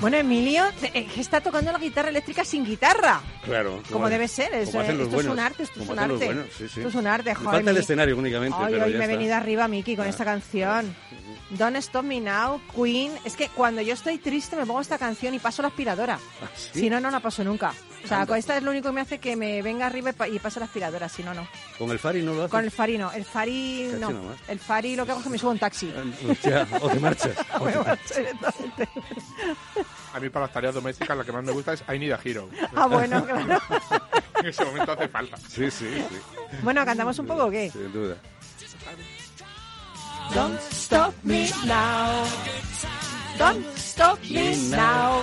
Bueno, 0.00 0.16
Emilio 0.16 0.64
eh, 0.94 1.06
está 1.16 1.40
tocando 1.40 1.72
la 1.72 1.78
guitarra 1.78 2.08
eléctrica 2.08 2.44
sin 2.44 2.64
guitarra. 2.64 3.20
Claro. 3.44 3.82
Como 3.90 4.08
debe 4.08 4.28
ser. 4.28 4.54
Es, 4.54 4.68
esto 4.68 4.80
es 5.20 5.26
un 5.26 5.38
arte, 5.40 5.64
esto 5.64 5.82
es 5.82 5.88
un 5.88 5.98
arte. 5.98 6.24
buenos, 6.26 6.46
sí, 6.56 6.68
sí. 6.68 6.80
Esto 6.80 6.88
es 6.88 6.94
un 6.94 7.06
arte, 7.06 7.30
Me 7.30 7.34
joder. 7.34 7.50
falta 7.50 7.70
el 7.70 7.76
mi- 7.76 7.80
escenario 7.82 8.16
únicamente, 8.16 8.56
Ay, 8.58 8.72
pero 8.72 8.84
hoy 8.86 8.92
ya 8.92 8.98
me 8.98 9.04
he 9.04 9.08
venido 9.08 9.34
arriba, 9.34 9.66
Miki, 9.68 9.96
con 9.96 10.06
Ah. 10.06 10.10
esta 10.10 10.24
canción. 10.24 10.94
Don't 11.50 11.76
Stop 11.76 12.04
Me 12.04 12.20
Now, 12.20 12.60
Queen. 12.74 13.12
Es 13.24 13.34
que 13.34 13.48
cuando 13.48 13.82
yo 13.82 13.94
estoy 13.94 14.18
triste 14.18 14.54
me 14.54 14.64
pongo 14.66 14.80
esta 14.80 14.98
canción 14.98 15.34
y 15.34 15.38
paso 15.40 15.62
la 15.62 15.68
aspiradora. 15.68 16.18
¿Ah, 16.42 16.48
sí? 16.54 16.80
Si 16.80 16.90
no, 16.90 17.00
no 17.00 17.10
la 17.10 17.20
paso 17.20 17.42
nunca. 17.42 17.72
O 18.08 18.14
sea, 18.16 18.26
con 18.26 18.38
esta 18.38 18.56
es 18.56 18.62
lo 18.62 18.70
único 18.70 18.88
que 18.88 18.94
me 18.94 19.00
hace 19.02 19.18
que 19.18 19.36
me 19.36 19.60
venga 19.60 19.84
arriba 19.86 20.10
y 20.10 20.12
pa- 20.14 20.28
y 20.28 20.38
pase 20.38 20.58
la 20.60 20.64
aspiradora. 20.66 21.10
Si 21.10 21.22
no, 21.22 21.34
no. 21.34 21.46
Con 21.78 21.90
el 21.90 21.98
Fari 21.98 22.22
no 22.22 22.32
lo 22.32 22.40
haces. 22.44 22.50
Con 22.50 22.64
el 22.64 22.70
Fari 22.70 22.96
no. 22.96 23.12
El 23.12 23.24
Fari 23.24 23.90
no. 24.00 24.10
nomás. 24.10 24.38
El 24.48 24.58
Fari 24.58 24.96
lo 24.96 25.04
que 25.04 25.10
hago 25.10 25.20
es 25.20 25.24
que 25.24 25.30
me 25.30 25.38
subo 25.38 25.50
a 25.50 25.52
un 25.52 25.58
taxi. 25.58 25.92
Hostia, 26.30 26.66
o 26.80 26.88
te 26.88 27.00
marchas. 27.00 27.36
o 27.60 27.64
Me 27.66 27.72
te 27.72 27.78
marcho 27.80 28.14
directamente. 28.16 28.88
A 30.14 30.20
mí 30.20 30.30
para 30.30 30.46
las 30.46 30.54
tareas 30.54 30.74
domésticas 30.74 31.16
la 31.16 31.22
que 31.24 31.32
más 31.32 31.44
me 31.44 31.52
gusta 31.52 31.74
es 31.74 31.84
I 31.94 31.98
Need 31.98 32.12
a 32.12 32.20
Hero. 32.24 32.48
Ah, 32.74 32.86
bueno, 32.86 33.22
claro. 33.26 33.60
en 34.40 34.46
ese 34.46 34.64
momento 34.64 34.92
hace 34.92 35.06
falta. 35.08 35.36
Sí, 35.36 35.70
sí, 35.70 35.86
sí. 36.08 36.16
Bueno, 36.62 36.82
¿cantamos 36.86 37.18
un 37.18 37.26
poco 37.26 37.44
o 37.44 37.50
qué? 37.50 37.70
Sin 37.70 37.92
duda. 37.92 38.16
Don't 40.34 40.58
stop 40.72 41.14
me 41.22 41.50
now. 41.66 42.24
Don't 43.38 43.66
stop 43.76 44.18
me 44.30 44.56
now. 44.70 45.22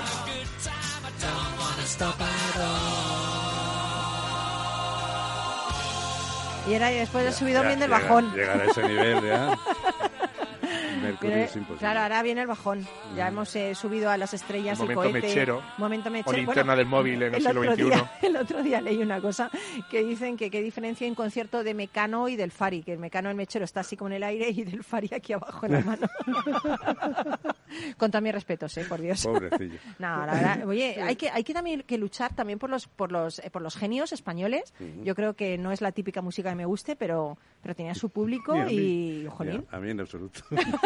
Y 6.68 6.74
era 6.74 6.88
después 6.88 7.24
del 7.24 7.34
subidón 7.34 7.64
Ya, 7.64 7.68
viene 7.70 7.86
el 7.86 7.92
llegar- 7.92 8.02
bajón. 8.04 8.34
Llegar 8.34 8.62
a 8.62 8.66
ese 8.66 8.84
nivel 8.88 9.22
ya. 9.24 9.58
Mercurio 11.02 11.30
Viene- 11.36 11.44
es 11.46 11.56
imposible. 11.56 11.80
claro, 11.80 12.00
ahora 12.02 12.24
viene 12.24 12.42
el 12.42 12.48
bajón. 12.48 12.86
Ya 13.16 13.28
hemos 13.28 13.56
eh, 13.56 13.76
subido 13.76 14.10
a 14.10 14.18
las 14.18 14.34
estrellas 14.34 14.80
El 14.80 14.90
el 14.90 14.96
momento 14.96 15.12
cohete. 15.12 15.28
mechero. 15.28 15.62
Momento 15.78 16.10
O 16.10 16.12
mechero. 16.12 16.38
linterna 16.38 16.76
del 16.76 16.86
móvil 16.88 17.22
en 17.24 17.36
el 17.36 17.42
siglo 17.42 17.62
otro 17.62 17.74
XXI. 17.76 17.84
Día, 17.86 18.12
el 18.22 18.36
otro 18.38 18.64
día 18.64 18.82
leí 18.82 18.98
una 18.98 19.22
cosa 19.22 19.50
que 19.90 20.04
dicen 20.04 20.38
que 20.38 20.50
qué 20.50 20.62
diferencia 20.62 21.06
hay 21.06 21.10
un 21.10 21.16
concierto 21.16 21.64
de 21.64 21.74
Mecano 21.74 22.28
y 22.30 22.36
del 22.36 22.52
Fari, 22.52 22.84
que 22.84 22.94
el 22.94 23.00
Mecano, 23.00 23.30
el 23.30 23.36
mechero, 23.36 23.66
está 23.66 23.82
así 23.82 23.96
como 23.98 24.10
en 24.10 24.14
el 24.16 24.24
aire 24.24 24.50
y 24.50 24.64
del 24.64 24.84
Fari 24.84 25.10
aquí 25.14 25.34
abajo 25.34 25.66
en 25.66 25.72
la 25.74 25.82
mano. 25.82 26.08
Con 27.98 28.12
todos 28.12 28.24
mis 28.24 28.34
respetos, 28.34 28.78
¿eh? 28.78 28.86
Por 28.88 29.02
Dios. 29.02 29.24
Pobrecillo. 29.24 29.80
No, 30.00 30.26
la 30.26 30.34
verdad, 30.34 30.68
oye, 30.68 31.02
hay 31.02 31.16
que, 31.16 31.30
hay 31.30 31.44
que 31.44 31.54
también 31.54 31.82
que 31.84 31.98
luchar 31.98 32.34
también 32.36 32.60
por 32.60 32.70
los, 32.70 32.88
por 32.88 33.12
los, 33.12 33.40
eh, 33.40 33.50
por 33.50 33.62
los 33.62 33.76
genios 33.76 34.12
españoles. 34.12 34.74
Yo 35.04 35.16
creo 35.16 35.34
que 35.36 35.58
no 35.58 35.72
es 35.72 35.82
la 35.82 35.92
típica 35.92 36.22
música 36.22 36.50
que 36.50 36.56
me 36.56 36.66
guste, 36.66 36.96
pero, 36.96 37.38
pero 37.62 37.76
tenía 37.76 37.96
su 37.96 38.10
público 38.10 38.54
Ni 38.54 38.60
a 38.62 38.66
mí. 38.66 38.74
y, 38.74 39.28
jolín. 39.30 39.66
A 39.72 39.80
mí 39.80 39.90
en 39.92 40.00
absoluto. 40.02 40.42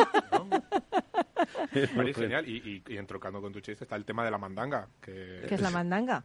Vale, 1.96 2.14
genial. 2.14 2.48
Y, 2.48 2.84
y, 2.88 2.94
y 2.94 2.98
entroncando 2.98 3.42
con 3.42 3.52
tu 3.54 3.60
chiste 3.60 3.84
está 3.84 3.96
el 3.96 4.06
tema 4.06 4.24
de 4.26 4.32
la 4.32 4.38
mandanga. 4.38 4.88
Que, 5.02 5.46
¿Qué 5.48 5.56
es 5.56 5.62
la 5.62 5.70
mandanga? 5.70 6.24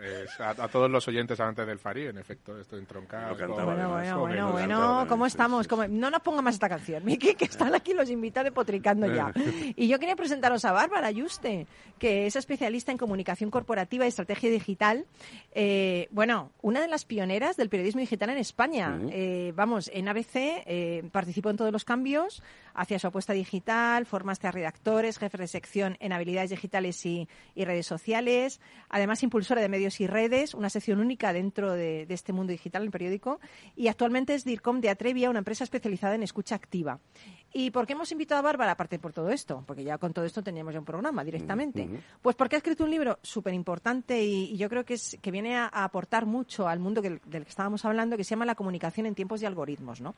Bueno, 0.00 0.14
bueno, 0.14 0.24
es 0.24 0.40
a, 0.40 0.50
a 0.50 0.68
todos 0.68 0.90
los 0.90 1.06
oyentes 1.08 1.38
antes 1.40 1.66
del 1.66 1.78
Fari, 1.78 2.06
en 2.06 2.18
efecto, 2.18 2.58
esto 2.58 2.76
además. 2.78 3.86
Bueno, 3.92 4.18
bueno, 4.20 4.46
el- 4.46 4.52
bueno, 4.52 4.76
cantaba, 4.80 5.06
¿cómo 5.08 5.26
estamos? 5.26 5.68
¿Cómo- 5.68 5.86
No 5.88 6.10
nos 6.10 6.20
ponga 6.22 6.42
más 6.42 6.54
esta 6.54 6.68
canción, 6.68 7.04
Miki, 7.06 7.34
que 7.34 7.44
están 7.44 7.74
aquí 7.74 7.92
los 7.92 8.08
invitados 8.10 8.52
potricando 8.52 9.06
ya. 9.06 9.32
Y 9.76 9.88
yo 9.88 9.98
quería 9.98 10.16
presentaros 10.16 10.64
a 10.64 10.72
Bárbara 10.72 11.10
Yuste, 11.10 11.66
que 11.98 12.26
es 12.26 12.36
especialista 12.36 12.92
en 12.92 12.98
comunicación 12.98 13.50
corporativa 13.50 14.04
y 14.04 14.08
estrategia 14.08 14.50
digital. 14.50 15.04
Eh, 15.52 16.08
bueno, 16.10 16.50
una 16.62 16.80
de 16.80 16.88
las 16.88 17.04
pioneras 17.04 17.56
del 17.56 17.68
periodismo 17.68 18.00
digital 18.00 18.30
en 18.30 18.38
España. 18.38 18.98
Eh, 19.10 19.52
vamos, 19.54 19.90
en 19.92 20.08
ABC 20.08 20.30
eh, 20.66 21.02
participó 21.12 21.50
en 21.50 21.56
todos 21.56 21.72
los 21.72 21.84
cambios, 21.84 22.42
hacia 22.74 22.98
su 22.98 23.06
apuesta 23.06 23.32
digital, 23.32 24.06
formaste 24.06 24.46
a 24.46 24.50
redactores, 24.50 25.18
jefes 25.18 25.40
de 25.40 25.46
sección 25.48 25.96
en 26.00 26.12
habilidades 26.12 26.50
digitales 26.50 27.04
y, 27.06 27.28
redes 27.56 27.86
sociales, 27.86 28.60
además 28.88 29.22
impulsora 29.22 29.60
de 29.60 29.68
medios 29.68 30.00
y 30.00 30.06
redes, 30.06 30.54
una 30.54 30.70
sección 30.70 31.00
única 31.00 31.32
dentro 31.32 31.72
de, 31.72 32.06
de 32.06 32.14
este 32.14 32.32
mundo 32.32 32.52
digital 32.52 32.82
el 32.82 32.90
periódico, 32.90 33.40
y 33.76 33.88
actualmente 33.88 34.34
es 34.34 34.44
DIRCOM 34.44 34.80
de 34.80 34.90
Atrevia, 34.90 35.30
una 35.30 35.40
empresa 35.40 35.64
especializada 35.64 36.14
en 36.14 36.22
escucha 36.22 36.54
activa. 36.54 37.00
¿Y 37.52 37.70
por 37.72 37.84
qué 37.86 37.94
hemos 37.94 38.12
invitado 38.12 38.38
a 38.38 38.42
Bárbara, 38.42 38.72
aparte 38.72 38.98
por 39.00 39.12
todo 39.12 39.28
esto? 39.30 39.64
Porque 39.66 39.82
ya 39.82 39.98
con 39.98 40.12
todo 40.12 40.24
esto 40.24 40.40
teníamos 40.42 40.72
ya 40.72 40.78
un 40.78 40.84
programa 40.84 41.24
directamente. 41.24 41.88
Pues 42.22 42.36
porque 42.36 42.54
ha 42.54 42.58
escrito 42.58 42.84
un 42.84 42.90
libro 42.90 43.18
súper 43.22 43.54
importante 43.54 44.22
y, 44.22 44.52
y 44.52 44.56
yo 44.56 44.68
creo 44.68 44.84
que, 44.84 44.94
es, 44.94 45.18
que 45.20 45.30
viene 45.32 45.56
a, 45.56 45.64
a 45.72 45.82
aportar 45.84 46.26
mucho 46.26 46.68
al 46.68 46.78
mundo 46.78 47.02
que- 47.02 47.20
del 47.24 47.42
que 47.44 47.48
estábamos 47.50 47.84
hablando, 47.84 48.16
que 48.16 48.22
se 48.22 48.30
llama 48.30 48.44
La 48.46 48.54
comunicación 48.54 49.06
en 49.06 49.14
tiempos 49.16 49.40
de 49.40 49.48
algoritmos. 49.48 50.00
¿no? 50.00 50.14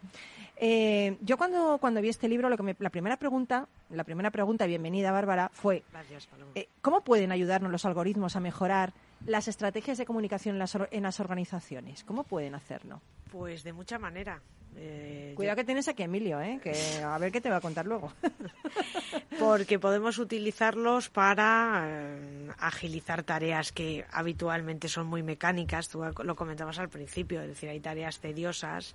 Eh, 0.56 1.16
yo 1.22 1.38
cuando, 1.38 1.78
cuando 1.78 2.00
vi 2.02 2.10
este 2.10 2.28
libro, 2.28 2.50
lo 2.50 2.56
que 2.56 2.62
me- 2.62 2.76
la 2.78 2.90
primera 2.90 3.16
pregunta, 3.16 3.66
la 3.90 4.04
primera 4.04 4.30
pregunta, 4.30 4.66
bienvenida 4.66 5.10
Bárbara, 5.10 5.48
fue 5.54 5.82
Gracias, 5.90 6.28
eh, 6.54 6.68
¿cómo 6.82 7.00
pueden 7.02 7.32
ayudarnos 7.32 7.72
los 7.72 7.84
algoritmos 7.86 8.36
a 8.36 8.40
mejorar 8.40 8.92
las 9.26 9.48
estrategias 9.48 9.96
de 9.98 10.04
comunicación 10.04 10.56
en 10.56 10.58
las, 10.58 10.74
or- 10.74 10.88
en 10.90 11.02
las 11.04 11.18
organizaciones? 11.20 12.04
¿Cómo 12.04 12.24
pueden 12.24 12.54
hacerlo? 12.54 13.00
Pues 13.32 13.64
de 13.64 13.72
mucha 13.72 13.98
manera. 13.98 14.40
Eh, 14.74 15.32
Cuidado 15.36 15.56
que 15.56 15.64
tienes 15.64 15.86
aquí 15.88 16.00
a 16.02 16.06
Emilio, 16.06 16.40
¿eh? 16.40 16.58
que 16.62 16.72
a 17.02 17.18
ver 17.18 17.30
qué 17.30 17.42
te 17.42 17.50
va 17.50 17.56
a 17.56 17.60
contar 17.60 17.84
luego. 17.86 18.10
porque 19.38 19.78
podemos 19.78 20.18
utilizarlos 20.18 21.10
para 21.10 21.84
eh, 21.86 22.48
agilizar 22.58 23.22
tareas 23.22 23.70
que 23.72 24.04
habitualmente 24.10 24.88
son 24.88 25.06
muy 25.08 25.22
mecánicas. 25.22 25.88
Tú 25.90 26.02
lo 26.24 26.36
comentabas 26.36 26.78
al 26.78 26.88
principio, 26.88 27.42
es 27.42 27.48
decir, 27.48 27.68
hay 27.68 27.80
tareas 27.80 28.18
tediosas 28.20 28.94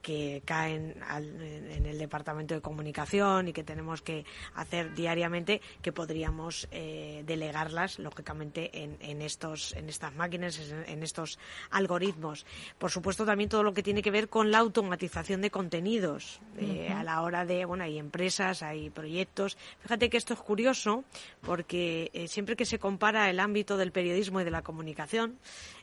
que 0.00 0.42
caen 0.44 0.94
al- 1.08 1.40
en 1.42 1.86
el 1.86 1.98
departamento 1.98 2.54
de 2.54 2.60
comunicación 2.60 3.48
y 3.48 3.52
que 3.52 3.64
tenemos 3.64 4.02
que 4.02 4.24
hacer 4.54 4.94
diariamente, 4.94 5.60
que 5.82 5.90
podríamos 5.92 6.68
eh, 6.70 7.24
delegarlas, 7.26 7.98
lógicamente, 7.98 8.82
en, 8.84 8.96
en 9.00 9.22
estos, 9.22 9.74
en 9.74 9.88
estas 9.88 10.14
máquinas, 10.14 10.58
en, 10.60 10.84
en 10.88 11.02
estos 11.02 11.38
algoritmos. 11.70 12.46
Por 12.78 12.92
supuesto, 12.92 13.24
también 13.26 13.50
todo 13.50 13.64
lo 13.64 13.74
que 13.76 13.84
tiene 13.84 14.02
que 14.02 14.10
ver 14.10 14.28
con 14.28 14.50
la 14.50 14.58
automatización 14.58 15.40
de 15.40 15.52
contenidos 15.52 16.40
eh, 16.58 16.88
a 16.88 17.04
la 17.04 17.22
hora 17.22 17.44
de, 17.44 17.64
bueno, 17.64 17.84
hay 17.84 17.98
empresas, 17.98 18.64
hay 18.64 18.90
proyectos. 18.90 19.56
Fíjate 19.80 20.10
que 20.10 20.16
esto 20.16 20.34
es 20.34 20.40
curioso 20.40 21.04
porque 21.42 22.10
eh, 22.12 22.26
siempre 22.26 22.56
que 22.56 22.64
se 22.64 22.80
compara 22.80 23.30
el 23.30 23.38
ámbito 23.38 23.76
del 23.76 23.92
periodismo 23.92 24.40
y 24.40 24.44
de 24.44 24.50
la 24.50 24.62
comunicación, 24.62 25.38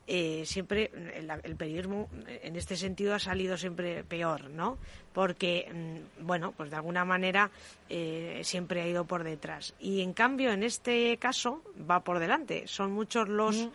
eh, 0.05 0.43
siempre 0.45 0.91
el, 1.15 1.31
el 1.43 1.55
periodismo 1.55 2.09
en 2.27 2.57
este 2.57 2.75
sentido 2.75 3.15
ha 3.15 3.19
salido 3.19 3.55
siempre 3.55 4.03
peor, 4.03 4.49
¿no? 4.49 4.77
Porque, 5.13 5.71
mm, 5.71 6.25
bueno, 6.25 6.51
pues 6.51 6.69
de 6.69 6.75
alguna 6.75 7.05
manera 7.05 7.51
eh, 7.89 8.41
siempre 8.43 8.81
ha 8.81 8.87
ido 8.87 9.05
por 9.05 9.23
detrás. 9.23 9.75
Y 9.79 10.01
en 10.01 10.11
cambio, 10.13 10.51
en 10.51 10.63
este 10.63 11.15
caso, 11.17 11.63
va 11.89 12.03
por 12.03 12.19
delante. 12.19 12.67
Son 12.67 12.91
muchos 12.91 13.29
los, 13.29 13.69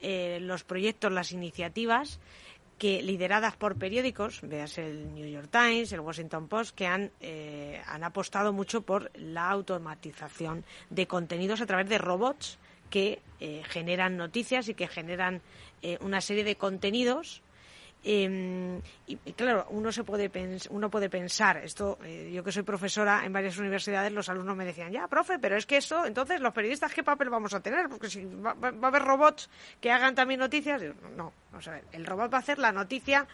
eh, 0.00 0.38
los 0.40 0.64
proyectos, 0.64 1.12
las 1.12 1.32
iniciativas 1.32 2.18
que 2.84 3.00
lideradas 3.00 3.56
por 3.56 3.76
periódicos, 3.76 4.42
veas 4.42 4.76
el 4.76 5.14
New 5.14 5.26
York 5.26 5.48
Times, 5.50 5.90
el 5.92 6.00
Washington 6.00 6.48
Post, 6.48 6.76
que 6.76 6.86
han, 6.86 7.10
eh, 7.22 7.80
han 7.86 8.04
apostado 8.04 8.52
mucho 8.52 8.82
por 8.82 9.10
la 9.14 9.48
automatización 9.48 10.66
de 10.90 11.06
contenidos 11.06 11.62
a 11.62 11.66
través 11.66 11.88
de 11.88 11.96
robots 11.96 12.58
que 12.90 13.22
eh, 13.40 13.62
generan 13.64 14.18
noticias 14.18 14.68
y 14.68 14.74
que 14.74 14.86
generan 14.86 15.40
eh, 15.80 15.96
una 16.02 16.20
serie 16.20 16.44
de 16.44 16.56
contenidos 16.56 17.40
eh, 18.04 18.80
y, 19.06 19.18
y 19.24 19.32
claro, 19.32 19.66
uno 19.70 19.90
se 19.92 20.04
puede 20.04 20.30
pens- 20.30 20.68
uno 20.70 20.90
puede 20.90 21.08
pensar 21.10 21.56
esto. 21.58 21.98
eh, 22.04 22.30
yo 22.32 22.44
que 22.44 22.52
soy 22.52 22.62
profesora 22.62 23.22
en 23.24 23.32
varias 23.32 23.58
universidades, 23.58 24.12
los 24.12 24.28
alumnos 24.28 24.56
me 24.56 24.64
decían 24.64 24.92
ya, 24.92 25.08
profe, 25.08 25.38
pero 25.38 25.56
es 25.56 25.66
que 25.66 25.78
eso, 25.78 26.04
entonces 26.06 26.40
los 26.40 26.52
periodistas 26.52 26.92
qué 26.94 27.02
papel 27.02 27.30
vamos 27.30 27.54
a 27.54 27.60
tener, 27.60 27.88
porque 27.88 28.08
si 28.10 28.24
va, 28.24 28.54
va- 28.54 28.70
va 28.70 28.88
a 28.88 28.90
haber 28.90 29.02
robots 29.02 29.48
que 29.80 29.90
hagan 29.90 30.14
también 30.14 30.40
noticias, 30.40 30.82
no, 31.16 31.32
vamos 31.50 31.68
a 31.68 31.72
ver, 31.72 31.84
el 31.92 32.04
robot 32.06 32.32
va 32.32 32.36
a 32.38 32.40
hacer 32.40 32.58
la 32.58 32.72
noticia. 32.72 33.26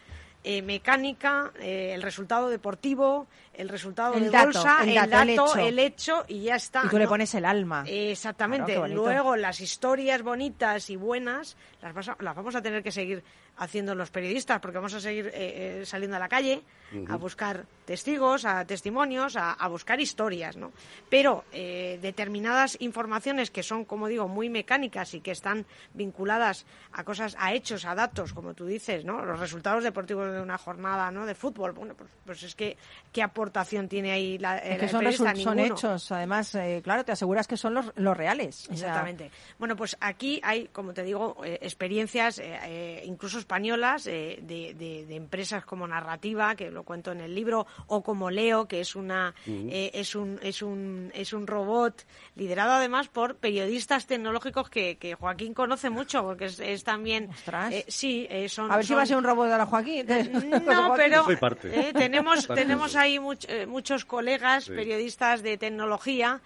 eh, 0.43 0.63
mecánica, 0.63 1.51
eh, 1.59 1.91
el 1.93 2.01
resultado 2.01 2.49
deportivo, 2.49 3.27
el 3.53 3.69
resultado 3.69 4.15
El 4.15 4.23
de 4.23 4.29
dato, 4.31 4.45
bolsa, 4.45 4.79
el 4.81 4.89
el 4.89 4.95
dato, 5.07 5.21
el 5.21 5.29
hecho. 5.29 5.55
el 5.59 5.77
hecho 5.79 6.25
y 6.27 6.41
ya 6.45 6.55
está. 6.55 6.81
y 6.85 6.89
tú 6.89 6.97
le 6.97 7.07
pones 7.07 7.35
el 7.35 7.45
alma. 7.45 7.83
Exactamente. 7.87 8.73
Claro. 8.73 8.87
Luego 8.87 9.35
las 9.35 9.61
historias 9.61 10.23
bonitas 10.23 10.89
y 10.89 10.95
buenas 10.95 11.55
las, 11.83 11.93
vas 11.93 12.09
a- 12.09 12.17
las 12.21 12.35
vamos 12.35 12.55
a 12.55 12.61
tener 12.63 12.81
que 12.81 12.91
seguir 12.91 13.23
haciendo 13.61 13.93
los 13.93 14.09
periodistas, 14.09 14.59
porque 14.59 14.79
vamos 14.79 14.95
a 14.95 14.99
seguir 14.99 15.27
eh, 15.27 15.81
eh, 15.81 15.85
saliendo 15.85 16.17
a 16.17 16.19
la 16.19 16.27
calle 16.27 16.63
a 17.07 17.15
buscar 17.15 17.65
testigos, 17.85 18.43
a 18.43 18.65
testimonios, 18.65 19.37
a, 19.37 19.53
a 19.53 19.67
buscar 19.69 20.01
historias, 20.01 20.57
¿no? 20.57 20.73
Pero 21.09 21.45
eh, 21.53 21.97
determinadas 22.01 22.75
informaciones 22.81 23.49
que 23.49 23.63
son, 23.63 23.85
como 23.85 24.09
digo, 24.09 24.27
muy 24.27 24.49
mecánicas 24.49 25.13
y 25.13 25.21
que 25.21 25.31
están 25.31 25.65
vinculadas 25.93 26.65
a 26.91 27.05
cosas, 27.05 27.37
a 27.39 27.53
hechos, 27.53 27.85
a 27.85 27.95
datos, 27.95 28.33
como 28.33 28.53
tú 28.53 28.65
dices, 28.65 29.05
¿no? 29.05 29.23
Los 29.23 29.39
resultados 29.39 29.85
deportivos 29.85 30.33
de 30.33 30.41
una 30.41 30.57
jornada, 30.57 31.11
¿no? 31.11 31.25
De 31.25 31.33
fútbol, 31.33 31.71
bueno, 31.71 31.93
pues, 31.95 32.09
pues 32.25 32.43
es 32.43 32.55
que 32.55 32.75
qué 33.13 33.23
aportación 33.23 33.87
tiene 33.87 34.11
ahí 34.11 34.37
la, 34.37 34.57
Es 34.57 34.73
el 34.73 34.79
que 34.79 34.87
son, 34.89 34.99
periodista? 34.99 35.35
son 35.35 35.59
hechos, 35.59 36.11
además, 36.11 36.55
eh, 36.55 36.81
claro, 36.83 37.05
te 37.05 37.13
aseguras 37.13 37.47
que 37.47 37.55
son 37.55 37.73
los, 37.73 37.93
los 37.95 38.17
reales. 38.17 38.63
O 38.69 38.75
sea, 38.75 38.89
Exactamente. 38.89 39.31
Bueno, 39.57 39.77
pues 39.77 39.95
aquí 40.01 40.41
hay, 40.43 40.67
como 40.67 40.93
te 40.93 41.03
digo, 41.03 41.37
eh, 41.45 41.59
experiencias, 41.61 42.39
eh, 42.39 42.59
eh, 42.65 43.03
incluso 43.05 43.37
españolas, 43.51 44.07
eh, 44.07 44.39
de, 44.41 44.73
de- 44.75 45.05
de 45.05 45.15
empresas 45.17 45.65
como 45.65 45.85
Narrativa, 45.85 46.55
que 46.55 46.71
lo 46.71 46.83
cuento 46.83 47.11
en 47.11 47.19
el 47.19 47.35
libro, 47.35 47.67
o 47.87 48.01
como 48.01 48.29
Leo, 48.31 48.65
que 48.65 48.79
es 48.79 48.95
una 48.95 49.33
eh, 49.45 49.91
es 49.93 50.15
un 50.15 50.39
es 50.41 50.61
un 50.61 51.11
es 51.13 51.33
un 51.33 51.45
robot 51.47 52.05
liderado 52.37 52.71
además 52.71 53.09
por 53.09 53.35
periodistas 53.35 54.07
tecnológicos 54.07 54.69
que, 54.69 54.95
que 54.97 55.15
Joaquín 55.15 55.53
conoce 55.53 55.89
mucho, 55.89 56.23
porque 56.23 56.45
es, 56.45 56.61
es 56.61 56.85
también 56.85 57.29
Ostras. 57.29 57.73
eh, 57.73 57.85
sí, 57.89 58.25
eh, 58.29 58.47
son 58.47 58.71
a 58.71 58.77
ver 58.77 58.85
si 58.85 58.93
va 58.93 59.01
a 59.01 59.05
ser 59.05 59.17
un 59.17 59.25
robot 59.25 59.49
de 59.49 59.57
la 59.57 59.65
Joaquín. 59.65 60.05
no, 60.07 60.87
Joaquín. 60.87 60.93
pero 60.95 61.25
Soy 61.25 61.35
parte. 61.35 61.89
eh, 61.89 61.91
tenemos, 61.93 62.47
Parte 62.47 62.61
tenemos 62.61 62.95
ahí 62.95 63.19
much- 63.19 63.45
eh, 63.49 63.65
muchos 63.65 64.05
colegas, 64.05 64.63
Sí. 64.63 64.71
periodistas 64.71 65.41
de 65.43 65.57
tecnología, 65.57 66.39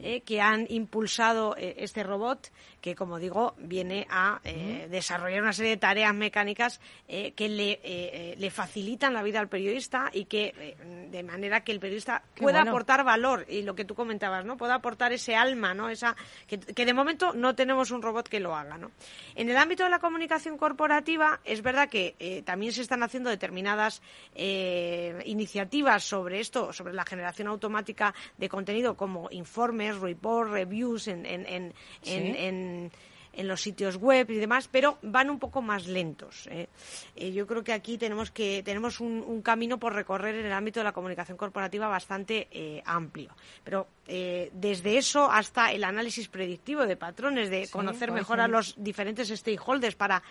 eh, 0.00 0.22
que 0.22 0.40
han 0.40 0.66
impulsado 0.70 1.54
eh, 1.58 1.74
este 1.78 2.02
robot 2.02 2.50
que, 2.82 2.94
como 2.94 3.18
digo, 3.18 3.54
viene 3.58 4.06
a 4.10 4.40
eh, 4.44 4.88
desarrollar 4.90 5.40
una 5.40 5.52
serie 5.54 5.70
de 5.70 5.76
tareas 5.78 6.12
mecánicas 6.14 6.80
eh, 7.08 7.32
que 7.32 7.48
le, 7.48 7.70
eh, 7.70 7.80
eh, 7.84 8.34
le 8.38 8.50
facilitan 8.50 9.14
la 9.14 9.22
vida 9.22 9.40
al 9.40 9.48
periodista 9.48 10.10
y 10.12 10.26
que, 10.26 10.76
de 11.10 11.22
manera 11.22 11.62
que 11.64 11.72
el 11.72 11.80
periodista 11.80 12.22
Qué 12.34 12.42
pueda 12.42 12.58
bueno. 12.58 12.72
aportar 12.72 13.04
valor 13.04 13.46
y 13.48 13.62
lo 13.62 13.74
que 13.74 13.84
tú 13.84 13.94
comentabas, 13.94 14.44
¿no? 14.44 14.56
Pueda 14.56 14.74
aportar 14.74 15.12
ese 15.12 15.36
alma, 15.36 15.72
¿no? 15.74 15.88
Esa, 15.88 16.16
que, 16.46 16.58
que 16.58 16.84
de 16.84 16.92
momento 16.92 17.32
no 17.32 17.54
tenemos 17.54 17.92
un 17.92 18.02
robot 18.02 18.28
que 18.28 18.40
lo 18.40 18.54
haga, 18.56 18.76
¿no? 18.76 18.90
En 19.36 19.48
el 19.48 19.56
ámbito 19.56 19.84
de 19.84 19.90
la 19.90 20.00
comunicación 20.00 20.58
corporativa 20.58 21.40
es 21.44 21.62
verdad 21.62 21.88
que 21.88 22.42
también 22.44 22.72
se 22.72 22.82
están 22.82 23.02
haciendo 23.04 23.30
determinadas 23.30 24.02
eh, 24.34 25.22
iniciativas 25.26 26.02
sobre 26.02 26.40
esto, 26.40 26.72
sobre 26.72 26.92
la 26.94 27.04
generación 27.04 27.46
automática 27.46 28.12
de 28.38 28.48
contenido 28.48 28.96
como 28.96 29.28
informes, 29.30 29.98
reports, 30.00 30.50
reviews 30.50 31.06
en, 31.06 31.24
en, 31.26 31.46
en, 31.46 31.72
Sí. 32.02 32.10
en- 32.14 32.71
en- 32.72 32.92
en 33.34 33.48
los 33.48 33.62
sitios 33.62 33.96
web 33.96 34.30
y 34.30 34.34
demás, 34.36 34.68
pero 34.70 34.98
van 35.00 35.30
un 35.30 35.38
poco 35.38 35.62
más 35.62 35.86
lentos. 35.86 36.46
¿eh? 36.48 36.68
Eh, 37.16 37.32
yo 37.32 37.46
creo 37.46 37.64
que 37.64 37.72
aquí 37.72 37.96
tenemos 37.96 38.30
que 38.30 38.62
tenemos 38.62 39.00
un, 39.00 39.24
un 39.26 39.40
camino 39.40 39.78
por 39.78 39.94
recorrer 39.94 40.34
en 40.34 40.44
el 40.44 40.52
ámbito 40.52 40.80
de 40.80 40.84
la 40.84 40.92
comunicación 40.92 41.38
corporativa 41.38 41.88
bastante 41.88 42.48
eh, 42.50 42.82
amplio. 42.84 43.30
Pero 43.64 43.86
desde 44.06 44.98
eso 44.98 45.30
hasta 45.32 45.72
el 45.72 45.82
análisis 45.84 46.28
predictivo 46.28 46.84
de 46.86 46.96
patrones, 46.98 47.48
de 47.48 47.64
Sí, 47.64 47.72
conocer 47.72 48.12
mejor 48.12 48.38
a 48.40 48.48
los 48.48 48.74
diferentes 48.76 49.28
stakeholders 49.30 49.94
para 49.94 50.22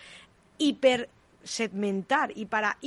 hiper 0.60 1.10
segmentar 1.44 2.32
y 2.36 2.46
para 2.46 2.78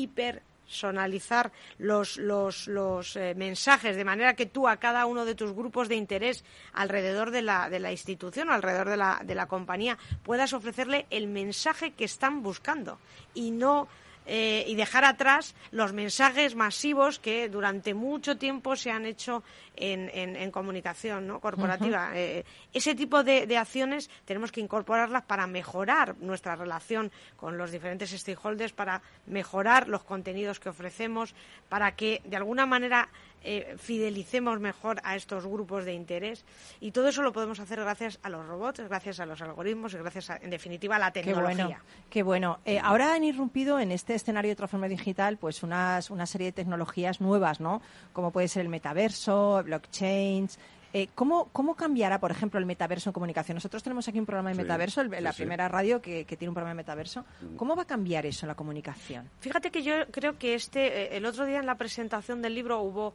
hipersonalizar 0.64 1.52
los, 1.78 2.16
los, 2.16 2.66
los 2.68 3.16
eh, 3.16 3.34
mensajes 3.34 3.96
de 3.96 4.04
manera 4.04 4.34
que 4.34 4.46
tú 4.46 4.68
a 4.68 4.76
cada 4.76 5.06
uno 5.06 5.24
de 5.24 5.34
tus 5.34 5.52
grupos 5.52 5.88
de 5.88 5.96
interés 5.96 6.44
alrededor 6.72 7.30
de 7.30 7.42
la, 7.42 7.68
de 7.68 7.80
la 7.80 7.92
institución 7.92 8.50
alrededor 8.50 8.88
de 8.88 8.96
la, 8.96 9.20
de 9.24 9.34
la 9.34 9.46
compañía 9.46 9.98
puedas 10.22 10.52
ofrecerle 10.52 11.06
el 11.10 11.26
mensaje 11.26 11.92
que 11.92 12.04
están 12.04 12.42
buscando 12.42 12.98
y 13.34 13.50
no 13.50 13.88
eh, 14.26 14.64
y 14.66 14.74
dejar 14.74 15.04
atrás 15.04 15.54
los 15.70 15.92
mensajes 15.92 16.54
masivos 16.54 17.18
que 17.18 17.48
durante 17.48 17.94
mucho 17.94 18.36
tiempo 18.36 18.74
se 18.76 18.90
han 18.90 19.04
hecho 19.06 19.42
en, 19.76 20.10
en- 20.14 20.36
en 20.36 20.50
comunicación 20.50 21.26
¿no? 21.26 21.40
corporativa. 21.40 22.10
Eh, 22.14 22.44
ese 22.72 22.94
tipo 22.94 23.22
de, 23.24 23.46
de 23.46 23.56
acciones 23.58 24.08
tenemos 24.24 24.52
que 24.52 24.60
incorporarlas 24.60 25.22
para 25.24 25.46
mejorar 25.46 26.16
nuestra 26.20 26.56
relación 26.56 27.10
con 27.36 27.58
los 27.58 27.70
diferentes 27.70 28.10
stakeholders, 28.10 28.72
para 28.72 29.02
mejorar 29.26 29.88
los 29.88 30.04
contenidos 30.04 30.60
que 30.60 30.68
ofrecemos, 30.68 31.34
para 31.68 31.94
que 31.96 32.22
de 32.24 32.36
alguna 32.36 32.66
manera 32.66 33.08
eh, 33.44 33.76
fidelicemos 33.78 34.58
mejor 34.58 35.00
a 35.04 35.14
estos 35.16 35.46
grupos 35.46 35.84
de 35.84 35.92
interés. 35.94 36.44
Y 36.80 36.90
todo 36.90 37.08
eso 37.08 37.22
lo 37.22 37.32
podemos 37.32 37.60
hacer 37.60 37.78
gracias 37.80 38.18
a 38.22 38.28
los 38.30 38.46
robots, 38.46 38.80
gracias 38.80 39.20
a 39.20 39.26
los 39.26 39.40
algoritmos 39.42 39.94
y 39.94 39.98
gracias, 39.98 40.30
a- 40.30 40.36
en 40.42 40.50
definitiva, 40.50 40.96
a 40.96 40.98
la 40.98 41.12
Qué 41.12 41.22
tecnología. 41.22 41.64
bueno, 41.66 41.80
qué 42.10 42.22
bueno. 42.22 42.58
Eh, 42.64 42.78
ahora 42.80 43.14
han 43.14 43.22
irrumpido 43.24 43.78
en 43.78 43.92
este 43.92 44.14
escenario 44.14 44.50
de 44.50 44.56
transformación 44.56 44.96
digital 44.98 45.36
pues 45.38 45.62
unas, 45.62 46.10
una 46.10 46.26
serie 46.26 46.46
de 46.48 46.52
tecnologías 46.52 47.20
nuevas, 47.20 47.60
¿no? 47.60 47.82
Como 48.12 48.30
puede 48.32 48.48
ser 48.48 48.62
el 48.62 48.68
metaverso, 48.68 49.62
blockchains. 49.64 50.58
Eh, 50.96 51.08
¿cómo, 51.16 51.48
¿Cómo 51.52 51.74
cambiará, 51.74 52.20
por 52.20 52.30
ejemplo, 52.30 52.60
el 52.60 52.66
metaverso 52.66 53.10
en 53.10 53.14
comunicación? 53.14 53.56
Nosotros 53.56 53.82
tenemos 53.82 54.06
aquí 54.06 54.20
un 54.20 54.26
programa 54.26 54.50
de 54.50 54.54
Sí, 54.54 54.62
metaverso, 54.62 55.00
el- 55.00 55.10
la 55.10 55.32
sí, 55.32 55.38
sí. 55.38 55.42
primera 55.42 55.66
radio 55.68 56.00
que, 56.00 56.24
que 56.24 56.36
tiene 56.36 56.50
un 56.50 56.54
programa 56.54 56.70
de 56.70 56.76
metaverso. 56.76 57.24
¿Cómo 57.56 57.74
va 57.74 57.82
a 57.82 57.86
cambiar 57.86 58.26
eso 58.26 58.46
en 58.46 58.48
la 58.48 58.54
comunicación? 58.54 59.28
Fíjate 59.40 59.72
que 59.72 59.82
yo 59.82 60.06
creo 60.12 60.38
que 60.38 60.54
este, 60.54 60.86
eh, 61.14 61.16
el 61.16 61.26
otro 61.26 61.46
día 61.46 61.58
en 61.58 61.66
la 61.66 61.74
presentación 61.74 62.42
del 62.42 62.54
libro 62.54 62.80
hubo 62.80 63.14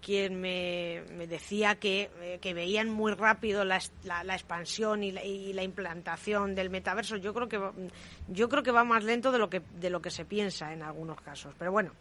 quien 0.00 0.40
me, 0.40 1.02
me 1.16 1.26
decía 1.26 1.76
que, 1.76 2.10
eh, 2.20 2.38
que 2.40 2.54
veían 2.54 2.88
muy 2.90 3.12
rápido 3.14 3.64
la, 3.64 3.80
la- 4.04 4.24
la 4.24 4.34
expansión 4.34 5.02
y 5.04 5.12
la, 5.12 5.24
y 5.24 5.52
la 5.52 5.62
implantación 5.62 6.54
del 6.54 6.70
metaverso. 6.70 7.16
Yo 7.16 7.32
creo 7.34 7.48
que 7.48 7.58
va, 7.58 7.72
yo 8.28 8.48
creo 8.48 8.62
que 8.62 8.70
va 8.72 8.84
más 8.84 9.04
lento 9.04 9.30
de 9.32 9.38
lo 9.38 9.48
que 9.50 9.60
de 9.80 9.90
lo 9.90 10.00
que 10.02 10.10
se 10.10 10.24
piensa 10.24 10.72
en 10.72 10.82
algunos 10.82 11.20
casos. 11.20 11.54
Pero 11.58 11.70
bueno, 11.72 11.92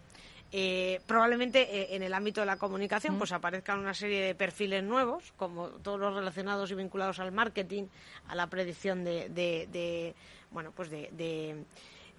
eh, 0.52 1.00
probablemente 1.06 1.62
eh, 1.62 1.96
en 1.96 2.02
el 2.04 2.14
ámbito 2.14 2.42
de 2.42 2.48
la 2.48 2.58
comunicación 2.58 3.18
pues 3.20 3.32
aparezcan 3.32 3.78
una 3.80 3.94
serie 3.94 4.22
de 4.26 4.34
perfiles 4.36 4.84
nuevos, 4.84 5.32
como 5.38 5.68
todos 5.70 6.00
los 6.00 6.16
relacionados 6.16 6.72
y 6.72 6.76
vinculados 6.76 7.20
al 7.20 7.32
marketing, 7.32 7.84
a 8.28 8.36
la 8.36 8.48
predicción 8.48 9.04
de, 9.04 9.30
de- 9.30 9.68
de, 9.72 10.16
bueno 10.52 10.72
pues 10.72 10.90
de, 10.90 11.10
de, 11.12 11.64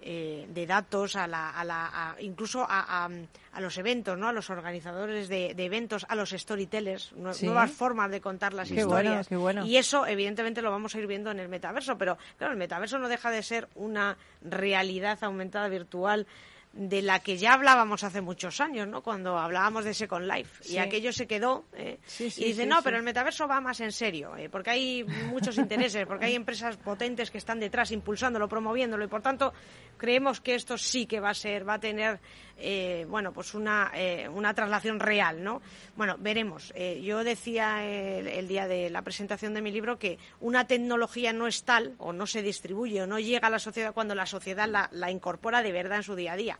eh, 0.01 0.47
de 0.49 0.65
datos, 0.65 1.15
a 1.15 1.27
la, 1.27 1.49
a 1.51 1.63
la, 1.63 1.85
a- 2.11 2.21
incluso 2.21 2.65
a, 2.67 3.05
a- 3.05 3.59
los 3.61 3.77
eventos, 3.77 4.17
¿no? 4.17 4.27
a 4.29 4.33
los 4.33 4.49
organizadores 4.49 5.27
de, 5.29 5.53
de 5.53 5.65
eventos, 5.65 6.05
a 6.09 6.15
los 6.15 6.29
storytellers, 6.31 7.13
Sí. 7.33 7.45
nuevas 7.45 7.69
formas 7.71 8.09
de 8.09 8.19
contar 8.21 8.53
las 8.53 8.69
Qué 8.69 8.75
historias. 8.81 9.13
bueno, 9.13 9.23
qué 9.29 9.35
bueno. 9.35 9.65
Y 9.65 9.77
eso, 9.77 10.05
evidentemente, 10.07 10.61
lo 10.61 10.71
vamos 10.71 10.95
a 10.95 10.99
ir 10.99 11.07
viendo 11.07 11.29
en 11.31 11.39
el 11.39 11.49
metaverso, 11.49 11.97
pero 11.97 12.17
claro, 12.37 12.53
el 12.53 12.59
metaverso 12.59 12.97
no 12.97 13.07
deja 13.09 13.29
de 13.29 13.43
ser 13.43 13.67
una 13.75 14.17
realidad 14.41 15.19
aumentada 15.23 15.67
virtual 15.67 16.25
de 16.73 17.01
la 17.01 17.19
que 17.19 17.37
ya 17.37 17.53
hablábamos 17.53 18.03
hace 18.03 18.21
muchos 18.21 18.61
años, 18.61 18.87
¿no? 18.87 19.01
Cuando 19.01 19.37
hablábamos 19.37 19.83
de 19.83 19.93
Second 19.93 20.25
Life. 20.25 20.63
Sí. 20.63 20.73
Y 20.75 20.77
aquello 20.77 21.11
se 21.11 21.27
quedó. 21.27 21.65
¿eh? 21.73 21.99
Sí, 22.05 22.31
sí, 22.31 22.43
y 22.43 22.47
dice, 22.47 22.65
no, 22.65 22.81
pero 22.81 22.97
el 22.97 23.03
metaverso 23.03 23.47
va 23.47 23.59
más 23.59 23.81
en 23.81 23.91
serio, 23.91 24.35
¿eh? 24.37 24.49
porque 24.49 24.69
hay 24.69 25.03
muchos 25.03 25.57
intereses, 25.57 26.05
porque 26.07 26.25
hay 26.25 26.35
empresas 26.35 26.77
potentes 26.77 27.29
que 27.29 27.37
están 27.37 27.59
detrás 27.59 27.91
impulsándolo, 27.91 28.47
promoviéndolo, 28.47 29.03
y 29.03 29.07
por 29.07 29.21
tanto 29.21 29.53
creemos 29.97 30.39
que 30.39 30.55
esto 30.55 30.77
sí 30.77 31.05
que 31.05 31.19
va 31.19 31.29
a 31.31 31.33
ser, 31.33 31.67
va 31.67 31.75
a 31.75 31.79
tener, 31.79 32.19
eh, 32.57 33.05
bueno, 33.07 33.33
pues 33.33 33.53
una, 33.53 33.91
eh, 33.93 34.27
una 34.29 34.53
traslación 34.53 34.99
real, 34.99 35.43
¿no? 35.43 35.61
Bueno, 35.95 36.15
veremos. 36.19 36.71
Eh, 36.75 37.01
yo 37.03 37.23
decía 37.23 37.85
el, 37.85 38.27
el 38.27 38.47
día 38.47 38.67
de 38.67 38.89
la 38.89 39.01
presentación 39.01 39.53
de 39.53 39.61
mi 39.61 39.71
libro 39.71 39.99
que 39.99 40.17
una 40.39 40.65
tecnología 40.65 41.33
no 41.33 41.47
es 41.47 41.63
tal, 41.63 41.95
o 41.97 42.13
no 42.13 42.25
se 42.25 42.41
distribuye, 42.41 43.01
o 43.01 43.07
no 43.07 43.19
llega 43.19 43.47
a 43.47 43.51
la 43.51 43.59
sociedad 43.59 43.93
cuando 43.93 44.15
la 44.15 44.25
sociedad 44.25 44.67
la, 44.67 44.89
la 44.91 45.11
incorpora 45.11 45.61
de 45.61 45.71
verdad 45.71 45.97
en 45.97 46.03
su 46.03 46.15
día 46.15 46.33
a 46.33 46.37
día. 46.37 46.59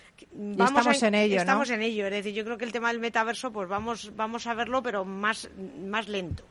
Vamos 0.33 0.69
estamos 0.69 1.03
a- 1.03 1.07
en 1.07 1.15
ello, 1.15 1.35
¿no? 1.35 1.41
Estamos 1.41 1.69
en 1.69 1.81
ello, 1.81 2.05
es 2.05 2.11
decir, 2.11 2.33
yo 2.33 2.43
creo 2.43 2.57
que 2.57 2.65
el 2.65 2.71
tema 2.71 2.89
del 2.91 2.99
metaverso, 2.99 3.51
pues 3.51 3.67
vamos, 3.69 4.11
vamos 4.15 4.47
a 4.47 4.53
verlo, 4.53 4.81
pero 4.83 5.05
más, 5.05 5.49
más 5.87 6.07
lento. 6.07 6.43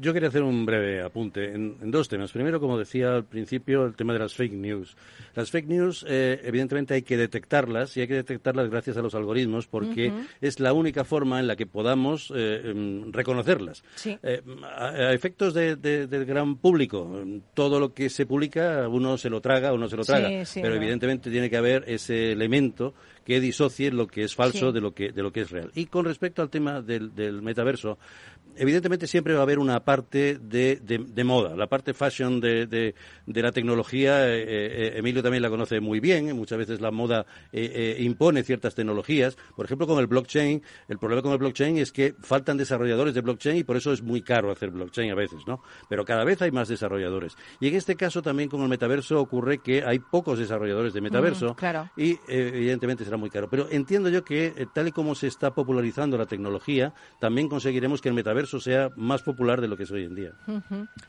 Yo 0.00 0.12
quería 0.12 0.28
hacer 0.28 0.42
un 0.42 0.66
breve 0.66 1.00
apunte 1.02 1.54
en, 1.54 1.76
en 1.80 1.90
dos 1.90 2.06
temas. 2.08 2.30
Primero, 2.32 2.60
como 2.60 2.78
decía 2.78 3.14
al 3.14 3.24
principio, 3.24 3.86
el 3.86 3.94
tema 3.94 4.12
de 4.12 4.18
las 4.18 4.34
fake 4.34 4.52
news. 4.52 4.94
Las 5.34 5.50
fake 5.50 5.66
news, 5.68 6.04
eh, 6.06 6.38
evidentemente, 6.44 6.92
hay 6.92 7.00
que 7.02 7.16
detectarlas 7.16 7.96
y 7.96 8.02
hay 8.02 8.08
que 8.08 8.14
detectarlas 8.14 8.68
gracias 8.68 8.98
a 8.98 9.00
los 9.02 9.14
algoritmos 9.14 9.66
porque 9.66 10.12
es 10.42 10.60
la 10.60 10.74
única 10.74 11.04
forma 11.04 11.40
en 11.40 11.46
la 11.46 11.56
que 11.56 11.64
podamos 11.66 12.30
eh, 12.36 12.60
em, 12.66 13.10
reconocerlas. 13.10 13.82
Sí. 13.94 14.18
Eh, 14.22 14.42
a, 14.76 14.88
a 14.88 15.12
efectos 15.14 15.54
de- 15.54 15.76
de- 15.76 16.06
del 16.08 16.26
gran 16.26 16.56
público, 16.56 17.24
todo 17.54 17.80
lo 17.80 17.94
que 17.94 18.10
se 18.10 18.26
publica, 18.26 18.86
uno 18.88 19.16
se 19.16 19.30
lo 19.30 19.40
traga 19.40 19.72
o 19.72 19.78
no 19.78 19.88
se 19.88 19.96
lo 19.96 20.04
Sí, 20.04 20.12
traga. 20.12 20.44
sí, 20.44 20.60
pero 20.60 20.74
¿no? 20.74 20.80
evidentemente 20.82 21.30
tiene 21.30 21.48
que 21.48 21.56
haber 21.56 21.84
ese 21.86 22.32
elemento 22.32 22.92
que 23.24 23.40
disocie 23.40 23.90
lo 23.90 24.06
que 24.06 24.24
es 24.24 24.34
falso 24.34 24.68
Sí. 24.68 24.72
de 24.74 24.80
lo 24.80 24.92
que 24.94 25.10
de 25.12 25.22
lo 25.22 25.32
que 25.32 25.40
es 25.42 25.50
real. 25.50 25.70
Y 25.74 25.86
con 25.86 26.04
respecto 26.04 26.42
al 26.42 26.50
tema 26.50 26.80
del, 26.82 27.14
del 27.14 27.42
metaverso, 27.42 27.98
evidentemente 28.56 29.06
siempre 29.06 29.34
va 29.34 29.40
a 29.40 29.42
haber 29.42 29.58
una 29.58 29.84
parte 29.84 30.38
de, 30.40 30.76
de- 30.76 30.98
de 31.06 31.24
moda, 31.24 31.56
la 31.56 31.66
parte 31.66 31.94
fashion 31.94 32.40
de, 32.40 32.66
de- 32.66 32.94
la 33.26 33.52
tecnología. 33.52 34.28
eh, 34.28 34.44
eh, 34.46 34.92
Emilio 34.96 35.22
también 35.22 35.42
la 35.42 35.50
conoce 35.50 35.80
muy 35.80 36.00
bien. 36.00 36.28
eh, 36.28 36.34
Muchas 36.34 36.58
veces 36.58 36.80
la 36.80 36.90
moda 36.90 37.26
eh, 37.52 37.96
eh, 37.98 38.02
impone 38.02 38.42
ciertas 38.42 38.74
tecnologías. 38.74 39.36
Por 39.56 39.64
ejemplo, 39.66 39.86
con 39.86 39.98
el 39.98 40.06
blockchain, 40.06 40.62
el 40.88 40.98
problema 40.98 41.22
con 41.22 41.32
el 41.32 41.38
blockchain 41.38 41.78
es 41.78 41.92
que 41.92 42.14
faltan 42.20 42.56
desarrolladores 42.56 43.14
de 43.14 43.20
blockchain 43.20 43.56
y 43.58 43.64
por 43.64 43.76
eso 43.76 43.92
es 43.92 44.02
muy 44.02 44.22
caro 44.22 44.50
hacer 44.50 44.70
blockchain 44.70 45.10
a 45.10 45.14
veces, 45.14 45.46
¿no? 45.46 45.60
Pero 45.88 46.04
cada 46.04 46.24
vez 46.24 46.40
hay 46.42 46.50
más 46.50 46.68
desarrolladores. 46.68 47.36
Y 47.60 47.68
en 47.68 47.74
este 47.74 47.96
caso 47.96 48.22
también 48.22 48.48
con 48.48 48.62
el 48.62 48.68
metaverso 48.68 49.20
ocurre 49.20 49.58
que 49.58 49.82
hay 49.84 49.98
pocos 49.98 50.38
desarrolladores 50.38 50.92
de 50.92 51.00
metaverso 51.00 51.52
Mm, 51.52 51.54
claro. 51.54 51.90
y 51.96 52.12
eh, 52.12 52.18
evidentemente 52.54 53.04
será 53.04 53.16
muy 53.16 53.30
caro. 53.30 53.48
Pero 53.48 53.66
entiendo 53.70 54.08
yo 54.08 54.24
que 54.24 54.68
tal 54.72 54.88
y 54.88 54.92
como 54.92 55.14
se 55.14 55.26
está 55.26 55.52
popularizando 55.54 56.16
la 56.18 56.26
tecnología, 56.26 56.92
también 57.18 57.48
conseguiremos 57.48 58.00
que 58.00 58.08
el 58.08 58.14
metaverso 58.14 58.43
sea 58.46 58.90
más 58.96 59.22
popular 59.22 59.60
de 59.60 59.68
lo 59.68 59.76
que 59.76 59.82
es 59.84 59.90
hoy 59.90 60.04
en 60.04 60.14
día. 60.14 60.32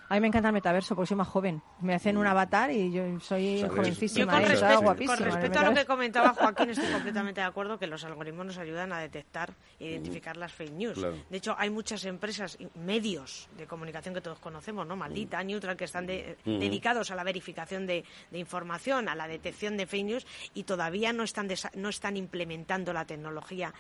A 0.10 0.14
mí 0.16 0.20
me 0.22 0.28
encanta 0.28 0.50
el 0.50 0.54
metaverso 0.54 0.96
porque 0.96 1.08
soy 1.10 1.18
más 1.18 1.28
joven. 1.28 1.62
Me 1.82 1.94
hacen 1.96 2.18
un 2.18 2.26
avatar 2.28 2.72
y 2.72 2.92
yo 2.92 3.04
soy 3.20 3.60
Sabes. 3.60 3.62
Yo 3.62 3.70
jovencísima. 3.70 4.34
con 4.34 4.42
¿eh? 4.42 5.06
con 5.06 5.18
el 5.18 5.26
respecto 5.26 5.60
a 5.60 5.64
lo 5.64 5.70
que 5.70 5.76
metaverso. 5.76 5.88
comentaba 5.88 6.30
Joaquín, 6.34 6.70
estoy 6.70 6.92
completamente 6.92 7.42
de 7.42 7.48
acuerdo 7.48 7.78
que 7.80 7.88
los 7.88 8.04
algoritmos 8.06 8.46
nos 8.46 8.58
ayudan 8.58 8.94
a 8.94 9.00
detectar 9.00 9.54
e 9.80 9.88
identificar 9.92 10.38
las 10.38 10.54
fake 10.54 10.72
news. 10.74 10.94
Claro. 10.98 11.16
De 11.30 11.38
hecho, 11.38 11.56
hay 11.58 11.70
muchas 11.70 12.06
empresas, 12.06 12.58
y 12.60 12.68
medios 12.80 13.48
de 13.58 13.66
comunicación 13.68 14.14
que 14.16 14.22
todos 14.22 14.40
conocemos, 14.40 14.88
¿no? 14.88 14.96
Maldita, 14.96 15.44
Neutral, 15.44 15.76
que 15.78 15.86
están 15.86 16.06
de- 16.08 16.38
Ujú. 16.46 16.60
dedicados 16.60 17.12
a 17.12 17.16
la 17.16 17.24
verificación 17.24 17.86
de, 17.88 18.04
de 18.32 18.40
información, 18.40 19.10
a 19.10 19.16
la 19.16 19.28
detección 19.28 19.78
de 19.78 19.86
fake 19.86 20.06
news 20.06 20.28
y 20.54 20.64
todavía 20.64 21.12
no 21.14 21.24
están, 21.24 21.50
desa- 21.50 21.72
no 21.76 21.90
están 21.90 22.18
implementando 22.18 22.94
la 22.94 23.06
tecnología 23.06 23.74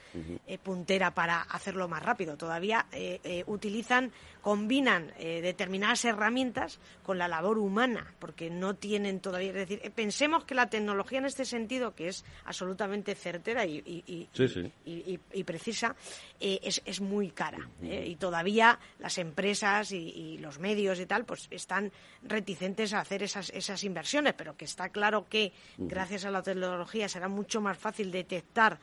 eh, 0.47 0.57
puntera 0.57 1.11
para 1.11 1.41
hacerlo 1.41 1.87
más 1.87 2.03
rápido. 2.03 2.35
Todavía 2.37 2.85
eh, 2.91 3.19
eh, 3.23 3.43
utilizan, 3.47 4.11
combinan 4.41 5.11
eh, 5.17 5.41
determinadas 5.41 6.05
herramientas 6.05 6.79
con 7.03 7.17
la 7.17 7.27
labor 7.27 7.57
humana, 7.57 8.13
porque 8.19 8.49
no 8.49 8.75
tienen 8.75 9.19
todavía. 9.19 9.49
Es 9.49 9.55
decir, 9.55 9.79
eh, 9.83 9.89
pensemos 9.89 10.43
que 10.45 10.55
la 10.55 10.69
tecnología 10.69 11.19
en 11.19 11.25
este 11.25 11.45
sentido, 11.45 11.95
que 11.95 12.07
es 12.09 12.23
absolutamente 12.45 13.15
certera 13.15 13.65
y, 13.65 13.77
y- 13.85 14.03
y- 14.07 14.29
Sí, 14.33 14.47
sí. 14.47 14.71
y- 14.85 15.13
y- 15.13 15.19
y 15.33 15.43
precisa, 15.43 15.95
eh, 16.39 16.59
es, 16.63 16.81
es 16.85 17.01
muy 17.01 17.29
cara. 17.31 17.69
eh, 17.81 18.05
y 18.07 18.15
todavía 18.15 18.79
las 18.99 19.17
empresas 19.17 19.91
y, 19.91 20.37
los 20.39 20.59
medios 20.59 20.99
y 20.99 21.05
tal, 21.05 21.25
pues 21.25 21.47
están 21.51 21.91
reticentes 22.23 22.93
a 22.93 22.99
hacer 22.99 23.21
esas, 23.23 23.49
esas 23.51 23.83
inversiones, 23.83 24.33
pero 24.33 24.55
que 24.57 24.65
está 24.65 24.89
claro 24.89 25.25
que 25.29 25.53
gracias 25.77 26.25
a 26.25 26.31
la 26.31 26.41
tecnología 26.41 27.07
será 27.07 27.27
mucho 27.27 27.61
más 27.61 27.77
fácil 27.77 28.11
detectar 28.11 28.79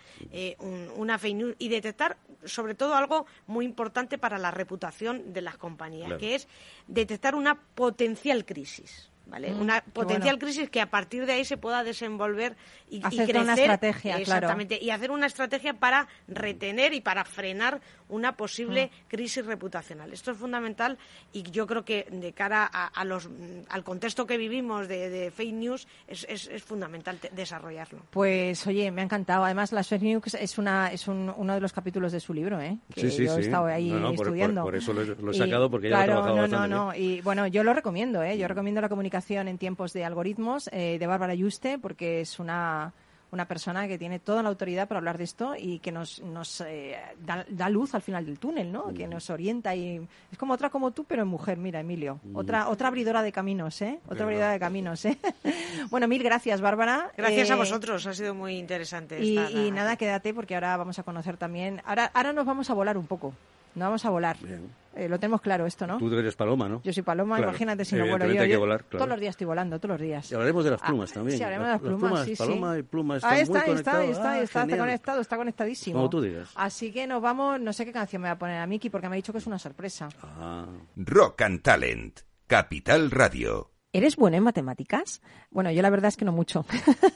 un- 0.61 0.91
una 0.97 1.19
fake 1.19 1.35
news 1.37 1.57
y 1.59 1.69
detectar 1.69 2.17
sobre 2.45 2.75
todo 2.75 2.95
algo 2.95 3.27
muy 3.47 3.65
importante 3.65 4.19
para 4.19 4.39
la 4.39 4.51
reputación 4.53 5.33
de 5.33 5.43
las 5.43 5.57
compañías, 5.57 6.07
Claro. 6.07 6.21
que 6.21 6.35
es 6.37 6.47
detectar 6.87 7.35
una 7.35 7.61
potencial 7.75 8.45
crisis. 8.45 9.11
¿Vale? 9.27 9.51
Mm, 9.53 9.61
una 9.63 9.81
potencial 9.83 10.37
bueno. 10.37 10.39
crisis 10.41 10.69
que 10.69 10.81
a 10.81 10.91
partir 10.91 11.25
de 11.25 11.33
ahí 11.33 11.45
se 11.45 11.57
pueda 11.57 11.85
desenvolver 11.85 12.55
y, 12.91 12.97
y 12.97 13.05
Hacer 13.05 13.25
crecer 13.27 13.41
una 13.41 13.55
estrategia, 13.55 14.13
claro. 14.17 14.23
exactamente 14.23 14.79
y 14.83 14.91
hacer 14.91 15.11
una 15.11 15.27
estrategia 15.27 15.75
para 15.75 16.07
retener 16.29 16.93
y 16.93 17.01
para 17.01 17.25
frenar 17.25 17.81
una 18.09 18.37
posible 18.37 18.91
Mm. 18.93 19.09
crisis 19.09 19.47
reputacional. 19.47 20.13
Esto 20.13 20.33
es 20.33 20.37
fundamental 20.37 20.99
y 21.33 21.45
yo 21.45 21.67
creo 21.67 21.85
que 21.85 22.07
de 22.11 22.33
cara 22.35 22.69
a, 22.71 22.89
a 22.89 23.05
los, 23.05 23.29
mm, 23.29 23.33
al 23.71 23.85
contexto 23.85 24.27
que 24.27 24.37
vivimos 24.37 24.87
de, 24.89 25.09
de 25.09 25.31
fake 25.31 25.55
news 25.55 25.89
es, 26.09 26.27
es- 26.29 26.49
es 26.49 26.63
fundamental 26.63 27.17
te- 27.19 27.31
desarrollarlo. 27.31 28.01
Pues 28.11 28.67
oye, 28.67 28.91
me 28.91 29.01
ha 29.01 29.05
encantado. 29.05 29.45
Además, 29.45 29.73
las 29.73 29.89
fake 29.89 30.03
news 30.03 30.35
es, 30.35 30.59
una, 30.59 30.93
es 30.93 31.09
un- 31.09 31.33
uno 31.37 31.55
de 31.55 31.61
los 31.61 31.73
capítulos 31.73 32.13
de 32.13 32.21
su 32.21 32.35
libro, 32.35 32.61
¿eh? 32.61 32.77
Que 32.95 33.03
Sí, 33.03 33.11
sí, 33.13 33.25
yo 33.25 33.33
he 33.33 33.37
sí. 33.37 33.43
estado 33.43 33.67
ahí 33.67 33.89
No, 33.91 34.01
no, 34.01 34.07
por- 34.09 34.17
por- 34.17 34.27
estudiando. 34.27 34.63
por 34.63 34.77
eso 34.77 34.93
lo 34.93 35.03
he- 35.03 35.07
lo 35.17 35.31
he 35.33 35.35
Y, 35.35 35.39
sacado, 35.39 35.71
porque 35.71 35.89
ya 35.89 35.97
lo 35.97 36.03
he 36.03 36.05
claro, 36.05 36.13
trabajado 36.23 36.37
no, 36.37 36.43
bastante 36.43 36.69
no, 36.75 36.85
no. 36.87 36.95
Y 36.95 37.21
bueno, 37.23 37.47
yo 37.47 37.63
lo 37.65 37.73
recomiendo, 37.73 38.23
¿eh? 38.23 38.37
Yo 38.37 38.47
recomiendo 38.49 38.81
la 38.83 38.89
comunicación 38.91 39.12
en 39.49 39.59
tiempos 39.59 39.93
de 39.93 40.05
algoritmos 40.05 40.69
eh, 40.73 40.99
de 40.99 41.07
Bárbara 41.07 41.35
Yuste, 41.35 41.79
porque 41.79 42.21
es 42.21 42.39
una 42.39 42.93
una 43.33 43.49
persona 43.49 43.89
que 43.89 43.99
tiene 43.99 44.19
toda 44.19 44.43
la 44.43 44.51
autoridad 44.51 44.87
para 44.87 44.99
hablar 44.99 45.17
de 45.17 45.25
esto 45.25 45.55
y 45.59 45.79
que 45.79 45.91
nos, 45.91 46.21
nos 46.21 46.61
eh, 46.61 46.99
da, 47.25 47.47
da 47.49 47.71
luz 47.71 47.95
al 47.95 48.03
final 48.03 48.27
del 48.27 48.39
túnel, 48.39 48.71
¿no? 48.71 48.93
Que 48.93 49.09
nos 49.09 49.31
orienta 49.31 49.75
y 49.75 50.07
es 50.31 50.37
como 50.37 50.53
otra 50.53 50.69
como 50.69 50.91
tú, 50.91 51.05
pero 51.05 51.23
en 51.23 51.29
mujer, 51.29 51.57
mira, 51.57 51.81
Emilio. 51.81 52.21
Otra 52.35 52.69
otra 52.69 52.89
abridora 52.89 53.23
de 53.23 53.33
caminos, 53.33 53.81
¿eh? 53.81 54.01
Otra 54.07 54.25
abridora 54.25 54.53
de 54.53 54.61
caminos, 54.61 55.03
¿eh? 55.07 55.19
bueno, 55.91 56.09
mil 56.09 56.23
gracias, 56.23 56.61
Bárbara. 56.61 57.11
Gracias 57.17 57.51
a 57.51 57.55
Eh, 57.55 57.57
vosotros, 57.57 58.07
ha 58.07 58.13
sido 58.13 58.35
muy 58.35 58.59
interesante. 58.59 59.25
y, 59.25 59.71
nada, 59.71 59.97
quédate 59.97 60.35
porque 60.35 60.55
ahora 60.55 60.77
vamos 60.77 60.99
a 60.99 61.03
conocer 61.03 61.39
también. 61.39 61.81
Ahora, 61.87 62.11
ahora 62.13 62.35
nos 62.35 62.45
vamos 62.45 62.69
a 62.69 62.75
volar 62.75 62.99
un 62.99 63.07
poco. 63.07 63.33
Nos 63.75 63.87
vamos 63.87 64.05
a 64.05 64.11
volar. 64.11 64.37
Bien. 64.43 64.82
Eh, 64.95 65.09
lo 65.09 65.19
tenemos 65.19 65.41
claro 65.41 65.65
esto, 65.67 65.87
¿no? 65.87 65.99
Tú 65.99 66.13
eres 66.17 66.37
paloma, 66.37 66.69
¿no? 66.69 66.83
Yo 66.85 66.93
soy 66.93 67.03
paloma, 67.03 67.37
Claro. 67.37 67.51
imagínate 67.53 67.85
si 67.85 67.95
no 67.95 68.03
vuelo 68.03 68.11
yo. 68.19 68.25
Evidentemente 68.25 68.43
hay 68.43 68.49
que 68.49 68.53
Yo 68.55 68.61
volar, 68.61 68.85
claro. 68.85 68.99
Todos 68.99 69.09
los 69.09 69.21
días 69.21 69.31
estoy 69.31 69.47
volando, 69.47 69.79
todos 69.81 69.91
los 69.93 70.01
días. 70.01 70.31
Y 70.31 70.35
hablaremos 70.35 70.65
de 70.65 70.71
las 70.71 70.83
Ah, 70.83 70.87
plumas 70.87 71.13
también. 71.13 71.39
Sí, 71.39 71.45
hablaremos 71.45 71.67
de 71.69 71.73
Las- 71.73 71.81
plumas, 71.81 71.99
plumas, 72.01 72.25
sí, 72.27 72.37
sí. 72.37 72.43
paloma 72.43 72.79
y 72.79 72.83
pluma 72.83 73.17
están 73.17 73.31
Ahí 73.33 73.37
muy 73.39 73.43
está, 73.43 73.53
ahí 73.55 73.59
está, 73.59 73.71
ahí 73.71 73.75
conectados. 73.97 74.11
está, 74.17 74.33
ahí 74.33 74.41
Ah, 74.41 74.43
está, 74.45 74.63
está 74.63 74.77
conectado, 74.79 75.21
está 75.23 75.37
conectadísimo. 75.37 75.97
Como 75.97 76.11
tú 76.11 76.21
digas. 76.21 76.51
Así 76.55 76.93
que 76.93 77.07
nos 77.07 77.23
vamos, 77.23 77.59
no 77.61 77.73
sé 77.73 77.85
qué 77.87 77.93
canción 77.93 78.23
me 78.23 78.29
va 78.29 78.33
a 78.35 78.39
poner 78.39 78.61
a 78.61 78.67
Miki 78.67 78.91
porque 78.91 79.09
me 79.09 79.15
ha 79.15 79.17
dicho 79.17 79.33
que 79.33 79.39
es 79.39 79.47
una 79.47 79.59
sorpresa. 79.59 80.09
Ah. 80.23 80.67
Rock 80.97 81.41
and 81.43 81.63
Talent. 81.63 82.21
Capital 82.47 83.11
Radio. 83.11 83.72
¿Eres 83.95 84.17
buena 84.17 84.39
en 84.39 84.43
matemáticas? 84.43 85.21
Bueno, 85.51 85.71
yo 85.71 85.83
la 85.83 85.91
verdad 85.91 86.09
es 86.09 86.17
que 86.17 86.25
no 86.25 86.33
mucho. 86.33 86.65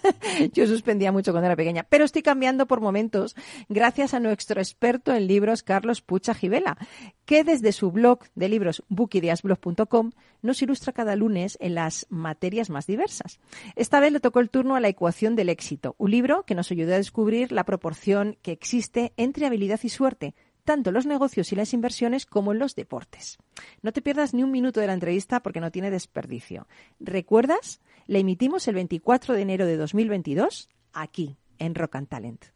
yo 0.52 0.66
suspendía 0.66 1.10
mucho 1.10 1.32
cuando 1.32 1.46
era 1.46 1.56
pequeña, 1.56 1.86
pero 1.88 2.04
estoy 2.04 2.20
cambiando 2.20 2.66
por 2.66 2.82
momentos 2.82 3.34
gracias 3.70 4.12
a 4.12 4.20
nuestro 4.20 4.60
experto 4.60 5.14
en 5.14 5.26
libros, 5.26 5.62
Carlos 5.62 6.02
Pucha 6.02 6.34
Givela, 6.34 6.76
que 7.24 7.44
desde 7.44 7.72
su 7.72 7.92
blog 7.92 8.24
de 8.34 8.50
libros 8.50 8.82
bookideasblog.com 8.88 10.12
nos 10.42 10.60
ilustra 10.60 10.92
cada 10.92 11.16
lunes 11.16 11.56
en 11.62 11.74
las 11.74 12.06
materias 12.10 12.68
más 12.68 12.86
diversas. 12.86 13.40
Esta 13.74 13.98
vez 13.98 14.12
le 14.12 14.20
tocó 14.20 14.40
el 14.40 14.50
turno 14.50 14.76
a 14.76 14.80
la 14.80 14.88
ecuación 14.88 15.34
del 15.34 15.48
éxito, 15.48 15.94
un 15.96 16.10
libro 16.10 16.44
que 16.44 16.54
nos 16.54 16.70
ayudó 16.70 16.92
a 16.92 16.98
descubrir 16.98 17.52
la 17.52 17.64
proporción 17.64 18.36
que 18.42 18.52
existe 18.52 19.14
entre 19.16 19.46
habilidad 19.46 19.80
y 19.82 19.88
suerte, 19.88 20.34
tanto 20.66 20.90
en 20.90 20.94
los 20.94 21.06
negocios 21.06 21.50
y 21.52 21.56
las 21.56 21.72
inversiones 21.72 22.26
como 22.26 22.52
en 22.52 22.58
los 22.58 22.74
deportes. 22.74 23.38
No 23.80 23.92
te 23.92 24.02
pierdas 24.02 24.34
ni 24.34 24.42
un 24.42 24.50
minuto 24.50 24.80
de 24.80 24.88
la 24.88 24.92
entrevista 24.92 25.40
porque 25.40 25.60
no 25.60 25.70
tiene 25.70 25.90
desperdicio. 25.90 26.66
¿Recuerdas? 27.00 27.80
La 28.06 28.18
emitimos 28.18 28.68
el 28.68 28.74
24 28.74 29.32
de 29.32 29.40
enero 29.40 29.64
de 29.64 29.78
2022 29.78 30.68
aquí, 30.92 31.38
en 31.58 31.74
Rock 31.74 31.96
and 31.96 32.08
Talent. 32.08 32.55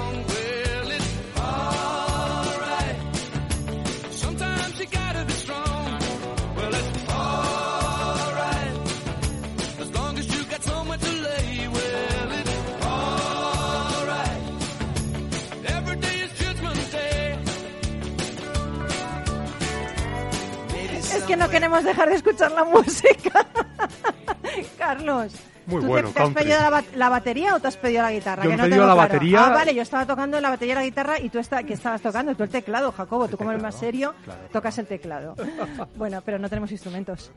no 21.41 21.49
queremos 21.49 21.83
dejar 21.83 22.09
de 22.09 22.15
escuchar 22.15 22.51
la 22.51 22.63
música. 22.75 23.45
Carlos, 24.77 25.33
Muy 25.65 25.75
¿Tú 25.77 25.81
te- 25.81 25.87
bueno, 25.87 26.09
te, 26.09 26.21
has 26.21 26.29
pedido 26.29 26.59
la, 26.59 26.69
ba- 26.69 26.83
la 26.95 27.09
batería 27.09 27.55
o 27.55 27.59
te 27.59 27.67
has 27.67 27.77
pedido 27.77 28.01
la 28.01 28.11
guitarra? 28.11 28.43
Yo 28.43 28.49
Que 28.49 28.57
no 28.57 28.63
he 28.63 28.65
pedido 28.67 28.83
tengo 28.83 28.87
la 28.87 28.93
claro. 28.93 29.13
batería. 29.13 29.45
Ah, 29.45 29.49
vale, 29.49 29.75
yo 29.75 29.81
estaba 29.81 30.05
tocando 30.05 30.39
la 30.41 30.49
batería 30.49 30.73
y 30.73 30.75
la 30.75 30.83
guitarra 30.83 31.19
y 31.19 31.29
tú 31.29 31.39
está, 31.39 31.63
que 31.63 31.73
estabas 31.73 32.01
tocando, 32.01 32.35
tú 32.35 32.43
el 32.43 32.49
teclado, 32.49 32.91
Jacobo, 32.91 33.27
tú 33.27 33.37
como 33.37 33.51
el 33.51 33.61
más 33.61 33.75
serio, 33.75 34.13
tocas 34.51 34.77
el 34.79 34.87
teclado. 34.87 35.35
bueno, 35.95 36.21
pero 36.25 36.39
no 36.39 36.49
tenemos 36.49 36.71
instrumentos. 36.71 37.31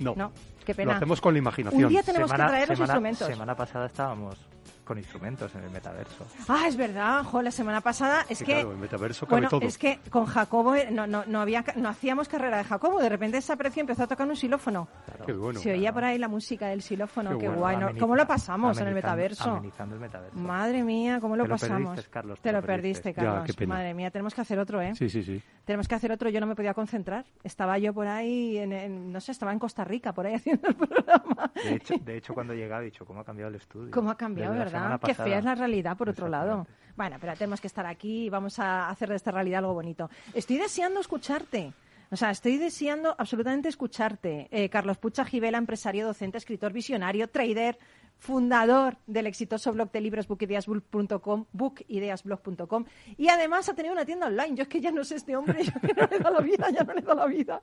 No. 0.00 0.14
No, 0.16 0.32
qué 0.64 0.74
pena. 0.74 0.92
Lo 0.92 0.96
hacemos 0.96 1.20
con 1.20 1.32
la 1.34 1.38
imaginación. 1.38 1.84
Un 1.84 1.88
día 1.90 2.02
tenemos 2.02 2.30
semana, 2.30 2.44
que 2.46 2.50
traer 2.50 2.68
los 2.68 2.78
instrumentos. 2.80 3.26
Semana 3.28 3.56
pasada 3.56 3.86
estábamos 3.86 4.36
con 4.84 4.98
instrumentos 4.98 5.54
en 5.54 5.64
el 5.64 5.70
metaverso. 5.70 6.26
Ah, 6.48 6.64
es 6.66 6.76
verdad, 6.76 7.22
jo, 7.24 7.40
la 7.40 7.50
semana 7.50 7.80
pasada 7.80 8.26
es 8.28 8.38
Sí, 8.38 8.44
que 8.44 8.54
claro, 8.54 8.72
el 8.72 8.78
metaverso 8.78 9.26
cabe 9.26 9.42
bueno, 9.42 9.48
todo. 9.50 9.62
es 9.62 9.78
que 9.78 10.00
con 10.10 10.26
Jacobo 10.26 10.74
eh, 10.74 10.88
no, 10.90 11.06
no, 11.06 11.24
no 11.26 11.40
había 11.40 11.64
no 11.76 11.88
hacíamos 11.88 12.28
carrera 12.28 12.58
de 12.58 12.64
Jacobo, 12.64 13.00
de 13.00 13.08
repente 13.08 13.36
desapareció 13.36 13.80
y 13.80 13.82
empezó 13.82 14.02
a 14.02 14.06
tocar 14.08 14.26
un 14.28 14.34
xilófono. 14.36 14.88
Qué 15.24 15.32
bueno. 15.32 15.60
Se 15.60 15.72
oía 15.72 15.92
por 15.92 16.04
ahí 16.04 16.18
la 16.18 16.28
música 16.28 16.66
del 16.68 16.82
xilófono, 16.82 17.30
Qué 17.30 17.38
qué, 17.38 17.46
bueno. 17.46 17.60
guay. 17.60 17.76
Ameniza- 17.76 18.00
¿Cómo 18.00 18.16
lo 18.16 18.26
pasamos 18.26 18.78
en 18.80 18.88
el 18.88 18.94
metaverso? 18.94 19.50
amenizando 19.52 19.94
el 19.94 20.00
metaverso. 20.00 20.36
Madre 20.38 20.82
mía, 20.82 21.18
¿cómo 21.20 21.36
lo 21.36 21.44
Te 21.44 21.48
lo 21.48 21.54
pasamos? 21.54 21.88
perdiste, 21.90 22.10
Carlos, 22.10 22.40
te 22.40 22.48
te 22.48 22.52
lo 22.52 22.62
perdiste. 22.62 23.12
Ya, 23.12 23.22
Carlos. 23.22 23.44
qué 23.46 23.54
pena. 23.54 23.74
Madre 23.74 23.94
mía, 23.94 24.10
tenemos 24.10 24.34
que 24.34 24.40
hacer 24.40 24.58
otro, 24.58 24.82
¿eh? 24.82 24.94
Sí, 24.96 25.08
sí, 25.08 25.22
sí. 25.22 25.40
Tenemos 25.64 25.86
que 25.86 25.94
hacer 25.94 26.10
otro. 26.10 26.28
Yo 26.28 26.40
no 26.40 26.46
me 26.46 26.56
podía 26.56 26.74
concentrar. 26.74 27.24
Estaba 27.44 27.78
yo 27.78 27.94
por 27.94 28.08
ahí, 28.08 28.58
en, 28.58 28.72
en- 28.72 29.12
no 29.12 29.20
sé, 29.20 29.30
estaba 29.32 29.52
en 29.52 29.58
Costa 29.60 29.84
Rica, 29.84 30.12
por 30.12 30.26
ahí 30.26 30.34
haciendo 30.42 30.66
el 30.68 30.74
programa. 30.74 31.52
De 31.62 31.74
hecho, 31.76 31.94
de 32.04 32.16
hecho, 32.16 32.34
cuando 32.34 32.52
llega 32.54 32.80
he 32.80 32.86
dicho, 32.86 33.04
¿cómo 33.06 33.20
ha 33.20 33.24
cambiado 33.24 33.48
el 33.50 33.56
estudio? 33.56 33.90
¿Cómo 33.92 34.10
ha 34.10 34.16
cambiado, 34.16 34.54
la 34.54 34.64
verdad? 34.72 35.00
Qué 35.04 35.14
fea 35.14 35.38
es 35.38 35.44
la 35.44 35.54
realidad, 35.54 35.96
por 35.96 36.08
otro 36.08 36.28
lado. 36.28 36.66
Bueno, 36.96 37.16
pero 37.20 37.34
tenemos 37.34 37.60
que 37.60 37.66
estar 37.66 37.86
aquí 37.86 38.26
y 38.26 38.30
vamos 38.30 38.58
a 38.58 38.88
hacer 38.88 39.08
de 39.08 39.16
esta 39.16 39.30
realidad 39.30 39.60
algo 39.60 39.74
bonito. 39.74 40.10
Estoy 40.34 40.58
deseando 40.58 41.00
escucharte. 41.00 41.72
O 42.10 42.16
sea, 42.16 42.30
estoy 42.30 42.58
deseando 42.58 43.14
absolutamente 43.16 43.70
escucharte. 43.70 44.48
Eh, 44.50 44.68
Carlos 44.68 44.98
Pucha 44.98 45.24
Givela, 45.24 45.56
empresario, 45.56 46.06
docente, 46.06 46.36
escritor, 46.36 46.70
visionario, 46.70 47.28
trader, 47.28 47.78
fundador 48.22 48.98
del 49.08 49.26
exitoso 49.26 49.72
blog 49.72 49.90
de 49.90 50.00
libros 50.00 50.28
bookideasblog.com, 50.28 51.46
bookideasblog.com 51.52 52.84
y 53.18 53.28
además 53.28 53.68
ha 53.68 53.74
tenido 53.74 53.92
una 53.94 54.04
tienda 54.04 54.28
online. 54.28 54.54
Yo 54.54 54.62
es 54.62 54.68
que 54.68 54.80
ya 54.80 54.92
no 54.92 55.02
sé 55.02 55.16
este 55.16 55.34
hombre, 55.34 55.64
yo 55.64 55.72
que 55.80 55.92
no 55.92 56.06
le 56.08 56.18
da 56.20 56.30
la 56.30 56.40
vida, 56.40 56.70
ya 56.70 56.84
no 56.84 56.94
le 56.94 57.02
da 57.02 57.16
la 57.16 57.26
vida. 57.26 57.62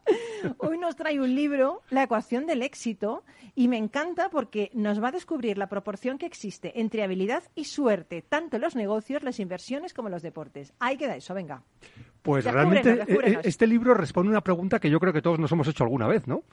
Hoy 0.58 0.78
nos 0.78 0.98
trae 0.98 1.18
un 1.22 1.34
libro, 1.34 1.82
La 1.92 2.04
ecuación 2.04 2.46
del 2.46 2.62
éxito, 2.62 3.24
y 3.56 3.70
me 3.70 3.78
encanta 3.78 4.30
porque 4.30 4.70
nos 4.74 5.02
va 5.02 5.08
a 5.08 5.12
descubrir 5.14 5.58
la 5.58 5.70
proporción 5.70 6.18
que 6.18 6.26
existe 6.26 6.82
entre 6.82 7.04
habilidad 7.04 7.44
y 7.56 7.64
suerte, 7.64 8.22
tanto 8.22 8.58
en 8.58 8.62
los 8.62 8.76
negocios, 8.76 9.24
las 9.24 9.40
inversiones 9.40 9.94
como 9.94 10.10
en 10.10 10.14
los 10.16 10.24
deportes. 10.24 10.74
Ahí 10.80 10.98
queda 10.98 11.16
eso, 11.16 11.34
venga. 11.34 11.64
Pues 12.22 12.44
Descúbrenos, 12.44 12.84
realmente 12.84 12.90
eh, 12.90 13.06
descúbrenos. 13.06 13.46
eh, 13.46 13.48
este 13.48 13.66
libro 13.66 13.94
responde 13.94 14.30
una 14.30 14.42
pregunta 14.42 14.80
que 14.80 14.90
yo 14.90 15.00
creo 15.00 15.14
que 15.14 15.22
todos 15.22 15.40
nos 15.40 15.50
hemos 15.54 15.70
hecho 15.70 15.86
alguna 15.86 16.08
vez, 16.08 16.28
¿no? 16.28 16.44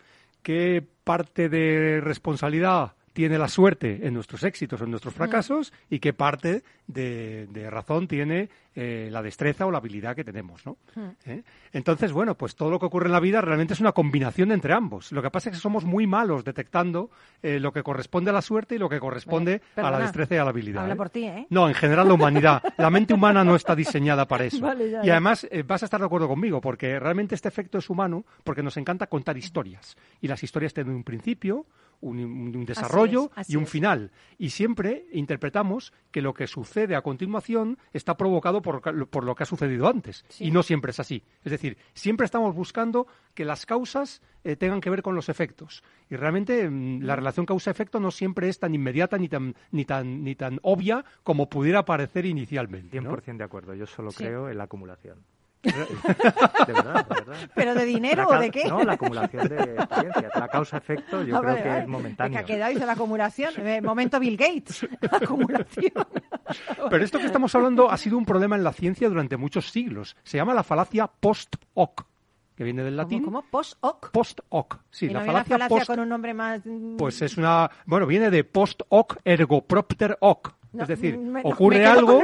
¿Qué 0.42 0.86
parte 1.02 1.48
de 1.48 2.00
responsabilidad 2.00 2.92
tiene 3.16 3.38
la 3.38 3.48
suerte 3.48 4.06
en 4.06 4.12
nuestros 4.12 4.42
éxitos 4.42 4.78
o 4.78 4.84
en 4.84 4.90
nuestros 4.90 5.14
fracasos 5.14 5.72
y 5.88 6.00
qué 6.00 6.12
parte 6.12 6.62
de, 6.86 7.46
de 7.46 7.70
razón 7.70 8.06
tiene 8.08 8.50
eh, 8.78 9.08
la 9.10 9.22
destreza 9.22 9.64
o 9.64 9.70
la 9.70 9.78
habilidad 9.78 10.14
que 10.14 10.22
tenemos, 10.22 10.66
¿no? 10.66 10.76
¿Eh? 11.24 11.42
Entonces, 11.72 12.12
bueno, 12.12 12.34
pues 12.34 12.56
todo 12.56 12.68
lo 12.70 12.78
que 12.78 12.84
ocurre 12.84 13.06
en 13.06 13.12
la 13.12 13.20
vida 13.20 13.40
realmente 13.40 13.72
es 13.72 13.80
una 13.80 13.92
combinación 13.92 14.52
entre 14.52 14.74
ambos. 14.74 15.12
Lo 15.12 15.22
que 15.22 15.30
pasa 15.30 15.48
es 15.48 15.56
que 15.56 15.62
somos 15.62 15.86
muy 15.86 16.06
malos 16.06 16.44
detectando 16.44 17.08
eh, 17.42 17.58
lo 17.58 17.72
que 17.72 17.82
corresponde 17.82 18.28
a 18.28 18.34
la 18.34 18.42
suerte 18.42 18.74
y 18.74 18.78
lo 18.78 18.90
que 18.90 19.00
corresponde 19.00 19.62
a 19.76 19.90
la 19.90 19.98
destreza 19.98 20.34
y 20.34 20.38
a 20.38 20.44
la 20.44 20.50
habilidad. 20.50 20.82
Habla 20.82 20.96
por 20.96 21.08
ti, 21.08 21.24
¿eh? 21.24 21.46
No, 21.48 21.68
en 21.68 21.74
general 21.74 22.06
la 22.06 22.12
humanidad. 22.12 22.62
La 22.76 22.90
mente 22.90 23.14
humana 23.14 23.42
no 23.44 23.56
está 23.56 23.74
diseñada 23.74 24.28
para 24.28 24.44
eso. 24.44 24.60
Vale, 24.60 24.90
ya, 24.90 25.02
y 25.02 25.08
además 25.08 25.48
vas 25.64 25.82
a 25.82 25.86
estar 25.86 25.98
de 25.98 26.04
acuerdo 26.04 26.28
conmigo, 26.28 26.60
porque 26.60 27.00
realmente 27.00 27.34
este 27.34 27.48
efecto 27.48 27.78
es 27.78 27.88
humano, 27.88 28.26
porque 28.44 28.62
nos 28.62 28.76
encanta 28.76 29.06
contar 29.06 29.38
historias. 29.38 29.96
Y 30.20 30.28
las 30.28 30.42
historias 30.42 30.74
tienen 30.74 30.94
un 30.94 31.02
principio, 31.02 31.64
un, 32.00 32.64
desarrollo 32.66 33.30
así 33.34 33.52
y 33.52 33.56
un 33.56 33.64
es. 33.64 33.70
final. 33.70 34.10
Y 34.38 34.50
siempre 34.50 35.06
interpretamos 35.12 35.92
que 36.10 36.22
lo 36.22 36.34
que 36.34 36.46
sucede 36.46 36.94
a 36.96 37.02
continuación 37.02 37.78
está 37.92 38.16
provocado 38.16 38.62
por, 38.62 38.80
ca- 38.80 38.92
por 39.10 39.24
lo 39.24 39.34
que 39.34 39.42
ha 39.42 39.46
sucedido 39.46 39.88
antes. 39.88 40.24
Y 40.38 40.50
no 40.50 40.62
siempre 40.62 40.90
es 40.90 41.00
así. 41.00 41.22
Es 41.44 41.52
decir, 41.52 41.76
siempre 41.94 42.24
estamos 42.24 42.54
buscando 42.54 43.06
que 43.34 43.44
las 43.44 43.66
causas 43.66 44.22
eh, 44.44 44.56
tengan 44.56 44.80
que 44.80 44.90
ver 44.90 45.02
con 45.02 45.14
los 45.14 45.28
efectos. 45.28 45.82
Y 46.10 46.16
realmente 46.16 46.68
mm, 46.68 47.02
la 47.02 47.16
relación 47.16 47.46
causa-efecto 47.46 48.00
no 48.00 48.10
siempre 48.10 48.48
es 48.48 48.58
tan 48.58 48.74
inmediata 48.74 49.18
ni 49.18 49.28
tan, 49.28 49.54
ni 49.72 49.84
tan, 49.84 50.22
ni 50.24 50.34
tan 50.34 50.58
obvia 50.62 51.04
como 51.22 51.48
pudiera 51.48 51.84
parecer 51.84 52.26
inicialmente. 52.26 53.00
¿no? 53.00 53.10
100% 53.16 53.36
de 53.38 53.44
acuerdo. 53.44 53.74
Yo 53.74 53.86
solo 53.86 54.10
Sí. 54.10 54.18
creo 54.24 54.48
en 54.48 54.58
la 54.58 54.64
acumulación. 54.64 55.18
De 55.66 56.72
verdad, 56.72 57.06
de 57.06 57.14
verdad. 57.14 57.50
¿Pero 57.54 57.74
de 57.74 57.84
dinero 57.84 58.30
La 58.30 58.38
o 58.38 58.40
de 58.40 58.50
qué? 58.50 58.64
No, 58.68 58.82
la 58.84 58.92
acumulación 58.94 59.48
de 59.48 59.56
experiencias. 59.56 60.32
La 60.34 60.48
causa-efecto 60.48 61.22
yo 61.22 61.36
Ah, 61.36 61.40
creo 61.40 61.62
que 61.62 61.78
es 61.78 61.86
momentáneo. 61.88 62.38
Que 62.40 62.44
quedado, 62.44 62.72
dice 62.72 62.86
la 62.86 62.92
acumulación. 62.92 63.52
Eh, 63.58 63.80
momento 63.82 64.18
Bill 64.20 64.36
Gates. 64.36 64.86
La 65.00 65.18
acumulación. 65.18 65.92
Pero 66.90 67.04
esto 67.04 67.18
que 67.18 67.26
estamos 67.26 67.54
hablando 67.54 67.90
ha 67.90 67.96
sido 67.96 68.16
un 68.18 68.24
problema 68.24 68.56
en 68.56 68.64
la 68.64 68.72
ciencia 68.72 69.08
durante 69.08 69.36
muchos 69.36 69.70
siglos. 69.70 70.16
Se 70.22 70.36
llama 70.38 70.54
la 70.54 70.62
falacia 70.62 71.06
post-hoc, 71.08 72.06
que 72.54 72.64
viene 72.64 72.82
del 72.82 72.96
latín. 72.96 73.24
¿Cómo? 73.24 73.42
¿Post-hoc? 73.42 74.10
Post-hoc. 74.12 74.78
Sí, 74.90 75.06
y 75.06 75.08
la 75.08 75.14
no 75.14 75.18
viene 75.20 75.32
falacia, 75.32 75.54
falacia 75.56 75.76
post 75.76 75.86
con 75.88 76.00
un 76.00 76.08
nombre 76.08 76.34
más... 76.34 76.60
mm, 76.64 76.96
Pues 76.96 77.20
es 77.22 77.36
una. 77.36 77.70
Bueno, 77.84 78.06
viene 78.06 78.30
de 78.30 78.44
post-hoc 78.44 79.18
ergo 79.24 79.62
propter 79.66 80.16
hoc. 80.20 80.54
No, 80.76 80.82
es 80.82 80.88
decir, 80.88 81.16
me- 81.18 81.42
no, 81.42 81.48
ocurre 81.48 81.86
algo, 81.86 82.22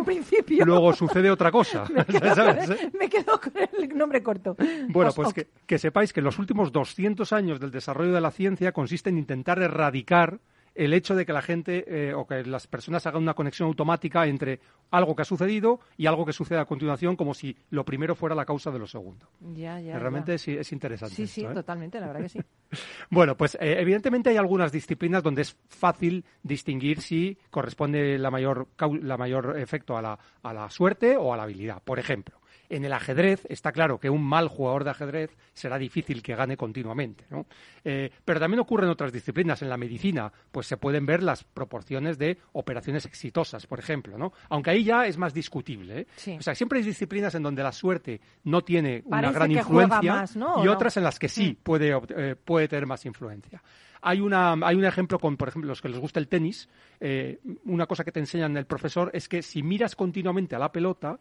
luego 0.65 0.93
sucede 0.93 1.31
otra 1.31 1.51
cosa. 1.51 1.85
me, 1.95 2.05
quedo 2.05 2.35
¿Sabes? 2.35 2.69
con 2.69 2.79
el, 2.79 2.93
me 2.99 3.09
quedo 3.09 3.41
con 3.41 3.53
el 3.83 3.97
nombre 3.97 4.23
corto. 4.23 4.57
Bueno, 4.89 5.11
pues 5.15 5.33
que, 5.33 5.49
que 5.67 5.79
sepáis 5.79 6.13
que 6.13 6.21
los 6.21 6.39
últimos 6.39 6.73
200 6.73 7.33
años 7.33 7.61
del 7.61 7.71
desarrollo 7.71 8.13
de 8.13 8.21
la 8.21 8.31
ciencia 8.31 8.73
consiste 8.73 9.11
en 9.11 9.19
intentar 9.19 9.61
erradicar 9.61 10.39
el 10.75 10.95
hecho 10.95 11.15
de 11.15 11.27
que 11.27 11.33
la 11.33 11.43
gente 11.43 11.85
eh, 11.87 12.15
o 12.15 12.27
que 12.27 12.45
las 12.45 12.67
personas 12.67 13.07
hagan 13.07 13.23
una 13.23 13.35
conexión 13.35 13.69
automática 13.69 14.27
entre 14.27 14.61
algo 14.91 15.15
que 15.15 15.23
ha 15.23 15.25
sucedido 15.25 15.81
y 15.97 16.07
algo 16.07 16.25
que 16.25 16.33
sucede 16.33 16.59
a 16.59 16.65
continuación, 16.65 17.17
como 17.17 17.35
si 17.35 17.57
lo 17.71 17.85
primero 17.85 18.15
fuera 18.15 18.35
la 18.35 18.45
causa 18.45 18.71
de 18.71 18.79
lo 18.79 18.87
segundo. 18.87 19.29
Ya, 19.41 19.81
ya, 19.81 19.99
Realmente 19.99 20.33
ya. 20.33 20.35
es, 20.37 20.49
es 20.49 20.73
interesante. 20.73 21.15
Sí, 21.15 21.27
sí, 21.27 21.45
¿eh? 21.45 21.51
totalmente, 21.53 22.01
la 22.01 22.09
verdad 22.09 22.23
que 22.23 22.29
sí. 22.29 22.41
Bueno, 23.11 23.37
pues 23.37 23.55
eh, 23.57 23.77
evidentemente 23.79 24.31
hay 24.31 24.37
algunas 24.37 24.73
disciplinas 24.73 25.23
donde 25.23 25.43
es 25.43 25.57
fácil 25.69 26.25
distinguir 26.43 27.01
si 27.01 27.39
corresponde 27.51 28.19
la 28.19 28.31
mayor, 28.31 28.69
la 29.03 29.17
mayor 29.17 29.59
efecto 29.59 29.97
a 29.97 30.03
la, 30.03 30.19
a 30.43 30.53
la 30.53 30.71
suerte 30.71 31.17
o 31.17 31.33
a 31.33 31.37
la 31.37 31.43
habilidad. 31.43 31.83
Por 31.83 31.99
ejemplo, 31.99 32.42
en 32.75 32.85
el 32.85 32.93
ajedrez 32.93 33.45
está 33.49 33.71
claro 33.73 33.99
que 33.99 34.09
un 34.11 34.23
mal 34.25 34.49
jugador 34.49 34.85
de 34.85 34.91
ajedrez 34.91 35.37
será 35.53 35.79
difícil 35.79 36.23
que 36.23 36.35
gane 36.35 36.57
continuamente, 36.57 37.25
¿no? 37.31 37.47
Eh, 37.85 38.11
pero 38.25 38.41
también 38.41 38.61
ocurre 38.61 38.85
en 38.85 38.91
otras 38.91 39.13
disciplinas. 39.13 39.61
En 39.63 39.69
la 39.69 39.77
medicina, 39.77 40.33
pues 40.51 40.67
se 40.67 40.77
pueden 40.77 41.05
ver 41.05 41.23
las 41.23 41.45
proporciones 41.45 42.19
de 42.19 42.39
operaciones 42.53 43.05
exitosas, 43.07 43.67
por 43.67 43.79
ejemplo, 43.79 44.17
¿no? 44.17 44.33
Aunque 44.49 44.71
ahí 44.71 44.85
ya 44.85 45.07
es 45.07 45.19
más 45.19 45.35
discutible, 45.35 46.01
¿eh? 46.01 46.07
Sí. 46.17 46.37
O 46.39 46.43
sea, 46.43 46.55
siempre 46.55 46.79
hay 46.79 46.85
disciplinas 46.85 47.35
en 47.35 47.43
donde 47.43 47.63
la 47.63 47.73
suerte 47.73 48.21
no 48.45 48.63
tiene 48.63 49.03
una 49.05 49.31
gran 49.33 49.51
influencia 49.51 50.13
más, 50.15 50.37
¿no? 50.37 50.55
¿O 50.55 50.65
y 50.65 50.69
otras 50.69 50.97
en 50.97 51.05
las 51.05 51.19
que 51.19 51.29
sí 51.29 51.59
puede, 51.63 51.95
obt- 51.95 52.15
eh, 52.17 52.37
puede 52.37 52.69
tener 52.69 52.87
más 52.87 53.05
influencia. 53.07 53.63
Hay, 54.01 54.21
una, 54.21 54.55
hay 54.55 54.75
un 54.77 54.85
ejemplo 54.85 55.19
con, 55.19 55.37
por 55.37 55.49
ejemplo, 55.49 55.69
los 55.69 55.81
que 55.81 55.89
les 55.89 55.99
gusta 55.99 56.19
el 56.19 56.27
tenis. 56.29 56.69
eh, 57.01 57.39
una 57.67 57.87
cosa 57.87 58.03
que 58.03 58.13
te 58.13 58.21
enseñan 58.21 58.57
el 58.57 58.67
profesor 58.67 59.11
es 59.15 59.29
que 59.29 59.43
si 59.43 59.63
miras 59.63 59.95
continuamente 59.95 60.57
a 60.57 60.59
la 60.59 60.73
pelota, 60.73 61.19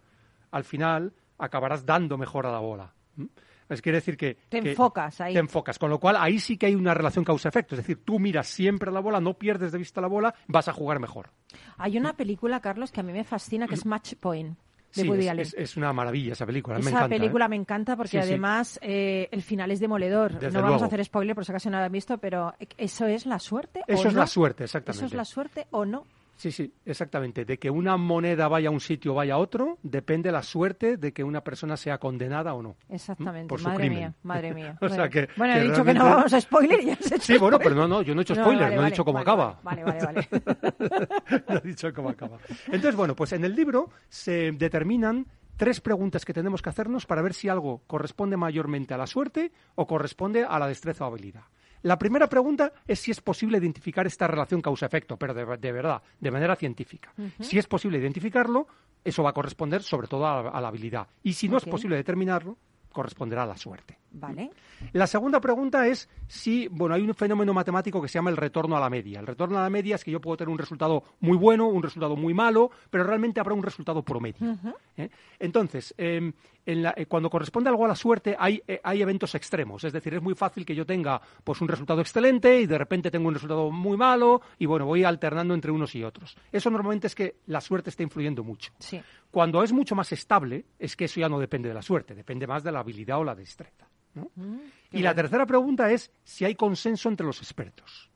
al 0.51 0.63
final 0.63 1.13
acabarás 1.41 1.85
dando 1.85 2.17
mejor 2.17 2.45
a 2.45 2.51
la 2.51 2.59
bola. 2.59 2.93
Es 3.69 3.81
quiere 3.81 3.99
decir 3.99 4.17
que... 4.17 4.37
Te 4.49 4.59
que 4.61 4.71
enfocas 4.71 5.21
ahí. 5.21 5.33
Te 5.33 5.39
enfocas, 5.39 5.79
con 5.79 5.89
lo 5.89 5.97
cual 5.99 6.17
ahí 6.19 6.39
sí 6.39 6.57
que 6.57 6.65
hay 6.65 6.75
una 6.75 6.93
relación 6.93 7.23
causa-efecto. 7.23 7.75
Es 7.75 7.79
decir, 7.79 8.03
tú 8.03 8.19
miras 8.19 8.47
siempre 8.47 8.89
a 8.89 8.93
la 8.93 8.99
bola, 8.99 9.21
no 9.21 9.33
pierdes 9.35 9.71
de 9.71 9.77
vista 9.77 10.01
la 10.01 10.07
bola, 10.07 10.35
vas 10.47 10.67
a 10.67 10.73
jugar 10.73 10.99
mejor. 10.99 11.29
Hay 11.77 11.97
una 11.97 12.13
película, 12.13 12.59
Carlos, 12.59 12.91
que 12.91 12.99
a 12.99 13.03
mí 13.03 13.13
me 13.13 13.23
fascina, 13.23 13.67
que 13.67 13.75
es 13.75 13.85
Match 13.85 14.15
Point, 14.19 14.57
de 14.93 15.03
Sí, 15.03 15.07
Woody 15.09 15.21
es, 15.23 15.29
Allen. 15.29 15.41
es- 15.43 15.53
es 15.57 15.77
una 15.77 15.93
maravilla 15.93 16.33
esa 16.33 16.45
película. 16.45 16.75
me 16.75 16.81
Esa 16.81 16.89
encanta, 16.89 17.15
¿eh? 17.15 17.17
película 17.19 17.47
me 17.47 17.55
encanta 17.55 17.95
porque 17.95 18.09
Sí, 18.09 18.17
sí. 18.17 18.23
además 18.23 18.77
eh, 18.81 19.29
el 19.31 19.41
final 19.41 19.71
es 19.71 19.79
demoledor. 19.79 20.33
Desde 20.37 20.51
no 20.57 20.63
vamos 20.65 20.81
a 20.81 20.87
hacer 20.87 21.05
spoiler 21.05 21.33
por 21.33 21.45
si 21.45 21.53
acaso 21.53 21.69
no 21.69 21.77
lo 21.79 21.85
han 21.85 21.91
visto, 21.93 22.17
pero 22.17 22.53
¿eso 22.77 23.05
es 23.07 23.25
la 23.25 23.39
suerte? 23.39 23.83
Eso 23.87 24.03
o 24.03 24.07
es 24.09 24.13
no? 24.13 24.19
la 24.19 24.27
suerte, 24.27 24.65
exactamente. 24.65 24.97
¿Eso 24.97 25.05
es 25.05 25.13
la 25.13 25.23
suerte 25.23 25.67
o 25.71 25.85
no? 25.85 26.05
Sí, 26.41 26.51
sí, 26.51 26.73
exactamente. 26.85 27.45
De 27.45 27.59
que 27.59 27.69
una 27.69 27.97
moneda 27.97 28.47
vaya 28.47 28.69
a 28.69 28.71
un 28.71 28.79
sitio 28.79 29.11
o 29.11 29.15
vaya 29.15 29.35
a 29.35 29.37
otro, 29.37 29.77
depende 29.83 30.31
la 30.31 30.41
suerte 30.41 30.97
de 30.97 31.13
que 31.13 31.23
una 31.23 31.43
persona 31.43 31.77
sea 31.77 31.99
condenada 31.99 32.55
o 32.55 32.63
no. 32.63 32.77
Exactamente. 32.89 33.47
Por 33.47 33.59
su 33.59 33.67
madre 33.67 33.81
crimen. 33.81 33.99
mía, 33.99 34.13
madre 34.23 34.51
mía. 34.51 34.75
O 34.81 34.89
sea 34.89 35.07
que- 35.07 35.29
bueno, 35.37 35.53
que 35.53 35.59
he 35.59 35.63
dicho 35.69 35.85
que 35.85 35.93
no 35.93 36.03
vamos 36.03 36.33
a 36.33 36.41
spoiler 36.41 36.81
y 36.81 36.85
ya 36.87 36.93
has 36.93 37.11
hecho 37.11 37.21
Sí, 37.21 37.37
bueno, 37.37 37.59
pero 37.59 37.75
no, 37.75 37.87
no, 37.87 38.01
yo 38.01 38.15
no 38.15 38.21
he 38.21 38.23
hecho 38.23 38.33
No, 38.33 38.41
spoiler, 38.41 38.63
vale, 38.63 38.75
no 38.75 38.81
he 38.81 38.83
vale, 38.85 38.91
dicho 38.91 39.05
cómo 39.05 39.19
vale, 39.19 39.21
acaba. 39.23 39.59
Vale, 39.61 39.83
vale, 39.83 40.03
vale. 40.03 40.27
no 41.47 41.57
he 41.57 41.61
dicho 41.61 41.93
cómo 41.93 42.09
acaba. 42.09 42.39
Entonces, 42.65 42.95
bueno, 42.95 43.15
pues 43.15 43.33
en 43.33 43.45
el 43.45 43.55
libro 43.55 43.91
se 44.09 44.51
determinan 44.53 45.27
tres 45.57 45.79
preguntas 45.79 46.25
que 46.25 46.33
tenemos 46.33 46.63
que 46.63 46.69
hacernos 46.69 47.05
para 47.05 47.21
ver 47.21 47.35
si 47.35 47.49
algo 47.49 47.83
corresponde 47.85 48.35
mayormente 48.35 48.95
a 48.95 48.97
la 48.97 49.05
suerte 49.05 49.51
o 49.75 49.85
corresponde 49.85 50.43
a 50.43 50.57
la 50.57 50.67
destreza 50.67 51.05
o 51.05 51.07
habilidad. 51.11 51.43
La 51.83 51.97
primera 51.97 52.27
pregunta 52.27 52.71
es 52.87 52.99
si 52.99 53.11
es 53.11 53.21
posible 53.21 53.57
identificar 53.57 54.05
esta 54.05 54.27
relación 54.27 54.61
causa-efecto, 54.61 55.17
pero 55.17 55.33
de, 55.33 55.45
de 55.57 55.71
verdad, 55.71 56.01
de 56.19 56.31
manera 56.31 56.55
científica. 56.55 57.11
Si 57.39 57.57
es 57.57 57.67
posible 57.67 57.97
identificarlo, 57.97 58.67
eso 59.03 59.23
va 59.23 59.31
a 59.31 59.33
corresponder 59.33 59.81
sobre 59.81 60.07
todo 60.07 60.27
a, 60.27 60.43
la- 60.43 60.49
a 60.49 60.61
la 60.61 60.67
habilidad. 60.67 61.07
Y 61.23 61.33
si 61.33 61.47
no 61.47 61.57
es 61.57 61.63
posible 61.71 61.95
determinarlo, 61.95 62.57
corresponderá 62.91 63.43
a 63.43 63.47
la 63.47 63.57
suerte. 63.57 63.97
Vale. 64.13 64.51
La 64.93 65.07
segunda 65.07 65.39
pregunta 65.39 65.87
es 65.87 66.09
si, 66.27 66.67
bueno, 66.67 66.95
hay 66.95 67.01
un 67.01 67.13
fenómeno 67.15 67.53
matemático 67.53 68.01
que 68.01 68.07
se 68.07 68.15
llama 68.15 68.29
el 68.29 68.37
retorno 68.37 68.75
a 68.75 68.79
la 68.79 68.89
media. 68.89 69.19
El 69.21 69.27
retorno 69.27 69.57
a 69.57 69.63
la 69.63 69.69
media 69.69 69.95
es 69.95 70.03
que 70.03 70.11
yo 70.11 70.19
puedo 70.19 70.35
tener 70.37 70.51
un 70.51 70.57
resultado 70.57 71.03
muy 71.21 71.37
bueno, 71.37 71.67
un 71.67 71.81
resultado 71.81 72.15
muy 72.15 72.33
malo, 72.33 72.71
pero 72.89 73.03
realmente 73.05 73.39
habrá 73.39 73.53
un 73.53 73.63
resultado 73.63 74.03
promedio. 74.03 74.57
¿eh? 74.97 75.09
Entonces, 75.39 75.93
eh, 75.97 76.31
en 76.65 76.83
la- 76.83 76.93
eh, 76.97 77.05
cuando 77.05 77.29
corresponde 77.29 77.69
algo 77.69 77.85
a 77.85 77.87
la 77.87 77.95
suerte, 77.95 78.35
hay, 78.37 78.61
eh, 78.67 78.79
hay 78.83 79.01
eventos 79.01 79.33
extremos. 79.35 79.83
Es 79.83 79.93
decir, 79.93 80.13
es 80.13 80.21
muy 80.21 80.35
fácil 80.35 80.65
que 80.65 80.75
yo 80.75 80.85
tenga 80.85 81.21
pues 81.43 81.61
un 81.61 81.67
resultado 81.67 82.01
excelente 82.01 82.59
y 82.61 82.65
de 82.67 82.77
repente 82.77 83.09
tengo 83.11 83.27
un 83.29 83.33
resultado 83.33 83.71
muy 83.71 83.97
malo 83.97 84.41
y 84.59 84.65
bueno, 84.65 84.85
voy 84.85 85.03
alternando 85.03 85.53
entre 85.53 85.71
unos 85.71 85.95
y 85.95 86.03
otros. 86.03 86.35
Eso 86.51 86.69
normalmente 86.69 87.07
es 87.07 87.15
que 87.15 87.37
la 87.47 87.61
suerte 87.61 87.89
está 87.89 88.03
influyendo 88.03 88.43
mucho. 88.43 88.73
Sí. 88.79 89.01
Cuando 89.31 89.63
es 89.63 89.71
mucho 89.71 89.95
más 89.95 90.11
estable, 90.11 90.65
es 90.77 90.95
que 90.97 91.05
eso 91.05 91.19
ya 91.21 91.29
no 91.29 91.39
depende 91.39 91.69
de 91.69 91.75
la 91.75 91.81
suerte, 91.81 92.13
depende 92.13 92.45
más 92.45 92.63
de 92.63 92.71
la 92.73 92.79
habilidad 92.79 93.17
o 93.19 93.23
la 93.23 93.33
destreza. 93.35 93.87
¿No? 94.13 94.31
Y 94.91 95.01
la 95.01 95.15
tercera 95.15 95.45
pregunta 95.45 95.91
es 95.91 96.11
si 96.23 96.45
hay 96.45 96.55
consenso 96.55 97.09
entre 97.09 97.25
los 97.25 97.39
expertos. 97.39 98.09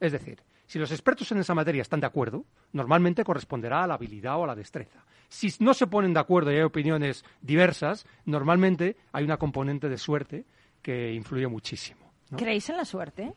Es 0.00 0.12
decir, 0.12 0.42
si 0.66 0.78
los 0.78 0.92
expertos 0.92 1.32
en 1.32 1.38
esa 1.38 1.54
materia 1.54 1.82
están 1.82 2.00
de 2.00 2.06
acuerdo, 2.06 2.44
normalmente 2.72 3.24
corresponderá 3.24 3.84
a 3.84 3.86
la 3.86 3.94
habilidad 3.94 4.38
o 4.38 4.44
a 4.44 4.48
la 4.48 4.54
destreza. 4.54 5.04
Si 5.28 5.52
no 5.60 5.72
se 5.74 5.86
ponen 5.86 6.12
de 6.12 6.20
acuerdo 6.20 6.52
y 6.52 6.56
hay 6.56 6.62
opiniones 6.62 7.24
diversas, 7.40 8.06
normalmente 8.26 8.96
hay 9.12 9.24
una 9.24 9.38
componente 9.38 9.88
de 9.88 9.96
suerte 9.96 10.44
que 10.82 11.12
influye 11.14 11.46
muchísimo. 11.46 12.12
¿no? 12.30 12.36
¿Creéis 12.36 12.68
en 12.68 12.76
la 12.76 12.84
suerte? 12.84 13.32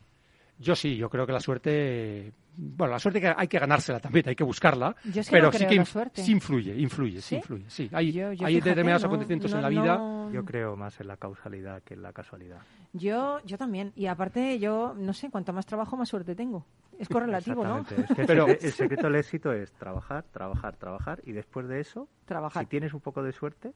Yo 0.62 0.76
sí, 0.76 0.96
yo 0.96 1.10
creo 1.10 1.26
que 1.26 1.34
la 1.34 1.40
suerte, 1.40 2.32
bueno, 2.56 2.94
la 2.94 3.00
suerte 3.00 3.20
que 3.20 3.34
hay 3.36 3.48
que 3.48 3.58
ganársela 3.58 4.00
también, 4.00 4.30
hay 4.30 4.36
que 4.36 4.44
buscarla, 4.44 4.96
Yo 5.06 5.24
que 5.24 5.28
pero 5.32 5.46
no 5.48 5.52
sí 5.52 5.58
creo 5.66 5.70
que 6.14 6.22
sí 6.22 6.32
influye, 6.32 6.76
influye, 6.80 7.16
sí, 7.22 7.28
¿Sí? 7.30 7.36
influye, 7.38 7.66
sí. 7.70 7.90
Hay, 7.92 8.12
Yo- 8.12 8.32
yo 8.34 8.46
hay 8.46 8.54
fíjate, 8.56 8.70
determinados 8.70 9.02
no- 9.04 9.08
acontecimientos 9.08 9.52
en 9.54 9.62
la 9.62 9.70
vida. 9.70 9.98
no- 9.98 10.32
Yo 10.32 10.46
creo 10.46 10.76
más 10.76 11.00
en 11.02 11.08
la 11.08 11.18
causalidad 11.18 11.82
que 11.84 11.96
en 11.96 12.04
la 12.04 12.14
casualidad. 12.14 12.60
Yo, 12.94 13.40
yo 13.46 13.58
también. 13.58 13.92
Y 13.96 14.06
aparte, 14.06 14.60
yo, 14.60 14.94
no 14.98 15.14
sé, 15.14 15.30
cuanto 15.32 15.52
más 15.52 15.66
trabajo, 15.66 15.98
más 15.98 16.08
suerte 16.10 16.36
tengo. 16.36 16.66
Es 17.00 17.10
correlativo, 17.10 17.64
¿no? 17.66 17.80
Exactamente. 17.80 18.12
Es 18.14 18.18
que 18.20 18.26
Pero- 18.28 18.48
el 18.48 18.72
secreto 18.72 19.08
del 19.08 19.16
éxito 19.16 19.52
es 19.52 19.72
trabajar, 19.74 20.26
trabajar, 20.32 20.76
trabajar 20.78 21.22
y 21.26 21.32
después 21.32 21.68
de 21.68 21.80
eso, 21.80 22.08
Trabajar. 22.26 22.64
si 22.64 22.70
tienes 22.70 22.94
un 22.94 23.00
poco 23.02 23.24
de 23.24 23.32
suerte, 23.32 23.74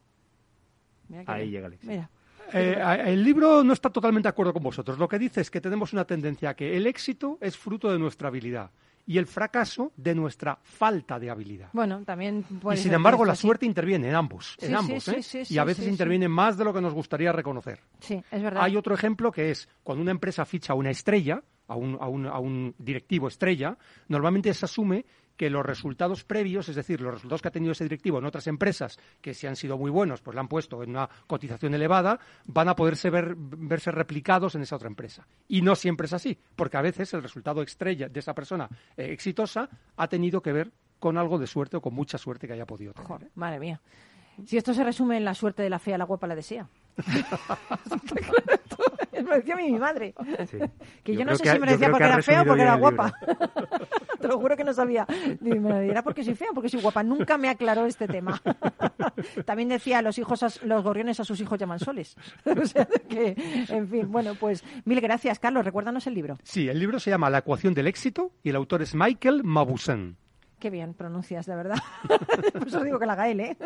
Mira 1.09 1.23
ahí 1.27 1.41
bien. 1.43 1.51
llega 1.53 1.67
el 1.67 1.73
éxito. 1.73 1.91
Mira. 1.91 2.09
Eh, 2.53 2.77
el 3.07 3.23
libro 3.23 3.63
no 3.63 3.73
está 3.73 3.89
totalmente 3.89 4.27
de 4.27 4.31
acuerdo 4.31 4.53
con 4.53 4.63
vosotros. 4.63 4.97
Lo 4.97 5.07
que 5.07 5.19
dice 5.19 5.41
es 5.41 5.49
que 5.51 5.61
tenemos 5.61 5.93
una 5.93 6.05
tendencia 6.05 6.49
a 6.51 6.53
que 6.55 6.75
el 6.77 6.87
éxito 6.87 7.37
es 7.41 7.57
fruto 7.57 7.91
de 7.91 7.99
nuestra 7.99 8.27
habilidad 8.29 8.71
y 9.07 9.17
el 9.19 9.27
fracaso 9.27 9.91
de 9.97 10.15
nuestra 10.15 10.57
falta 10.63 11.19
de 11.19 11.29
habilidad. 11.29 11.69
Bueno, 11.73 12.03
también 12.03 12.41
puede 12.43 12.79
y 12.79 12.81
sin 12.81 12.93
embargo, 12.93 13.23
la 13.23 13.35
suerte 13.35 13.65
interviene 13.65 14.09
en 14.09 14.15
ambos, 14.15 14.55
Sí, 14.59 14.65
en 14.65 14.75
ambos, 14.75 15.03
sí, 15.03 15.11
¿eh? 15.17 15.21
sí, 15.23 15.43
y 15.53 15.57
a 15.59 15.63
veces 15.63 15.87
interviene 15.87 16.27
más 16.27 16.57
de 16.57 16.63
lo 16.65 16.73
que 16.73 16.81
nos 16.81 16.93
gustaría 16.93 17.31
reconocer. 17.31 17.79
Sí, 17.99 18.21
es 18.31 18.41
verdad. 18.41 18.63
Hay 18.63 18.75
otro 18.75 18.95
ejemplo 18.95 19.31
que 19.31 19.51
es 19.51 19.69
cuando 19.83 20.01
una 20.01 20.11
empresa 20.11 20.43
ficha 20.45 20.73
a 20.73 20.75
una 20.75 20.89
estrella, 20.89 21.43
a 21.67 21.75
un, 21.75 21.97
a 22.01 22.07
un- 22.07 22.25
a 22.27 22.39
un 22.39 22.73
directivo 22.79 23.27
estrella, 23.27 23.77
normalmente 24.07 24.51
se 24.53 24.65
asume 24.65 25.05
que 25.37 25.49
los 25.49 25.65
resultados 25.65 26.23
previos, 26.23 26.69
es 26.69 26.75
decir, 26.75 27.01
los 27.01 27.13
resultados 27.13 27.41
que 27.41 27.47
ha 27.47 27.51
tenido 27.51 27.71
ese 27.71 27.83
directivo 27.83 28.19
en 28.19 28.25
otras 28.25 28.47
empresas 28.47 28.97
que 29.21 29.33
si 29.33 29.47
han 29.47 29.55
sido 29.55 29.77
muy 29.77 29.91
buenos, 29.91 30.21
pues 30.21 30.35
la 30.35 30.41
han 30.41 30.47
puesto 30.47 30.83
en 30.83 30.91
una 30.91 31.09
cotización 31.27 31.73
elevada, 31.73 32.19
van 32.45 32.69
a 32.69 32.75
poderse 32.75 33.09
ver, 33.09 33.35
verse 33.37 33.91
replicados 33.91 34.55
en 34.55 34.61
esa 34.61 34.75
otra 34.75 34.87
empresa. 34.87 35.27
Y 35.47 35.61
no 35.61 35.75
siempre 35.75 36.05
es 36.05 36.13
así, 36.13 36.37
porque 36.55 36.77
a 36.77 36.81
veces 36.81 37.13
el 37.13 37.21
resultado 37.23 37.61
estrella 37.61 38.09
de 38.09 38.19
esa 38.19 38.33
persona 38.33 38.69
eh, 38.95 39.11
exitosa 39.11 39.69
ha 39.97 40.07
tenido 40.07 40.41
que 40.41 40.53
ver 40.53 40.71
con 40.99 41.17
algo 41.17 41.37
de 41.37 41.47
suerte 41.47 41.77
o 41.77 41.81
con 41.81 41.93
mucha 41.93 42.17
suerte 42.17 42.47
que 42.47 42.53
haya 42.53 42.65
podido 42.65 42.93
tener. 42.93 43.07
Joder, 43.07 43.31
madre 43.35 43.59
mía. 43.59 43.81
Si 44.45 44.57
esto 44.57 44.73
se 44.73 44.83
resume 44.83 45.17
en 45.17 45.25
la 45.25 45.33
suerte 45.33 45.63
de 45.63 45.69
la 45.69 45.79
fea, 45.79 45.97
la 45.97 46.05
guapa 46.05 46.27
la 46.27 46.35
desea. 46.35 46.67
me 49.13 49.21
lo 49.21 49.35
decía 49.37 49.53
a 49.53 49.57
mí 49.57 49.71
mi 49.71 49.79
madre. 49.79 50.13
Sí. 50.49 50.57
Que 51.03 51.13
yo, 51.13 51.19
Yo 51.19 51.25
no 51.25 51.35
sé 51.35 51.43
que- 51.43 51.51
si 51.51 51.59
me 51.59 51.67
decía 51.67 51.89
porque 51.89 52.05
era 52.05 52.21
fea 52.21 52.41
o 52.41 52.45
porque 52.45 52.61
era 52.61 52.75
guapa. 52.75 53.13
Te 54.19 54.27
lo 54.27 54.39
juro 54.39 54.55
que 54.57 54.63
no 54.63 54.73
sabía. 54.73 55.05
Digo, 55.39 55.61
Me 55.61 55.69
lo 55.69 55.79
dirá 55.79 56.03
porque 56.03 56.23
soy 56.23 56.35
fea 56.35 56.47
o 56.51 56.53
porque 56.53 56.69
soy 56.69 56.81
guapa. 56.81 57.03
Nunca 57.03 57.37
me 57.37 57.49
aclaró 57.49 57.85
este 57.85 58.07
tema. 58.07 58.41
También 59.45 59.69
decía, 59.69 60.01
los 60.01 60.17
hijos, 60.19 60.43
a- 60.43 60.65
los 60.65 60.83
gorriones 60.83 61.19
a 61.19 61.23
sus 61.25 61.39
hijos 61.41 61.57
llaman 61.59 61.79
soles. 61.79 62.15
o 62.45 62.65
sea 62.65 62.85
que, 63.09 63.35
en 63.69 63.87
fin, 63.87 64.11
bueno, 64.11 64.33
pues 64.39 64.63
mil 64.85 64.99
gracias, 65.01 65.39
Carlos. 65.39 65.65
Recuérdanos 65.65 66.05
el 66.07 66.13
libro. 66.13 66.37
Sí, 66.43 66.67
el 66.69 66.79
libro 66.79 66.99
se 66.99 67.09
llama 67.09 67.29
La 67.29 67.39
ecuación 67.39 67.73
del 67.73 67.87
éxito 67.87 68.31
y 68.43 68.49
el 68.49 68.55
autor 68.55 68.81
es 68.81 68.95
Michael 68.95 69.43
Mauboussin. 69.43 70.17
Qué 70.59 70.69
bien 70.69 70.93
pronuncias, 70.93 71.45
de 71.45 71.55
verdad. 71.55 71.77
Por 72.53 72.67
eso 72.67 72.83
digo 72.83 72.99
que 72.99 73.05
la 73.05 73.13
haga 73.13 73.29
él, 73.29 73.39
¿eh? 73.39 73.57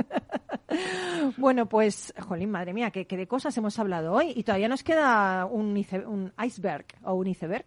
bueno, 1.37 1.67
pues, 1.67 2.13
jolín, 2.19 2.51
madre 2.51 2.73
mía, 2.73 2.91
¿qué, 2.91 3.05
qué 3.05 3.17
de 3.17 3.27
cosas 3.27 3.55
hemos 3.57 3.77
hablado 3.79 4.13
hoy. 4.13 4.33
Y 4.35 4.43
todavía 4.43 4.67
nos 4.67 4.83
queda 4.83 5.45
un, 5.45 5.85
un 6.07 6.33
iceberg 6.43 6.85
o 7.03 7.13
un 7.13 7.27
iceberg. 7.27 7.65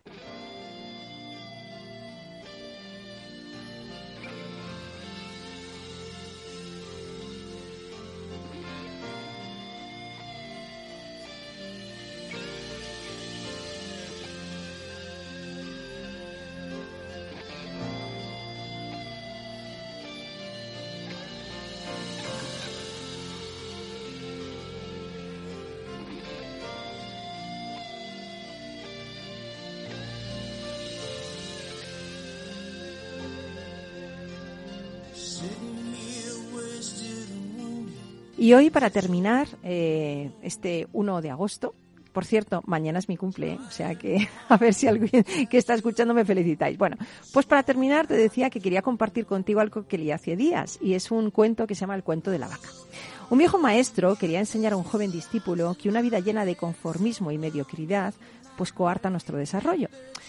Y 38.42 38.54
hoy, 38.54 38.70
para 38.70 38.90
terminar, 38.90 39.46
eh, 39.62 40.32
este 40.42 40.88
1 40.92 41.22
de 41.22 41.30
agosto, 41.30 41.76
por 42.12 42.24
cierto, 42.24 42.60
mañana 42.66 42.98
es 42.98 43.08
mi 43.08 43.16
cumple, 43.16 43.52
¿eh? 43.52 43.58
o 43.68 43.70
sea 43.70 43.94
que 43.94 44.28
a 44.48 44.56
ver 44.56 44.74
si 44.74 44.88
alguien 44.88 45.24
que 45.48 45.58
está 45.58 45.74
escuchando 45.74 46.12
me 46.12 46.24
felicitáis. 46.24 46.76
Bueno, 46.76 46.96
pues 47.32 47.46
para 47.46 47.62
terminar 47.62 48.08
te 48.08 48.14
decía 48.14 48.50
que 48.50 48.58
quería 48.58 48.82
compartir 48.82 49.26
contigo 49.26 49.60
algo 49.60 49.86
que 49.86 49.96
leí 49.96 50.10
hace 50.10 50.34
días 50.34 50.80
y 50.82 50.94
es 50.94 51.12
un 51.12 51.30
cuento 51.30 51.68
que 51.68 51.76
se 51.76 51.82
llama 51.82 51.94
El 51.94 52.02
cuento 52.02 52.32
de 52.32 52.40
la 52.40 52.48
vaca. 52.48 52.68
Un 53.30 53.38
viejo 53.38 53.58
maestro 53.58 54.16
quería 54.16 54.40
enseñar 54.40 54.72
a 54.72 54.76
un 54.76 54.82
joven 54.82 55.12
discípulo 55.12 55.76
que 55.80 55.88
una 55.88 56.02
vida 56.02 56.18
llena 56.18 56.44
de 56.44 56.56
conformismo 56.56 57.30
y 57.30 57.38
mediocridad 57.38 58.12
pues 58.62 58.72
coarta 58.72 59.10
nuestro 59.10 59.36
desarrollo. 59.38 59.88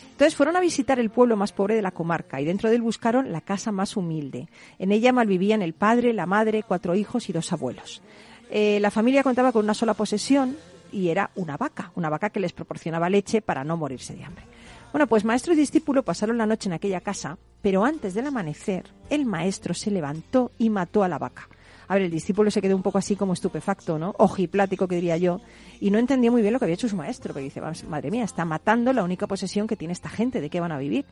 Entonces 0.10 0.36
fueron 0.36 0.56
a 0.56 0.60
visitar 0.60 1.00
el 1.00 1.12
pueblo 1.12 1.38
más 1.38 1.52
pobre 1.52 1.76
de 1.76 1.84
la 1.84 1.92
comarca 1.92 2.42
y 2.42 2.46
dentro 2.46 2.68
de 2.68 2.78
él 2.78 2.82
buscaron 2.82 3.32
la 3.32 3.42
casa 3.42 3.72
más 3.72 3.96
humilde. 3.96 4.50
En 4.80 4.92
ella 4.92 5.14
malvivían 5.14 5.62
el 5.62 5.74
padre, 5.74 6.14
la 6.14 6.26
madre, 6.26 6.64
cuatro 6.64 6.96
hijos 6.96 7.30
y 7.30 7.34
dos 7.34 7.54
abuelos. 7.54 8.02
Eh, 8.50 8.80
la 8.80 8.90
familia 8.90 9.22
contaba 9.22 9.52
con 9.52 9.64
una 9.64 9.76
sola 9.76 9.94
posesión 9.94 10.58
y 10.92 11.10
era 11.10 11.30
una 11.36 11.58
vaca, 11.58 11.92
una 11.94 12.10
vaca 12.10 12.32
que 12.32 12.40
les 12.40 12.54
proporcionaba 12.54 13.08
leche 13.08 13.44
para 13.44 13.64
no 13.64 13.78
morirse 13.78 14.16
de 14.16 14.24
hambre. 14.24 14.46
Bueno, 14.92 15.06
pues 15.06 15.26
maestro 15.26 15.54
y 15.54 15.56
discípulo 15.56 16.02
pasaron 16.02 16.40
la 16.40 16.48
noche 16.48 16.70
en 16.70 16.74
aquella 16.74 17.02
casa, 17.02 17.38
pero 17.62 17.86
antes 17.86 18.16
del 18.16 18.26
amanecer 18.26 18.90
el 19.12 19.28
maestro 19.28 19.76
se 19.76 19.92
levantó 19.92 20.50
y 20.58 20.72
mató 20.72 21.04
a 21.04 21.08
la 21.08 21.20
vaca. 21.20 21.50
A 21.88 21.96
ver, 21.96 22.04
el 22.04 22.12
discípulo 22.12 22.50
se 22.52 22.62
quedó 22.62 22.76
un 22.76 22.82
poco 22.82 22.98
así 22.98 23.16
como 23.16 23.34
estupefacto, 23.34 24.00
¿no? 24.00 24.16
Ojiplático, 24.18 24.88
que 24.88 24.96
diría 24.96 25.18
yo, 25.18 25.42
y 25.80 25.92
no 25.92 26.00
entendía 26.00 26.32
muy 26.32 26.42
bien 26.42 26.54
lo 26.54 26.60
que 26.60 26.66
había 26.66 26.76
hecho 26.76 26.88
su 26.88 26.96
maestro, 26.96 27.34
porque 27.34 27.46
dice, 27.46 27.60
"Vamos, 27.60 27.84
madre 27.84 28.12
mía, 28.12 28.24
está 28.24 28.46
matando 28.46 28.94
la 28.94 29.04
única 29.04 29.28
posesión 29.28 29.68
que 29.68 29.76
tiene 29.76 29.92
esta 29.92 30.10
gente, 30.10 30.42
¿de 30.42 30.50
qué 30.50 30.60
van 30.60 30.72
a 30.72 30.78
vivir? 30.78 31.06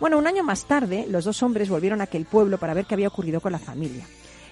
Bueno, 0.00 0.18
un 0.18 0.26
año 0.26 0.44
más 0.44 0.64
tarde, 0.66 1.06
los 1.08 1.24
dos 1.24 1.42
hombres 1.42 1.68
volvieron 1.68 2.00
a 2.00 2.04
aquel 2.04 2.24
pueblo 2.24 2.58
para 2.58 2.74
ver 2.74 2.86
qué 2.86 2.94
había 2.94 3.08
ocurrido 3.08 3.40
con 3.40 3.52
la 3.52 3.58
familia. 3.58 4.04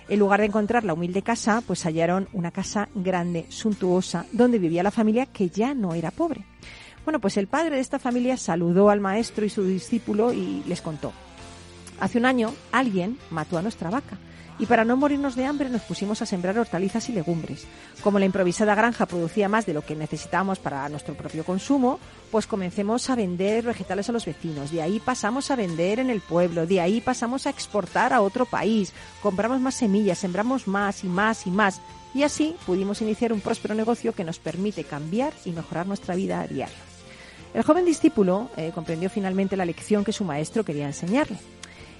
En 0.08 0.18
lugar 0.18 0.40
de 0.40 0.46
encontrar 0.46 0.84
la 0.84 0.94
humilde 0.94 1.22
casa, 1.22 1.62
pues 1.66 1.84
hallaron 1.84 2.28
una 2.32 2.50
casa 2.50 2.88
grande, 2.94 3.46
suntuosa, 3.48 4.26
donde 4.32 4.58
vivía 4.58 4.82
la 4.82 4.90
familia 4.90 5.26
que 5.26 5.48
ya 5.48 5.74
no 5.74 5.94
era 5.94 6.10
pobre. 6.10 6.44
Bueno, 7.04 7.20
pues 7.20 7.36
el 7.36 7.46
padre 7.46 7.76
de 7.76 7.80
esta 7.80 7.98
familia 7.98 8.36
saludó 8.36 8.90
al 8.90 9.00
maestro 9.00 9.44
y 9.44 9.48
su 9.48 9.64
discípulo 9.64 10.32
y 10.32 10.62
les 10.66 10.82
contó. 10.82 11.12
Hace 12.00 12.18
un 12.18 12.26
año 12.26 12.52
alguien 12.72 13.18
mató 13.30 13.58
a 13.58 13.62
nuestra 13.62 13.90
vaca 13.90 14.18
y 14.59 14.66
para 14.66 14.84
no 14.84 14.96
morirnos 14.96 15.36
de 15.36 15.46
hambre 15.46 15.68
nos 15.68 15.82
pusimos 15.82 16.22
a 16.22 16.26
sembrar 16.26 16.59
hortalizas 16.59 17.09
y 17.09 17.12
legumbres. 17.12 17.66
Como 18.03 18.18
la 18.18 18.26
improvisada 18.26 18.74
granja 18.74 19.07
producía 19.07 19.48
más 19.48 19.66
de 19.66 19.74
lo 19.74 19.82
que 19.82 19.96
necesitábamos 19.96 20.59
para 20.59 20.88
nuestro 20.88 21.14
propio 21.14 21.44
consumo, 21.44 21.98
pues 22.30 22.46
comencemos 22.46 23.11
a 23.11 23.16
vender 23.16 23.64
vegetales 23.64 24.09
a 24.09 24.12
los 24.12 24.24
vecinos. 24.24 24.70
De 24.70 24.82
ahí 24.82 25.00
pasamos 25.00 25.50
a 25.50 25.57
vender 25.57 25.98
en 25.98 26.11
el 26.11 26.20
pueblo, 26.20 26.66
de 26.66 26.80
ahí 26.80 27.00
pasamos 27.00 27.46
a 27.46 27.50
exportar 27.50 28.12
a 28.12 28.20
otro 28.20 28.46
país. 28.46 28.92
Compramos 29.22 29.61
más 29.61 29.74
semillas, 29.74 30.18
sembramos 30.18 30.66
más 30.68 31.05
y 31.05 31.09
más 31.09 31.46
y 31.46 31.50
más. 31.50 31.80
Y 32.14 32.24
así 32.24 32.55
pudimos 32.66 33.00
iniciar 33.00 33.32
un 33.32 33.40
próspero 33.40 33.74
negocio 33.74 34.12
que 34.12 34.24
nos 34.24 34.38
permite 34.38 34.84
cambiar 34.84 35.32
y 35.44 35.53
mejorar 35.53 35.86
nuestra 35.86 36.14
vida 36.14 36.40
a 36.40 36.46
diario. 36.46 36.92
El 37.55 37.62
joven 37.62 37.84
discípulo 37.84 38.50
eh, 38.57 38.72
comprendió 38.74 39.11
finalmente 39.11 39.57
la 39.57 39.66
lección 39.66 40.05
que 40.05 40.12
su 40.12 40.24
maestro 40.24 40.64
quería 40.64 40.86
enseñarle. 40.86 41.38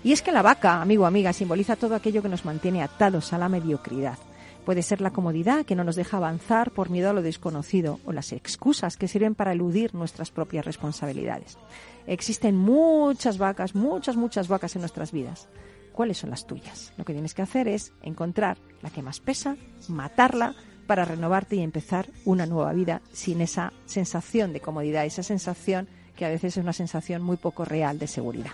Y 0.05 0.12
es 0.12 0.22
que 0.22 0.32
la 0.32 0.42
vaca, 0.42 0.82
amigo 0.82 1.07
amiga, 1.07 1.32
simboliza 1.32 1.76
todo 1.76 1.94
aquello 1.94 2.22
que 2.22 2.28
nos 2.28 2.44
mantiene 2.44 2.82
atados 2.82 3.32
a 3.32 3.38
la 3.38 3.48
mediocridad. 3.48 4.18
Puede 4.64 4.82
ser 4.82 5.00
la 5.00 5.11
comodidad 5.11 5.64
que 5.64 5.74
no 5.74 5.82
nos 5.82 5.96
deja 5.96 6.18
avanzar 6.18 6.70
por 6.70 6.88
miedo 6.88 7.11
a 7.11 7.12
lo 7.12 7.22
desconocido 7.22 7.98
o 8.05 8.12
las 8.12 8.32
excusas 8.32 8.96
que 8.96 9.09
sirven 9.09 9.34
para 9.34 9.53
eludir 9.53 9.94
nuestras 9.94 10.30
propias 10.30 10.64
responsabilidades. 10.64 11.59
Existen 12.07 12.57
muchas 12.57 13.38
vacas, 13.38 13.74
muchas, 13.74 14.16
muchas 14.16 14.48
vacas 14.48 14.76
en 14.76 14.82
nuestras 14.82 15.11
vidas. 15.11 15.48
¿Cuáles 15.92 16.18
son 16.18 16.30
las 16.30 16.46
tuyas? 16.46 16.92
Lo 16.96 17.05
que 17.05 17.12
tienes 17.12 17.34
que 17.34 17.42
hacer 17.42 17.68
es 17.68 17.92
encontrar 18.03 18.57
la 18.82 18.90
que 18.90 19.03
más 19.03 19.20
pesa, 19.20 19.57
matarla 19.88 20.55
para 20.86 21.05
renovarte 21.05 21.57
y 21.57 21.61
empezar 21.61 22.09
una 22.24 22.46
nueva 22.46 22.72
vida 22.72 23.03
sin 23.12 23.40
esa 23.40 23.72
sensación 23.84 24.53
de 24.53 24.61
comodidad, 24.61 25.05
esa 25.05 25.22
sensación 25.22 25.88
que 26.16 26.24
a 26.24 26.28
veces 26.28 26.57
es 26.57 26.62
una 26.62 26.72
sensación 26.72 27.22
muy 27.22 27.36
poco 27.36 27.64
real 27.64 27.98
de 27.98 28.07
seguridad. 28.07 28.53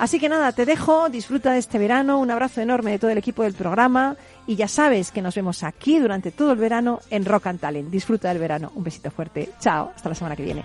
Así 0.00 0.18
que 0.18 0.30
nada, 0.30 0.50
te 0.52 0.64
dejo, 0.64 1.10
disfruta 1.10 1.52
de 1.52 1.58
este 1.58 1.78
verano, 1.78 2.20
un 2.20 2.30
abrazo 2.30 2.62
enorme 2.62 2.92
de 2.92 2.98
todo 2.98 3.10
el 3.10 3.18
equipo 3.18 3.42
del 3.42 3.52
programa 3.52 4.16
y 4.46 4.56
ya 4.56 4.66
sabes 4.66 5.10
que 5.10 5.20
nos 5.20 5.34
vemos 5.34 5.62
aquí 5.62 5.98
durante 5.98 6.30
todo 6.30 6.52
el 6.52 6.58
verano 6.58 7.00
en 7.10 7.26
Rock 7.26 7.48
and 7.48 7.60
Talent. 7.60 7.90
Disfruta 7.90 8.30
del 8.30 8.38
verano, 8.38 8.72
un 8.74 8.82
besito 8.82 9.10
fuerte, 9.10 9.50
chao, 9.60 9.92
hasta 9.94 10.08
la 10.08 10.14
semana 10.14 10.36
que 10.36 10.42
viene. 10.42 10.64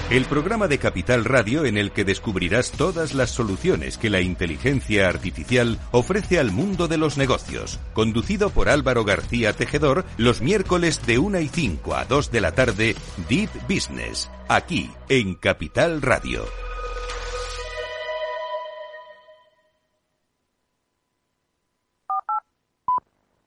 El 0.11 0.25
programa 0.25 0.67
de 0.67 0.77
Capital 0.77 1.23
Radio 1.23 1.63
en 1.63 1.77
el 1.77 1.91
que 1.91 2.03
descubrirás 2.03 2.71
todas 2.71 3.13
las 3.13 3.29
soluciones 3.29 3.97
que 3.97 4.09
la 4.09 4.19
inteligencia 4.19 5.07
artificial 5.07 5.79
ofrece 5.91 6.37
al 6.37 6.51
mundo 6.51 6.89
de 6.89 6.97
los 6.97 7.17
negocios. 7.17 7.79
Conducido 7.93 8.49
por 8.49 8.67
Álvaro 8.67 9.05
García 9.05 9.53
Tejedor, 9.53 10.03
los 10.17 10.41
miércoles 10.41 11.01
de 11.05 11.17
1 11.17 11.39
y 11.39 11.47
5 11.47 11.95
a 11.95 12.03
2 12.03 12.29
de 12.29 12.41
la 12.41 12.51
tarde, 12.51 12.97
Deep 13.29 13.51
Business, 13.69 14.29
aquí 14.49 14.91
en 15.07 15.35
Capital 15.35 16.01
Radio. 16.01 16.43